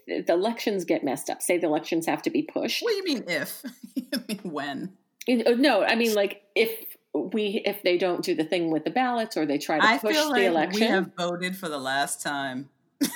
the 0.06 0.24
elections 0.32 0.84
get 0.84 1.04
messed 1.04 1.28
up, 1.30 1.42
say 1.42 1.58
the 1.58 1.66
elections 1.66 2.06
have 2.06 2.22
to 2.22 2.30
be 2.30 2.42
pushed. 2.42 2.82
what 2.82 2.90
do 2.90 2.96
you 2.96 3.04
mean 3.04 3.24
if? 3.26 3.62
you 3.94 4.04
mean 4.28 4.40
when? 4.42 4.92
Know, 5.28 5.42
oh, 5.46 5.54
No, 5.54 5.84
I 5.84 5.94
mean 5.94 6.14
like 6.14 6.42
if 6.54 6.96
we 7.14 7.62
if 7.64 7.82
they 7.82 7.98
don't 7.98 8.24
do 8.24 8.34
the 8.34 8.44
thing 8.44 8.70
with 8.70 8.84
the 8.84 8.90
ballots 8.90 9.36
or 9.36 9.44
they 9.46 9.58
try 9.58 9.78
to 9.78 9.84
I 9.84 9.98
push 9.98 10.14
feel 10.14 10.28
the 10.28 10.30
like 10.30 10.42
election. 10.44 10.80
we 10.80 10.86
have 10.86 11.10
voted 11.16 11.56
for 11.56 11.68
the 11.68 11.78
last 11.78 12.22
time. 12.22 12.70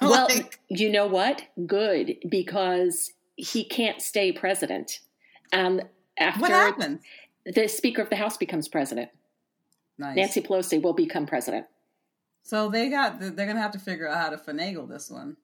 well, 0.00 0.26
Like, 0.28 0.58
you 0.68 0.90
know 0.90 1.06
what? 1.06 1.42
Good 1.66 2.16
because 2.28 3.12
he 3.36 3.64
can't 3.64 4.00
stay 4.00 4.32
president. 4.32 5.00
Um, 5.52 5.80
and 5.80 5.88
after 6.28 6.40
what 6.40 6.50
happened? 6.50 7.00
the 7.46 7.68
Speaker 7.68 8.02
of 8.02 8.10
the 8.10 8.16
House 8.16 8.36
becomes 8.36 8.68
president, 8.68 9.10
Nice. 9.98 10.16
Nancy 10.16 10.40
Pelosi 10.40 10.82
will 10.82 10.92
become 10.92 11.26
president. 11.26 11.66
So 12.42 12.68
they 12.68 12.90
got. 12.90 13.20
They're 13.20 13.46
gonna 13.46 13.60
have 13.60 13.72
to 13.72 13.78
figure 13.78 14.08
out 14.08 14.16
how 14.18 14.30
to 14.30 14.36
finagle 14.36 14.88
this 14.88 15.10
one. 15.10 15.36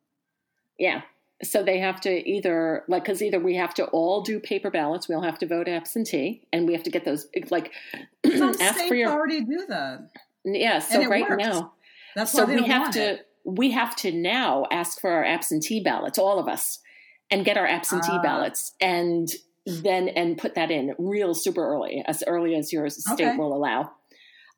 Yeah. 0.80 1.02
So 1.42 1.62
they 1.62 1.78
have 1.78 2.00
to 2.02 2.10
either 2.28 2.84
like 2.88 3.04
because 3.04 3.22
either 3.22 3.38
we 3.38 3.54
have 3.56 3.72
to 3.74 3.84
all 3.86 4.20
do 4.22 4.40
paper 4.40 4.70
ballots, 4.70 5.08
we 5.08 5.14
all 5.14 5.22
have 5.22 5.38
to 5.38 5.46
vote 5.46 5.68
absentee, 5.68 6.42
and 6.52 6.66
we 6.66 6.74
have 6.74 6.82
to 6.82 6.90
get 6.90 7.04
those 7.04 7.28
like 7.50 7.72
Some 8.36 8.50
ask 8.60 8.74
states 8.74 8.88
for 8.88 8.94
your 8.94 9.10
already 9.10 9.40
do 9.42 9.64
that. 9.68 10.10
yeah. 10.44 10.80
So 10.80 11.06
right 11.06 11.28
works. 11.30 11.42
now, 11.44 11.72
That's 12.16 12.32
so 12.32 12.44
we 12.44 12.66
have 12.66 12.90
to 12.92 13.12
it. 13.14 13.28
we 13.44 13.70
have 13.70 13.94
to 13.96 14.12
now 14.12 14.66
ask 14.70 15.00
for 15.00 15.10
our 15.10 15.24
absentee 15.24 15.82
ballots, 15.82 16.18
all 16.18 16.38
of 16.38 16.46
us, 16.48 16.80
and 17.30 17.44
get 17.44 17.56
our 17.56 17.66
absentee 17.66 18.08
Ah. 18.12 18.22
ballots, 18.22 18.72
and 18.80 19.30
then 19.66 20.08
and 20.08 20.36
put 20.36 20.54
that 20.56 20.70
in 20.70 20.94
real 20.98 21.32
super 21.34 21.66
early, 21.66 22.02
as 22.06 22.22
early 22.26 22.54
as 22.54 22.70
your 22.72 22.88
state 22.90 23.12
Okay. 23.14 23.36
will 23.36 23.54
allow. 23.54 23.92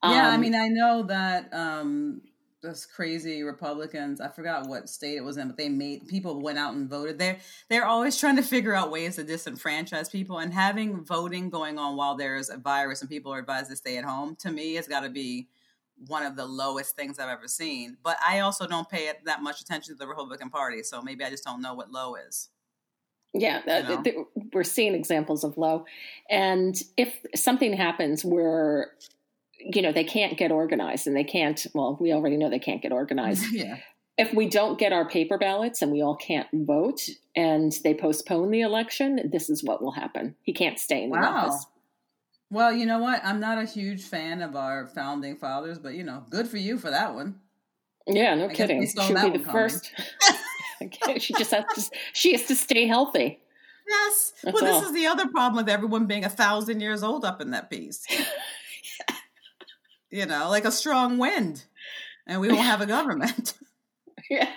yeah, 0.03 0.31
I 0.31 0.35
Um, 0.35 0.41
mean, 0.41 0.55
I 0.57 0.67
know 0.69 1.05
that 1.05 1.49
um, 1.55 2.23
those 2.63 2.87
crazy 2.87 3.43
Republicans. 3.43 4.21
I 4.21 4.29
forgot 4.29 4.69
what 4.69 4.89
state 4.89 5.17
it 5.17 5.25
was 5.25 5.37
in, 5.37 5.49
but 5.49 5.57
they 5.57 5.69
made 5.69 6.07
people 6.07 6.41
went 6.41 6.59
out 6.59 6.75
and 6.75 6.89
voted. 6.89 7.19
They're 7.19 7.39
they're 7.69 7.87
always 7.87 8.17
trying 8.17 8.37
to 8.37 8.43
figure 8.43 8.75
out 8.75 8.91
ways 8.91 9.17
to 9.17 9.25
disenfranchise 9.25 10.11
people, 10.11 10.39
and 10.39 10.53
having 10.53 11.05
voting 11.05 11.51
going 11.51 11.79
on 11.79 11.97
while 11.97 12.17
there's 12.17 12.51
a 12.51 12.57
virus 12.57 13.01
and 13.01 13.11
people 13.11 13.33
are 13.33 13.39
advised 13.39 13.71
to 13.71 13.77
stay 13.77 13.99
at 13.99 14.05
home. 14.05 14.37
To 14.37 14.51
me, 14.51 14.77
it's 14.77 14.89
got 14.89 15.01
to 15.01 15.11
be 15.11 15.49
one 16.07 16.25
of 16.25 16.37
the 16.37 16.47
lowest 16.47 16.97
things 16.97 17.19
I've 17.19 17.29
ever 17.29 17.49
seen. 17.49 17.97
But 18.03 18.17
I 18.27 18.41
also 18.41 18.67
don't 18.67 18.89
pay 18.89 19.11
that 19.25 19.43
much 19.43 19.61
attention 19.61 19.95
to 19.95 19.99
the 19.99 20.07
Republican 20.07 20.51
Party, 20.51 20.83
so 20.83 21.03
maybe 21.03 21.25
I 21.25 21.31
just 21.31 21.45
don't 21.45 21.63
know 21.63 21.75
what 21.75 21.91
low 21.91 22.15
is. 22.15 22.49
Yeah, 23.35 23.63
uh, 23.67 23.89
know? 23.89 24.03
th- 24.03 24.17
we're 24.53 24.65
seeing 24.65 24.95
examples 24.95 25.43
of 25.43 25.57
low. 25.57 25.87
And 26.29 26.81
if 26.97 27.15
something 27.35 27.73
happens 27.73 28.25
where, 28.25 28.93
you 29.65 29.83
know, 29.83 29.93
they 29.93 30.05
can't 30.05 30.37
get 30.37 30.51
organized 30.51 31.07
and 31.07 31.17
they 31.17 31.25
can't, 31.25 31.67
well, 31.75 31.97
we 32.01 32.13
already 32.13 32.37
know 32.37 32.51
they 32.51 32.59
can't 32.59 32.83
get 32.83 32.93
organized. 32.93 33.45
yeah. 33.53 33.77
if 34.19 34.33
we 34.35 34.49
don't 34.49 34.79
get 34.79 34.93
our 34.93 35.09
paper 35.09 35.39
ballots 35.39 35.83
and 35.83 35.91
we 35.93 36.03
all 36.03 36.17
can't 36.17 36.47
vote 36.53 37.01
and 37.35 37.73
they 37.85 37.95
postpone 37.95 38.51
the 38.51 38.61
election, 38.61 39.31
this 39.33 39.49
is 39.49 39.65
what 39.65 39.83
will 39.83 39.93
happen. 39.93 40.35
He 40.43 40.53
can't 40.53 40.79
stay 40.79 41.03
in 41.05 41.11
the 41.11 41.19
Wow. 41.19 41.47
office. 41.47 41.67
Well, 42.51 42.73
you 42.73 42.85
know 42.85 42.99
what? 42.99 43.25
I'm 43.25 43.41
not 43.41 43.57
a 43.59 43.65
huge 43.65 44.03
fan 44.03 44.43
of 44.43 44.55
our 44.57 44.87
founding 44.87 45.37
fathers, 45.37 45.79
but 45.79 45.95
you 45.95 46.05
know, 46.05 46.25
good 46.29 46.47
for 46.47 46.59
you 46.59 46.77
for 46.77 46.91
that 46.91 47.15
one. 47.15 47.41
Yeah, 48.07 48.35
no 48.35 48.49
guess 48.49 48.57
kidding. 48.57 48.87
She'll 48.87 49.09
be 49.09 49.15
the 49.15 49.21
coming. 49.39 49.45
first. 49.45 49.91
she 51.19 51.33
just 51.35 51.53
has 51.53 51.65
to, 51.75 51.97
she 52.13 52.33
has 52.33 52.45
to 52.47 52.55
stay 52.55 52.87
healthy. 52.87 53.39
Yes. 53.89 54.33
That's 54.43 54.55
well, 54.55 54.65
this 54.65 54.83
all. 54.83 54.89
is 54.89 54.95
the 54.95 55.07
other 55.07 55.29
problem 55.29 55.65
with 55.65 55.69
everyone 55.73 56.07
being 56.07 56.25
a 56.25 56.29
thousand 56.29 56.81
years 56.81 57.03
old 57.03 57.25
up 57.25 57.41
in 57.41 57.51
that 57.53 57.71
piece. 57.71 58.05
you 60.13 60.27
know, 60.27 60.49
like 60.51 60.65
a 60.65 60.71
strong 60.73 61.19
wind, 61.19 61.65
and 62.27 62.41
we 62.41 62.49
won't 62.49 62.61
have 62.61 62.81
a 62.81 62.87
government. 62.87 63.55
Yeah. 64.31 64.49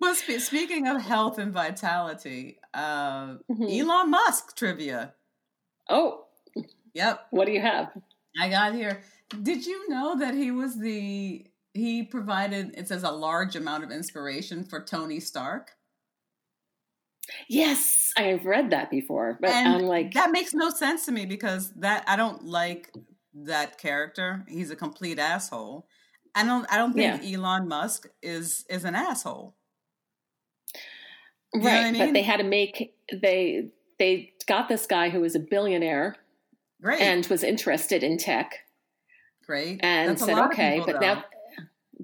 but 0.00 0.16
spe- 0.16 0.40
speaking 0.40 0.86
of 0.88 1.00
health 1.00 1.38
and 1.38 1.52
vitality, 1.52 2.58
uh, 2.74 3.36
Mhm. 3.50 3.80
Elon 3.80 4.10
Musk 4.10 4.56
trivia. 4.56 5.14
Oh, 5.88 6.26
Yep, 6.94 7.26
what 7.30 7.46
do 7.46 7.52
you 7.52 7.60
have? 7.60 7.92
I 8.40 8.48
got 8.48 8.74
here. 8.74 9.02
Did 9.42 9.64
you 9.64 9.88
know 9.88 10.18
that 10.18 10.34
he 10.34 10.50
was 10.50 10.78
the 10.78 11.46
he 11.74 12.02
provided 12.02 12.74
it 12.76 12.88
says 12.88 13.04
a 13.04 13.10
large 13.10 13.54
amount 13.54 13.84
of 13.84 13.90
inspiration 13.92 14.64
for 14.64 14.82
Tony 14.84 15.20
Stark? 15.20 15.76
Yes, 17.48 18.12
I've 18.16 18.44
read 18.46 18.70
that 18.70 18.90
before, 18.90 19.38
but 19.40 19.50
and 19.50 19.68
I'm 19.68 19.82
like, 19.82 20.14
that 20.14 20.30
makes 20.32 20.54
no 20.54 20.70
sense 20.70 21.04
to 21.06 21.12
me 21.12 21.26
because 21.26 21.70
that 21.74 22.04
I 22.08 22.16
don't 22.16 22.44
like 22.44 22.90
that 23.44 23.78
character. 23.78 24.44
He's 24.48 24.70
a 24.70 24.76
complete 24.76 25.18
asshole. 25.18 25.86
I 26.34 26.44
don't 26.44 26.66
I 26.70 26.76
don't 26.76 26.92
think 26.92 27.22
Elon 27.24 27.68
Musk 27.68 28.08
is 28.22 28.64
is 28.68 28.84
an 28.84 28.94
asshole. 28.94 29.54
You 31.54 31.62
right? 31.62 31.94
I 31.94 32.06
But 32.06 32.12
they 32.12 32.22
had 32.22 32.38
to 32.38 32.44
make 32.44 32.94
they 33.10 33.68
they 33.98 34.32
got 34.46 34.68
this 34.68 34.86
guy 34.86 35.08
who 35.10 35.20
was 35.20 35.34
a 35.34 35.40
billionaire 35.40 36.16
Great. 36.82 37.00
and 37.00 37.26
was 37.26 37.42
interested 37.42 38.02
in 38.02 38.18
tech 38.18 38.54
great. 39.46 39.80
and 39.82 40.10
That's 40.10 40.24
said, 40.24 40.38
okay, 40.46 40.78
people, 40.78 40.92
but 40.92 41.00
though. 41.00 41.14
now 41.14 41.24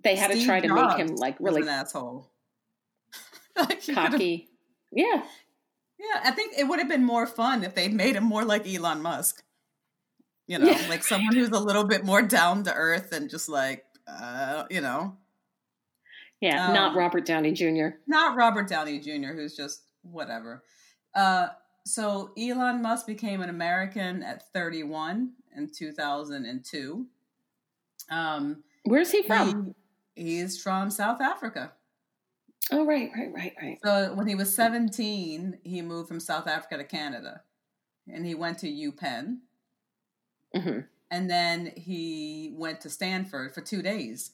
they 0.03 0.16
had 0.16 0.28
to 0.28 0.35
Steve 0.35 0.47
try 0.47 0.61
to 0.61 0.74
make 0.74 0.97
him 0.97 1.14
like 1.16 1.37
really 1.41 1.62
an 1.62 1.68
asshole. 1.68 2.30
Like, 3.57 3.87
cocky. 3.87 4.49
Yeah, 4.91 5.22
Yeah, 5.97 6.20
I 6.24 6.32
think 6.32 6.55
it 6.59 6.64
would 6.64 6.80
have 6.80 6.89
been 6.89 7.05
more 7.05 7.24
fun 7.24 7.62
if 7.62 7.76
they'd 7.76 7.95
made 7.95 8.16
him 8.16 8.24
more 8.24 8.45
like 8.45 8.66
Elon 8.66 9.01
Musk. 9.01 9.45
You 10.47 10.59
know, 10.59 10.66
Yeah. 10.70 10.86
like 10.88 11.03
someone 11.03 11.34
who's 11.34 11.49
a 11.51 11.59
little 11.59 11.84
bit 11.84 12.05
more 12.05 12.20
down 12.22 12.64
to 12.64 12.74
earth 12.74 13.12
and 13.12 13.30
just 13.30 13.49
like, 13.49 13.84
uh, 14.07 14.64
you 14.70 14.80
know, 14.82 15.16
yeah, 16.40 16.72
not 16.72 16.90
Um, 16.92 16.99
Robert 16.99 17.24
Downey 17.24 17.53
Jr. 17.53 17.97
not 18.07 18.36
Robert 18.36 18.68
Downey 18.68 18.99
Jr., 18.99 19.32
who's 19.32 19.57
just 19.57 19.84
whatever. 20.03 20.62
Uh, 21.14 21.49
so 21.86 22.32
Elon 22.38 22.82
Musk 22.82 23.07
became 23.07 23.40
an 23.40 23.49
American 23.49 24.22
at 24.22 24.51
31 24.53 25.32
in 25.57 25.70
2002. 25.70 27.07
Um, 28.11 28.62
Where's 28.84 29.11
he 29.11 29.22
from? 29.22 29.74
he, 30.14 30.22
he's 30.36 30.61
from 30.62 30.90
South 30.90 31.22
Africa. 31.22 31.72
oh, 32.70 32.84
right, 32.84 33.11
right, 33.16 33.32
right, 33.32 33.55
right. 33.62 33.78
So 33.82 34.12
when 34.14 34.26
he 34.26 34.34
was 34.34 34.55
17, 34.55 35.61
he 35.64 35.80
moved 35.80 36.09
from 36.09 36.20
South 36.20 36.47
Africa 36.47 36.76
to 36.78 36.84
Canada, 36.84 37.42
and 38.12 38.26
he 38.26 38.34
went 38.34 38.59
to 38.59 38.66
UPenn. 38.66 39.38
Hmm 40.55 40.81
and 41.11 41.31
then 41.31 41.73
he 41.77 42.53
went 42.57 42.81
to 42.81 42.91
Stanford 42.91 43.55
for 43.55 43.61
two 43.61 43.83
days, 43.83 44.33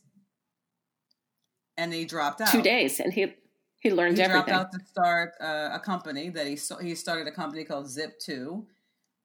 and 1.76 1.92
he 1.92 2.04
dropped 2.04 2.40
out. 2.40 2.50
Two 2.50 2.62
days, 2.62 3.00
and 3.00 3.12
he 3.12 3.34
he 3.80 3.90
learned 3.90 4.16
He 4.16 4.22
everything. 4.22 4.46
dropped 4.46 4.72
out 4.72 4.72
to 4.72 4.86
start 4.86 5.32
uh, 5.40 5.70
a 5.72 5.80
company 5.80 6.30
that 6.30 6.46
he 6.46 6.58
he 6.82 6.94
started 6.94 7.26
a 7.26 7.32
company 7.32 7.64
called 7.64 7.86
Zip2, 7.86 8.64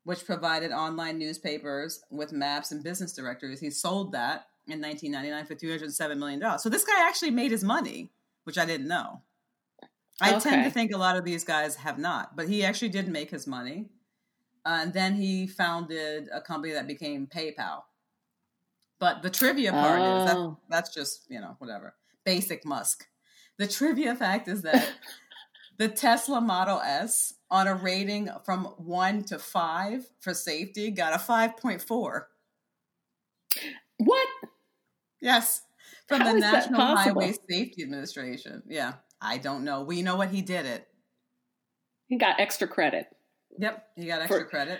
which 0.03 0.25
provided 0.25 0.71
online 0.71 1.17
newspapers 1.17 2.01
with 2.09 2.31
maps 2.33 2.71
and 2.71 2.83
business 2.83 3.13
directories. 3.13 3.59
He 3.59 3.69
sold 3.69 4.11
that 4.13 4.47
in 4.67 4.81
1999 4.81 5.45
for 5.45 5.55
307 5.55 6.19
million 6.19 6.39
dollars. 6.39 6.63
So 6.63 6.69
this 6.69 6.83
guy 6.83 7.07
actually 7.07 7.31
made 7.31 7.51
his 7.51 7.63
money, 7.63 8.11
which 8.43 8.57
I 8.57 8.65
didn't 8.65 8.87
know. 8.87 9.21
I 10.21 10.39
tend 10.39 10.63
to 10.63 10.71
think 10.71 10.93
a 10.93 10.97
lot 10.97 11.17
of 11.17 11.25
these 11.25 11.43
guys 11.43 11.75
have 11.75 11.97
not, 11.99 12.35
but 12.35 12.47
he 12.47 12.63
actually 12.63 12.89
did 12.89 13.07
make 13.09 13.31
his 13.31 13.45
money. 13.45 13.89
Uh, 14.65 14.79
and 14.81 14.93
then 14.93 15.13
he 15.15 15.45
founded 15.47 16.27
a 16.33 16.41
company 16.41 16.73
that 16.73 16.87
became 16.87 17.27
PayPal. 17.27 17.83
But 18.99 19.21
the 19.21 19.29
trivia 19.29 19.71
part 19.71 19.99
is 20.01 20.25
that 20.25 20.35
Oh. 20.37 20.57
that's 20.69 20.93
just 20.93 21.25
you 21.29 21.39
know 21.39 21.55
whatever 21.59 21.95
basic 22.23 22.65
Musk. 22.65 23.05
The 23.57 23.67
trivia 23.67 24.15
fact 24.15 24.47
is 24.47 24.63
that 24.63 24.89
the 25.77 25.87
Tesla 25.89 26.41
Model 26.41 26.79
S 26.79 27.33
on 27.51 27.67
a 27.67 27.75
rating 27.75 28.29
from 28.43 28.65
one 28.77 29.23
to 29.25 29.37
five 29.37 30.05
for 30.19 30.33
safety 30.33 30.89
got 30.91 31.13
a 31.13 31.19
five 31.19 31.57
point 31.57 31.81
four. 31.81 32.29
What? 33.97 34.27
Yes, 35.21 35.61
from 36.07 36.21
How 36.21 36.33
the 36.33 36.39
National? 36.39 36.81
Highway 36.81 37.33
Safety 37.49 37.83
Administration. 37.83 38.63
Yeah, 38.67 38.93
I 39.21 39.37
don't 39.37 39.63
know. 39.63 39.83
We 39.83 40.01
know 40.01 40.15
what 40.15 40.29
he 40.29 40.41
did 40.41 40.65
it. 40.65 40.87
He 42.07 42.17
got 42.17 42.39
extra 42.39 42.67
credit. 42.67 43.07
Yep, 43.57 43.87
you 43.97 44.07
got 44.07 44.21
extra 44.21 44.39
For- 44.41 44.45
credit. 44.45 44.79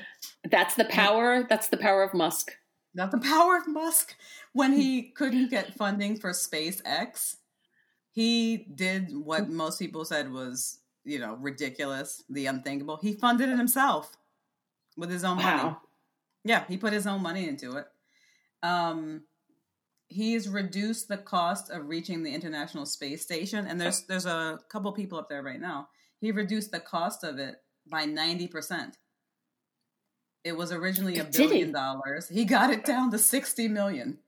That's 0.50 0.76
the 0.76 0.86
power. 0.86 1.46
That's 1.48 1.70
the 1.70 1.78
power 1.78 2.04
of 2.04 2.14
Musk. 2.14 2.52
Not 2.94 3.12
the 3.12 3.20
power 3.20 3.58
of 3.58 3.68
Musk. 3.68 4.16
When 4.54 4.74
he 4.74 5.12
couldn't 5.12 5.50
get 5.50 5.76
funding 5.76 6.18
for 6.18 6.32
SpaceX, 6.32 7.36
he 8.12 8.58
did 8.74 9.10
what 9.14 9.50
most 9.50 9.80
people 9.80 10.06
said 10.06 10.32
was, 10.32 10.80
you 11.04 11.20
know, 11.20 11.36
ridiculous, 11.36 12.24
the 12.30 12.46
unthinkable. 12.46 12.98
He 13.02 13.14
funded 13.14 13.50
it 13.50 13.58
himself 13.58 14.16
with 14.96 15.10
his 15.10 15.26
own 15.26 15.38
money. 15.38 15.76
Yeah, 16.46 16.64
he 16.70 16.78
put 16.78 16.94
his 16.94 17.06
own 17.06 17.22
money 17.22 17.50
into 17.50 17.76
it. 17.78 17.86
Um, 18.64 19.24
he's 20.08 20.48
reduced 20.48 21.08
the 21.10 21.18
cost 21.18 21.70
of 21.70 21.88
reaching 21.90 22.24
the 22.24 22.34
International 22.34 22.86
Space 22.86 23.22
Station, 23.22 23.68
and 23.68 23.80
there's 23.82 24.04
there's 24.04 24.26
a 24.26 24.60
couple 24.70 24.92
people 24.94 25.18
up 25.18 25.28
there 25.28 25.44
right 25.44 25.60
now. 25.60 25.90
He 26.22 26.32
reduced 26.32 26.72
the 26.72 26.80
cost 26.80 27.24
of 27.24 27.40
it 27.40 27.56
by 27.88 28.06
ninety 28.06 28.48
percent. 28.48 28.98
It 30.44 30.56
was 30.56 30.72
originally 30.72 31.18
a 31.18 31.24
billion 31.24 31.72
dollars. 31.72 32.30
He 32.30 32.46
got 32.46 32.70
it 32.72 32.86
down 32.86 33.12
to 33.12 33.18
sixty 33.18 33.68
million. 33.68 34.20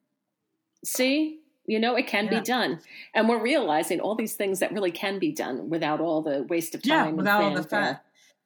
See, 0.83 1.41
you 1.65 1.79
know, 1.79 1.95
it 1.95 2.07
can 2.07 2.25
Yeah. 2.25 2.39
be 2.39 2.41
done. 2.45 2.79
And 3.13 3.27
we're 3.27 3.41
realizing 3.41 3.99
all 3.99 4.15
these 4.15 4.35
things 4.35 4.59
that 4.59 4.71
really 4.71 4.91
can 4.91 5.19
be 5.19 5.31
done 5.31 5.69
without 5.69 5.99
all 5.99 6.21
the 6.21 6.43
waste 6.43 6.73
of 6.75 6.81
time. 6.81 7.09
Yeah, 7.09 7.11
without 7.11 7.43
all 7.43 7.53
the 7.53 7.63
fat. 7.63 8.03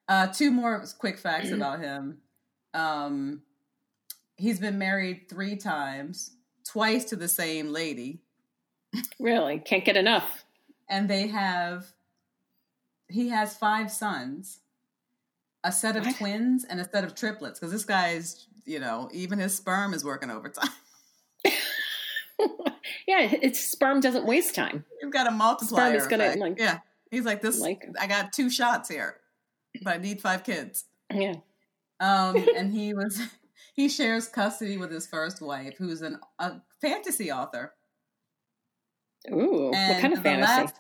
Uh, 0.08 0.28
two 0.28 0.52
more 0.52 0.84
quick 0.98 1.18
facts 1.18 1.52
about 1.52 1.80
him. 1.80 2.22
Um, 2.74 3.44
he's 4.38 4.60
been 4.60 4.78
married 4.78 5.28
three 5.30 5.56
times, 5.56 6.32
twice 6.66 7.06
to 7.06 7.16
the 7.16 7.28
same 7.28 7.72
lady, 7.72 8.22
Really, 9.20 9.60
can't 9.60 9.86
get 9.86 9.96
enough. 9.98 10.44
and 10.90 11.10
they 11.10 11.28
have. 11.28 11.94
He 13.08 13.30
has 13.30 13.56
five 13.58 13.92
sons, 13.92 14.61
a 15.64 15.72
set 15.72 15.96
of 15.96 16.06
What? 16.06 16.16
twins, 16.18 16.66
and 16.66 16.80
a 16.80 16.90
set 16.90 17.04
of 17.04 17.16
triplets. 17.16 17.60
Because 17.60 17.72
this 17.72 17.86
guy's, 17.86 18.48
you 18.66 18.80
know, 18.80 19.10
even 19.14 19.40
his 19.40 19.56
sperm 19.56 19.94
is 19.94 20.04
working 20.04 20.30
overtime. 20.32 20.70
yeah, 23.08 23.22
its 23.42 23.60
sperm 23.60 24.00
doesn't 24.00 24.26
waste 24.26 24.56
time. 24.56 24.86
You've 25.02 25.12
got 25.14 25.28
a 25.28 25.32
multiplier. 25.32 25.96
is 25.96 26.08
gonna, 26.08 26.26
effect. 26.26 26.40
like- 26.40 26.60
yeah, 26.60 26.80
he's 27.10 27.26
like 27.26 27.42
this. 27.42 27.60
Like- 27.60 27.88
I 28.00 28.08
got 28.08 28.34
two 28.34 28.50
shots 28.50 28.90
here, 28.90 29.18
but 29.84 29.96
I 29.96 29.98
need 29.98 30.22
five 30.22 30.44
kids. 30.44 30.86
Yeah. 31.14 31.36
Um, 32.00 32.36
and 32.58 32.72
he 32.74 32.94
was 32.94 33.22
he 33.76 33.90
shares 33.90 34.28
custody 34.28 34.78
with 34.78 34.92
his 34.92 35.06
first 35.08 35.42
wife, 35.42 35.76
who's 35.78 36.02
an 36.02 36.20
a 36.40 36.54
fantasy 36.82 37.32
author. 37.32 37.74
Ooh, 39.32 39.70
what 39.70 40.02
kind 40.02 40.14
of 40.14 40.24
fantasy? 40.24 40.52
last- 40.52 40.76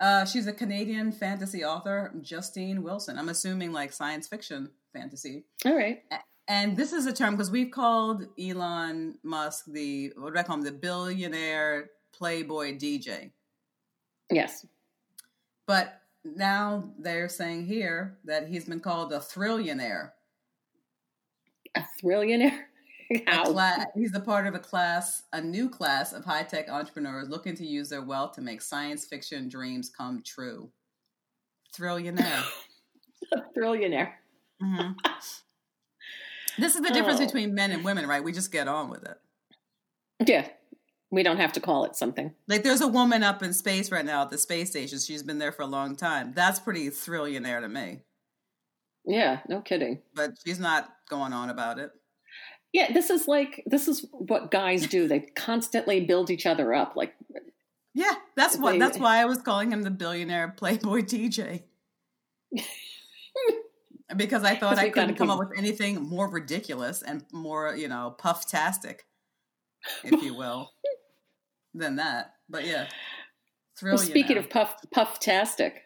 uh, 0.00 0.24
she's 0.24 0.46
a 0.46 0.52
Canadian 0.52 1.12
fantasy 1.12 1.64
author, 1.64 2.12
Justine 2.20 2.82
Wilson. 2.82 3.18
I'm 3.18 3.28
assuming 3.28 3.72
like 3.72 3.92
science 3.92 4.26
fiction 4.26 4.70
fantasy. 4.92 5.44
all 5.64 5.76
right. 5.76 6.02
And 6.46 6.76
this 6.76 6.92
is 6.92 7.06
a 7.06 7.12
term 7.12 7.34
because 7.34 7.50
we've 7.50 7.70
called 7.70 8.26
Elon 8.38 9.18
Musk 9.22 9.64
the 9.66 10.12
what 10.16 10.34
do 10.34 10.38
I 10.38 10.42
call 10.42 10.56
him? 10.56 10.62
The 10.62 10.72
billionaire 10.72 11.90
playboy 12.12 12.76
DJ. 12.76 13.30
Yes. 14.30 14.66
But 15.66 16.00
now 16.24 16.92
they're 16.98 17.28
saying 17.28 17.66
here 17.66 18.18
that 18.24 18.48
he's 18.48 18.66
been 18.66 18.80
called 18.80 19.12
a 19.12 19.18
thrillionaire. 19.18 20.10
A 21.74 21.84
thrillionaire? 22.02 22.64
He's 23.94 24.14
a 24.14 24.20
part 24.20 24.46
of 24.46 24.54
a 24.54 24.58
class, 24.58 25.22
a 25.32 25.40
new 25.40 25.68
class 25.68 26.12
of 26.12 26.24
high 26.24 26.42
tech 26.42 26.68
entrepreneurs 26.68 27.28
looking 27.28 27.54
to 27.56 27.66
use 27.66 27.88
their 27.88 28.02
wealth 28.02 28.32
to 28.32 28.40
make 28.40 28.62
science 28.62 29.04
fiction 29.04 29.48
dreams 29.48 29.90
come 29.96 30.22
true. 30.24 30.70
Thrillionaire. 31.76 32.44
A 33.34 33.42
thrillionaire. 33.58 34.12
hmm 34.60 34.92
This 36.58 36.76
is 36.76 36.82
the 36.82 36.90
difference 36.90 37.20
Oh. 37.20 37.24
between 37.26 37.54
men 37.54 37.72
and 37.72 37.82
women, 37.84 38.06
right? 38.06 38.22
We 38.22 38.30
just 38.32 38.52
get 38.52 38.68
on 38.68 38.88
with 38.90 39.02
it. 39.04 39.18
Yeah. 40.26 40.46
We 41.10 41.22
don't 41.24 41.38
have 41.38 41.52
to 41.54 41.60
call 41.60 41.84
it 41.84 41.96
something. 41.96 42.32
Like, 42.48 42.62
there's 42.62 42.80
a 42.80 42.86
woman 42.88 43.22
up 43.24 43.42
in 43.42 43.52
space 43.52 43.90
right 43.90 44.04
now 44.04 44.22
at 44.22 44.30
the 44.30 44.38
space 44.38 44.70
station. 44.70 44.98
She's 44.98 45.22
been 45.22 45.38
there 45.38 45.52
for 45.52 45.62
a 45.62 45.66
long 45.66 45.96
time. 45.96 46.32
That's 46.34 46.60
pretty 46.60 46.90
thrillionaire 46.90 47.60
to 47.60 47.68
me. 47.68 48.02
Yeah, 49.04 49.40
no 49.48 49.60
kidding. 49.62 50.02
But 50.14 50.32
she's 50.44 50.60
not 50.60 50.88
going 51.08 51.32
on 51.32 51.50
about 51.50 51.78
it. 51.78 51.90
Yeah, 52.74 52.92
this 52.92 53.08
is 53.08 53.28
like 53.28 53.62
this 53.66 53.86
is 53.86 54.04
what 54.10 54.50
guys 54.50 54.88
do. 54.88 55.06
They 55.06 55.20
constantly 55.20 56.04
build 56.04 56.28
each 56.28 56.44
other 56.44 56.74
up. 56.74 56.96
Like, 56.96 57.14
Yeah, 57.94 58.10
that's 58.34 58.56
what. 58.58 58.72
They- 58.72 58.78
That's 58.80 58.98
why 58.98 59.18
I 59.18 59.26
was 59.26 59.38
calling 59.38 59.70
him 59.70 59.82
the 59.82 59.92
billionaire 59.92 60.48
playboy 60.48 61.02
DJ. 61.02 61.62
because 64.16 64.42
I 64.42 64.56
thought 64.56 64.78
I 64.78 64.90
couldn't 64.90 65.14
come 65.14 65.30
up 65.30 65.38
with 65.38 65.56
anything 65.56 66.02
more 66.02 66.28
ridiculous 66.28 67.00
and 67.02 67.24
more, 67.32 67.74
you 67.76 67.86
know, 67.86 68.14
puff-tastic, 68.18 69.06
if 70.02 70.20
you 70.20 70.34
will, 70.34 70.72
than 71.74 71.96
that. 71.96 72.34
But 72.48 72.66
yeah, 72.66 72.88
well, 73.82 73.98
speaking 73.98 74.36
you 74.36 74.42
of 74.42 74.50
puff 74.50 74.74
puff-tastic, 74.92 75.83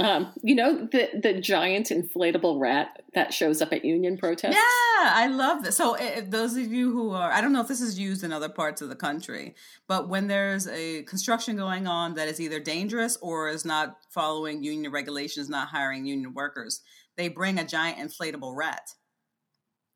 um, 0.00 0.32
you 0.42 0.54
know 0.54 0.86
the 0.90 1.08
the 1.22 1.40
giant 1.40 1.88
inflatable 1.88 2.60
rat 2.60 3.02
that 3.14 3.32
shows 3.34 3.60
up 3.60 3.72
at 3.72 3.84
union 3.84 4.16
protests. 4.16 4.54
Yeah, 4.54 5.12
I 5.14 5.26
love 5.28 5.64
this. 5.64 5.76
So, 5.76 5.94
eh, 5.94 6.22
those 6.26 6.56
of 6.56 6.72
you 6.72 6.92
who 6.92 7.10
are, 7.10 7.30
I 7.30 7.40
don't 7.40 7.52
know 7.52 7.60
if 7.60 7.68
this 7.68 7.80
is 7.80 7.98
used 7.98 8.24
in 8.24 8.32
other 8.32 8.48
parts 8.48 8.80
of 8.82 8.88
the 8.88 8.96
country, 8.96 9.54
but 9.88 10.08
when 10.08 10.28
there's 10.28 10.66
a 10.68 11.02
construction 11.04 11.56
going 11.56 11.86
on 11.86 12.14
that 12.14 12.28
is 12.28 12.40
either 12.40 12.60
dangerous 12.60 13.16
or 13.20 13.48
is 13.48 13.64
not 13.64 13.96
following 14.10 14.62
union 14.62 14.90
regulations, 14.92 15.48
not 15.48 15.68
hiring 15.68 16.06
union 16.06 16.32
workers, 16.34 16.80
they 17.16 17.28
bring 17.28 17.58
a 17.58 17.64
giant 17.66 17.98
inflatable 17.98 18.54
rat. 18.56 18.94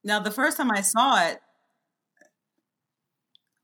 Now, 0.05 0.20
the 0.20 0.30
first 0.30 0.57
time 0.57 0.70
I 0.70 0.82
saw 0.82 1.26
it, 1.28 1.38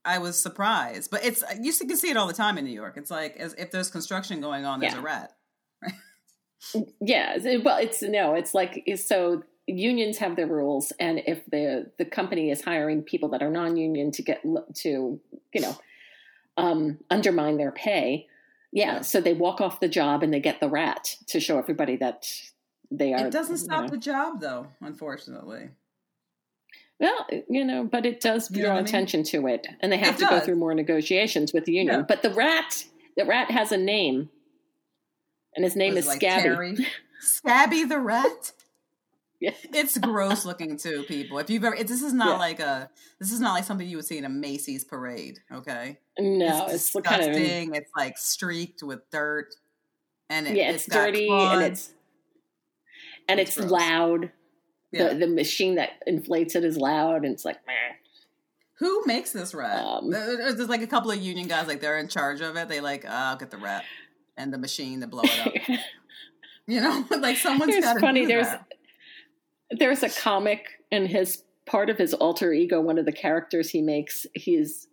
I 0.04 0.18
was 0.18 0.40
surprised, 0.42 1.10
but 1.10 1.24
it's 1.24 1.44
you 1.60 1.72
can 1.72 1.96
see 1.96 2.10
it 2.10 2.16
all 2.16 2.26
the 2.26 2.32
time 2.32 2.58
in 2.58 2.64
New 2.64 2.72
York. 2.72 2.94
It's 2.96 3.10
like 3.10 3.36
as 3.36 3.54
if 3.54 3.70
there's 3.70 3.90
construction 3.90 4.40
going 4.40 4.64
on, 4.64 4.80
there's 4.80 4.94
Yeah. 4.94 4.98
a 4.98 5.02
rat. 5.02 5.32
Yeah, 7.00 7.38
well, 7.64 7.78
it's 7.78 8.02
no, 8.02 8.34
it's 8.34 8.54
like 8.54 8.88
so 8.96 9.42
unions 9.66 10.18
have 10.18 10.36
their 10.36 10.46
rules, 10.46 10.92
and 10.98 11.20
if 11.26 11.44
the 11.46 11.90
the 11.98 12.04
company 12.04 12.50
is 12.50 12.62
hiring 12.62 13.02
people 13.02 13.28
that 13.30 13.42
are 13.42 13.50
non-union 13.50 14.10
to 14.12 14.22
get 14.22 14.42
to 14.76 15.20
you 15.52 15.60
know 15.60 15.76
um, 16.56 16.98
undermine 17.10 17.56
their 17.56 17.72
pay, 17.72 18.26
yeah, 18.72 19.00
so 19.02 19.20
they 19.20 19.34
walk 19.34 19.60
off 19.60 19.80
the 19.80 19.88
job 19.88 20.22
and 20.22 20.32
they 20.32 20.40
get 20.40 20.60
the 20.60 20.68
rat 20.68 21.16
to 21.28 21.40
show 21.40 21.58
everybody 21.58 21.96
that 21.96 22.26
they 22.90 23.12
are. 23.12 23.26
It 23.26 23.32
doesn't 23.32 23.56
you 23.56 23.64
stop 23.64 23.82
know. 23.84 23.88
the 23.88 23.98
job, 23.98 24.40
though. 24.40 24.66
Unfortunately, 24.80 25.70
Well, 27.00 27.26
you 27.48 27.64
know, 27.64 27.84
but 27.84 28.06
it 28.06 28.20
does 28.20 28.50
You 28.50 28.58
know 28.62 28.68
draw 28.68 28.72
I 28.74 28.76
mean? 28.78 28.84
attention 28.84 29.24
to 29.24 29.46
it, 29.48 29.66
and 29.80 29.90
they 29.90 29.98
have 29.98 30.14
It 30.14 30.18
to 30.20 30.26
go 30.26 30.40
through 30.40 30.56
more 30.56 30.74
negotiations 30.74 31.52
with 31.52 31.64
the 31.64 31.72
union. 31.72 32.00
Yeah. 32.00 32.04
But 32.06 32.22
the 32.22 32.30
rat, 32.30 32.84
the 33.16 33.24
rat 33.24 33.50
has 33.50 33.72
a 33.72 33.76
name, 33.76 34.30
and 35.56 35.64
his 35.64 35.76
name 35.76 35.96
is 35.96 36.06
like 36.06 36.16
Scabby. 36.18 36.42
Terry? 36.42 36.76
Scabby 37.20 37.84
the 37.84 37.98
rat. 37.98 38.52
Yeah. 39.40 39.50
It's 39.64 39.98
gross 39.98 40.44
looking 40.44 40.76
too, 40.76 41.02
people. 41.08 41.38
If 41.38 41.50
you've 41.50 41.64
ever, 41.64 41.74
it, 41.74 41.88
this 41.88 42.02
is 42.02 42.12
not 42.12 42.34
Yeah. 42.34 42.38
like 42.38 42.60
a, 42.60 42.90
this 43.18 43.32
is 43.32 43.40
not 43.40 43.54
like 43.54 43.64
something 43.64 43.88
you 43.88 43.96
would 43.96 44.06
see 44.06 44.18
in 44.18 44.24
a 44.24 44.28
Macy's 44.28 44.84
parade. 44.84 45.40
Okay, 45.52 45.98
No, 46.18 46.66
it's 46.66 46.94
it's, 46.94 47.06
kind 47.06 47.22
of 47.22 47.32
disgusting. 47.32 47.74
It's 47.74 47.90
like 47.96 48.18
streaked 48.18 48.82
with 48.84 49.00
dirt, 49.10 49.48
and 50.30 50.46
it, 50.46 50.56
yeah, 50.56 50.70
it's, 50.70 50.88
got 50.88 51.06
dirty 51.06 51.26
claws. 51.26 51.52
and 51.54 51.62
it's 51.64 51.90
and 53.28 53.40
It's 53.40 53.56
it's, 53.56 53.70
loud. 53.70 54.30
Yeah. 54.92 55.08
The 55.08 55.14
the 55.20 55.26
machine 55.26 55.74
that 55.76 55.90
inflates 56.06 56.54
it 56.54 56.64
is 56.64 56.76
loud, 56.76 57.24
and 57.24 57.32
it's 57.34 57.44
like, 57.44 57.66
meh. 57.66 57.72
Who 58.78 59.02
makes 59.06 59.32
this 59.32 59.54
rat? 59.54 59.84
Um, 59.84 60.12
uh, 60.12 60.18
uh, 60.18 60.20
uh, 60.20 60.52
There's 60.52 60.68
like 60.68 60.82
a 60.82 60.86
couple 60.86 61.10
of 61.10 61.18
union 61.18 61.46
guys, 61.48 61.66
like 61.68 61.80
they're 61.80 61.98
in 61.98 62.08
charge 62.08 62.40
of 62.40 62.56
it. 62.56 62.68
They 62.68 62.80
like, 62.80 63.04
oh, 63.06 63.10
I'll 63.10 63.36
get 63.36 63.50
the 63.50 63.56
rat 63.58 63.84
and 64.36 64.52
the 64.52 64.58
machine 64.58 65.00
to 65.00 65.06
blow 65.06 65.22
it 65.24 65.46
up. 65.46 65.78
You 66.68 66.80
know, 66.80 67.04
like 67.18 67.38
someone's 67.38 67.80
got 67.80 67.94
to 67.94 68.00
funny, 68.00 68.24
there's- 68.24 68.46
that. 68.46 68.66
there's 69.78 70.04
a 70.04 70.08
comic 70.08 70.64
in 70.92 71.06
his 71.06 71.42
part 71.66 71.90
of 71.90 71.98
his 71.98 72.14
alter 72.14 72.52
ego 72.52 72.80
one 72.80 72.98
of 72.98 73.04
the 73.04 73.12
characters 73.12 73.70
he 73.70 73.82
makes 73.82 74.26
he's 74.34 74.86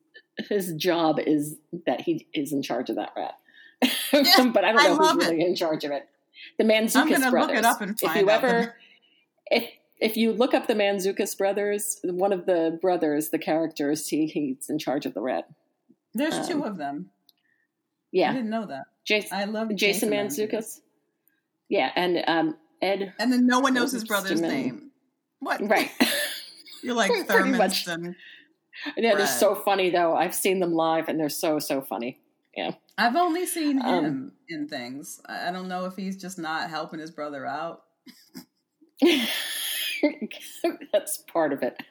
his 0.50 0.74
job 0.74 1.20
is 1.20 1.58
that 1.86 2.02
he 2.02 2.26
is 2.34 2.54
in 2.54 2.62
charge 2.64 2.90
of 2.90 2.96
that 2.96 3.12
rat 3.16 3.36
Yeah, 4.14 4.50
but 4.52 4.64
i 4.64 4.72
don't 4.72 4.80
I 4.80 4.84
know 4.88 4.96
who's 4.98 5.08
love 5.08 5.18
really 5.18 5.42
in 5.42 5.56
charge 5.56 5.84
of 5.84 5.92
it 5.92 6.08
the 6.58 6.64
I'm 6.64 6.88
Mantzoukas 6.88 7.30
brothers 7.30 7.60
it 7.60 7.66
up 7.66 7.82
and 7.82 7.98
if 8.02 8.16
you 8.16 8.30
ever 8.30 8.76
if 9.52 9.70
if 10.00 10.16
you 10.18 10.32
look 10.32 10.54
up 10.54 10.68
the 10.68 10.76
Mantzoukas 10.76 11.38
brothers 11.38 12.00
one 12.04 12.32
of 12.34 12.46
the 12.46 12.78
brothers 12.82 13.30
the 13.30 13.40
characters 13.40 14.08
he, 14.08 14.26
he's 14.28 14.70
in 14.70 14.80
charge 14.80 15.06
of 15.06 15.14
the 15.14 15.22
rat 15.22 15.48
There's 16.16 16.36
um, 16.36 16.48
two 16.48 16.64
of 16.66 16.78
them. 16.78 17.10
Yeah, 18.12 18.32
I 18.32 18.34
didn't 18.34 18.50
know 18.50 18.66
that. 18.68 18.86
Jason, 19.06 19.38
I 19.38 19.46
love 19.46 19.76
jason 19.76 20.10
Mantzoukas 20.12 20.80
yeah 21.70 21.92
and 21.96 22.24
um 22.28 22.56
ed 22.82 23.14
And 23.20 23.32
then 23.34 23.46
no 23.48 23.60
one 23.60 23.74
knows 23.74 23.92
his 23.92 24.04
brother's 24.04 24.40
name. 24.42 24.92
What? 25.40 25.62
right 25.68 25.90
You're 26.84 26.96
like. 26.96 27.12
Thurmanston. 27.28 28.16
yeah 28.98 29.16
they're 29.16 29.28
so 29.28 29.54
funny 29.56 29.90
though 29.90 30.16
i've 30.16 30.34
seen 30.36 30.60
them 30.60 30.74
live 30.74 31.10
and 31.10 31.20
they're 31.20 31.30
so 31.30 31.60
so 31.60 31.82
funny 31.82 32.20
Yeah. 32.56 32.72
I've 32.98 33.16
only 33.16 33.46
seen 33.46 33.78
him 33.80 34.06
Um, 34.06 34.32
in 34.50 34.68
things. 34.68 35.22
I 35.26 35.48
I 35.48 35.52
don't 35.52 35.68
know 35.70 35.86
if 35.86 35.96
he's 35.96 36.18
just 36.18 36.38
not 36.38 36.70
helping 36.70 37.00
his 37.00 37.12
brother 37.12 37.46
out. 37.46 37.84
That's 40.92 41.18
part 41.32 41.54
of 41.54 41.64
it. 41.64 41.82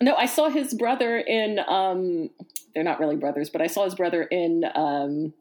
no, 0.00 0.14
I 0.14 0.26
saw 0.26 0.48
his 0.48 0.72
brother 0.74 1.18
in 1.18 1.58
um 1.68 2.30
they're 2.78 2.84
not 2.84 3.00
really 3.00 3.16
brothers, 3.16 3.50
but 3.50 3.60
I 3.60 3.66
saw 3.66 3.82
his 3.86 3.96
brother 3.96 4.22
in 4.22 4.62
um, 4.76 5.34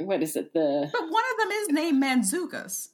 what 0.00 0.22
is 0.22 0.34
it? 0.34 0.54
The 0.54 0.88
But 0.90 1.02
one 1.10 1.22
of 1.30 1.36
them 1.38 1.50
is 1.50 1.68
named 1.68 2.02
Mantzoukas. 2.02 2.88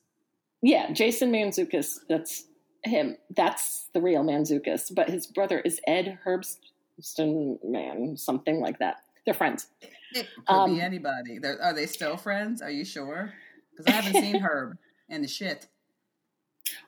yeah, 0.61 0.91
Jason 0.91 1.31
Mantzoukas. 1.31 2.01
That's 2.09 2.47
him. 2.83 3.17
That's 3.31 3.89
the 3.95 4.01
real 4.03 4.25
Mantzoukas. 4.25 4.93
But 4.93 5.09
his 5.09 5.29
brother 5.29 5.61
is 5.61 5.81
Ed 5.87 6.19
Herbston 6.27 7.59
Man, 7.63 8.17
something 8.17 8.59
like 8.61 8.81
that. 8.81 8.97
They're 9.25 9.35
friends. 9.35 9.69
It 10.13 10.27
could 10.35 10.53
Um, 10.53 10.75
be 10.75 10.81
anybody. 10.81 11.39
They're, 11.39 11.63
are 11.63 11.73
they 11.75 11.87
still 11.87 12.17
friends? 12.17 12.61
Are 12.61 12.73
you 12.73 12.85
sure? 12.85 13.35
Because 13.71 13.87
I 13.87 14.01
haven't 14.01 14.21
seen 14.21 14.41
Herb 14.43 14.79
and 15.09 15.23
the 15.23 15.29
shit. 15.29 15.67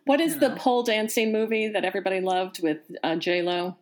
What 0.04 0.20
is 0.20 0.34
You 0.34 0.40
the 0.40 0.50
pole 0.56 0.82
dancing 0.82 1.30
movie 1.30 1.68
that 1.68 1.84
everybody 1.84 2.20
loved 2.20 2.60
with 2.60 2.78
uh, 3.04 3.14
J 3.14 3.42
Lo? 3.42 3.76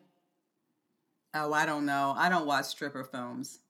Oh, 1.34 1.52
I 1.52 1.66
don't 1.66 1.84
know. 1.86 2.14
I 2.16 2.28
don't 2.28 2.46
watch 2.46 2.66
stripper 2.66 3.04
films. 3.04 3.60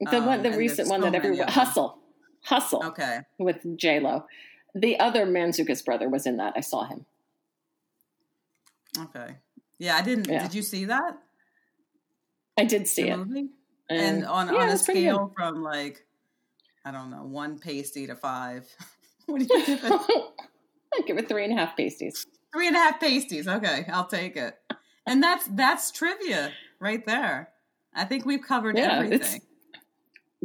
The 0.00 0.16
Um, 0.18 0.26
one, 0.26 0.42
the 0.42 0.52
recent 0.52 0.88
one 0.88 1.00
so 1.02 1.10
that 1.10 1.14
everyone. 1.14 1.48
Hustle, 1.48 1.98
Hustle 2.44 2.84
Okay. 2.86 3.20
with 3.38 3.76
J 3.76 4.00
Lo. 4.00 4.26
The 4.74 4.98
other 4.98 5.26
Mantzoukas' 5.26 5.84
brother 5.84 6.08
was 6.08 6.26
in 6.26 6.36
that. 6.38 6.54
I 6.56 6.60
saw 6.60 6.84
him. 6.86 7.04
Okay. 8.98 9.36
Yeah, 9.78 9.96
I 9.96 10.02
didn't. 10.02 10.28
Yeah. 10.28 10.42
Did 10.42 10.54
you 10.54 10.62
see 10.62 10.86
that? 10.86 11.18
I 12.58 12.64
did 12.64 12.86
see 12.88 13.04
the 13.04 13.10
it. 13.12 13.16
movie? 13.18 13.48
And 13.88 14.24
on, 14.24 14.48
yeah, 14.48 14.60
on 14.60 14.68
a 14.68 14.78
scale 14.78 15.32
from 15.36 15.62
like, 15.62 16.04
I 16.84 16.92
don't 16.92 17.10
know, 17.10 17.24
one 17.24 17.58
pasty 17.58 18.06
to 18.06 18.14
five. 18.14 18.68
what 19.26 19.40
do 19.40 19.46
you 19.50 19.66
give 19.66 19.84
it? 19.84 19.92
I'd 20.94 21.06
give 21.06 21.18
it 21.18 21.28
three 21.28 21.44
and 21.44 21.52
a 21.52 21.56
half 21.56 21.76
pasties. 21.76 22.26
Three 22.52 22.66
and 22.68 22.76
a 22.76 22.78
half 22.78 23.00
pasties. 23.00 23.46
Okay, 23.48 23.86
I'll 23.92 24.06
take 24.06 24.36
it. 24.36 24.56
And 25.06 25.22
that's 25.22 25.46
that's 25.48 25.90
trivia 25.90 26.52
right 26.80 27.04
there. 27.06 27.50
I 27.94 28.04
think 28.04 28.24
we've 28.24 28.42
covered 28.42 28.76
Yeah, 28.76 28.98
everything. 29.00 29.42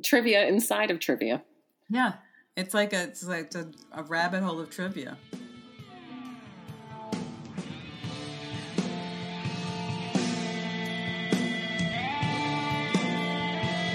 Trivia 0.03 0.45
inside 0.47 0.91
of 0.91 0.99
trivia. 0.99 1.43
Yeah, 1.89 2.13
it's 2.57 2.73
like 2.73 2.93
a 2.93 3.03
it's 3.03 3.25
like 3.25 3.53
a, 3.55 3.67
a 3.93 4.03
rabbit 4.03 4.43
hole 4.43 4.59
of 4.59 4.69
trivia. 4.69 5.17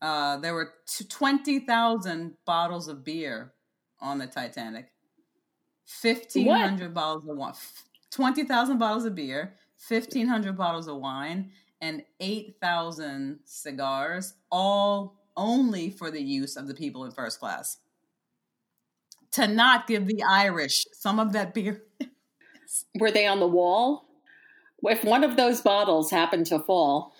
Uh, 0.00 0.36
there 0.38 0.54
were 0.54 0.74
t- 0.86 1.04
20,000 1.04 2.34
bottles 2.44 2.88
of 2.88 3.04
beer 3.04 3.52
on 4.00 4.18
the 4.18 4.26
Titanic. 4.26 4.92
1,500 6.02 6.94
bottles 6.94 7.26
of 7.28 7.36
wine. 7.36 7.54
20,000 8.10 8.78
bottles 8.78 9.04
of 9.04 9.14
beer, 9.14 9.54
1,500 9.88 10.56
bottles 10.56 10.88
of 10.88 10.96
wine, 10.96 11.50
and 11.80 12.02
8,000 12.20 13.40
cigars, 13.44 14.34
all 14.50 15.16
only 15.36 15.90
for 15.90 16.10
the 16.10 16.22
use 16.22 16.56
of 16.56 16.66
the 16.68 16.74
people 16.74 17.04
in 17.04 17.12
first 17.12 17.38
class. 17.38 17.78
To 19.32 19.46
not 19.46 19.86
give 19.86 20.06
the 20.06 20.22
Irish 20.22 20.86
some 20.92 21.20
of 21.20 21.32
that 21.32 21.54
beer. 21.54 21.82
Were 22.98 23.10
they 23.10 23.26
on 23.26 23.40
the 23.40 23.46
wall? 23.46 24.04
If 24.82 25.04
one 25.04 25.24
of 25.24 25.36
those 25.36 25.60
bottles 25.60 26.10
happened 26.10 26.46
to 26.46 26.58
fall, 26.58 27.14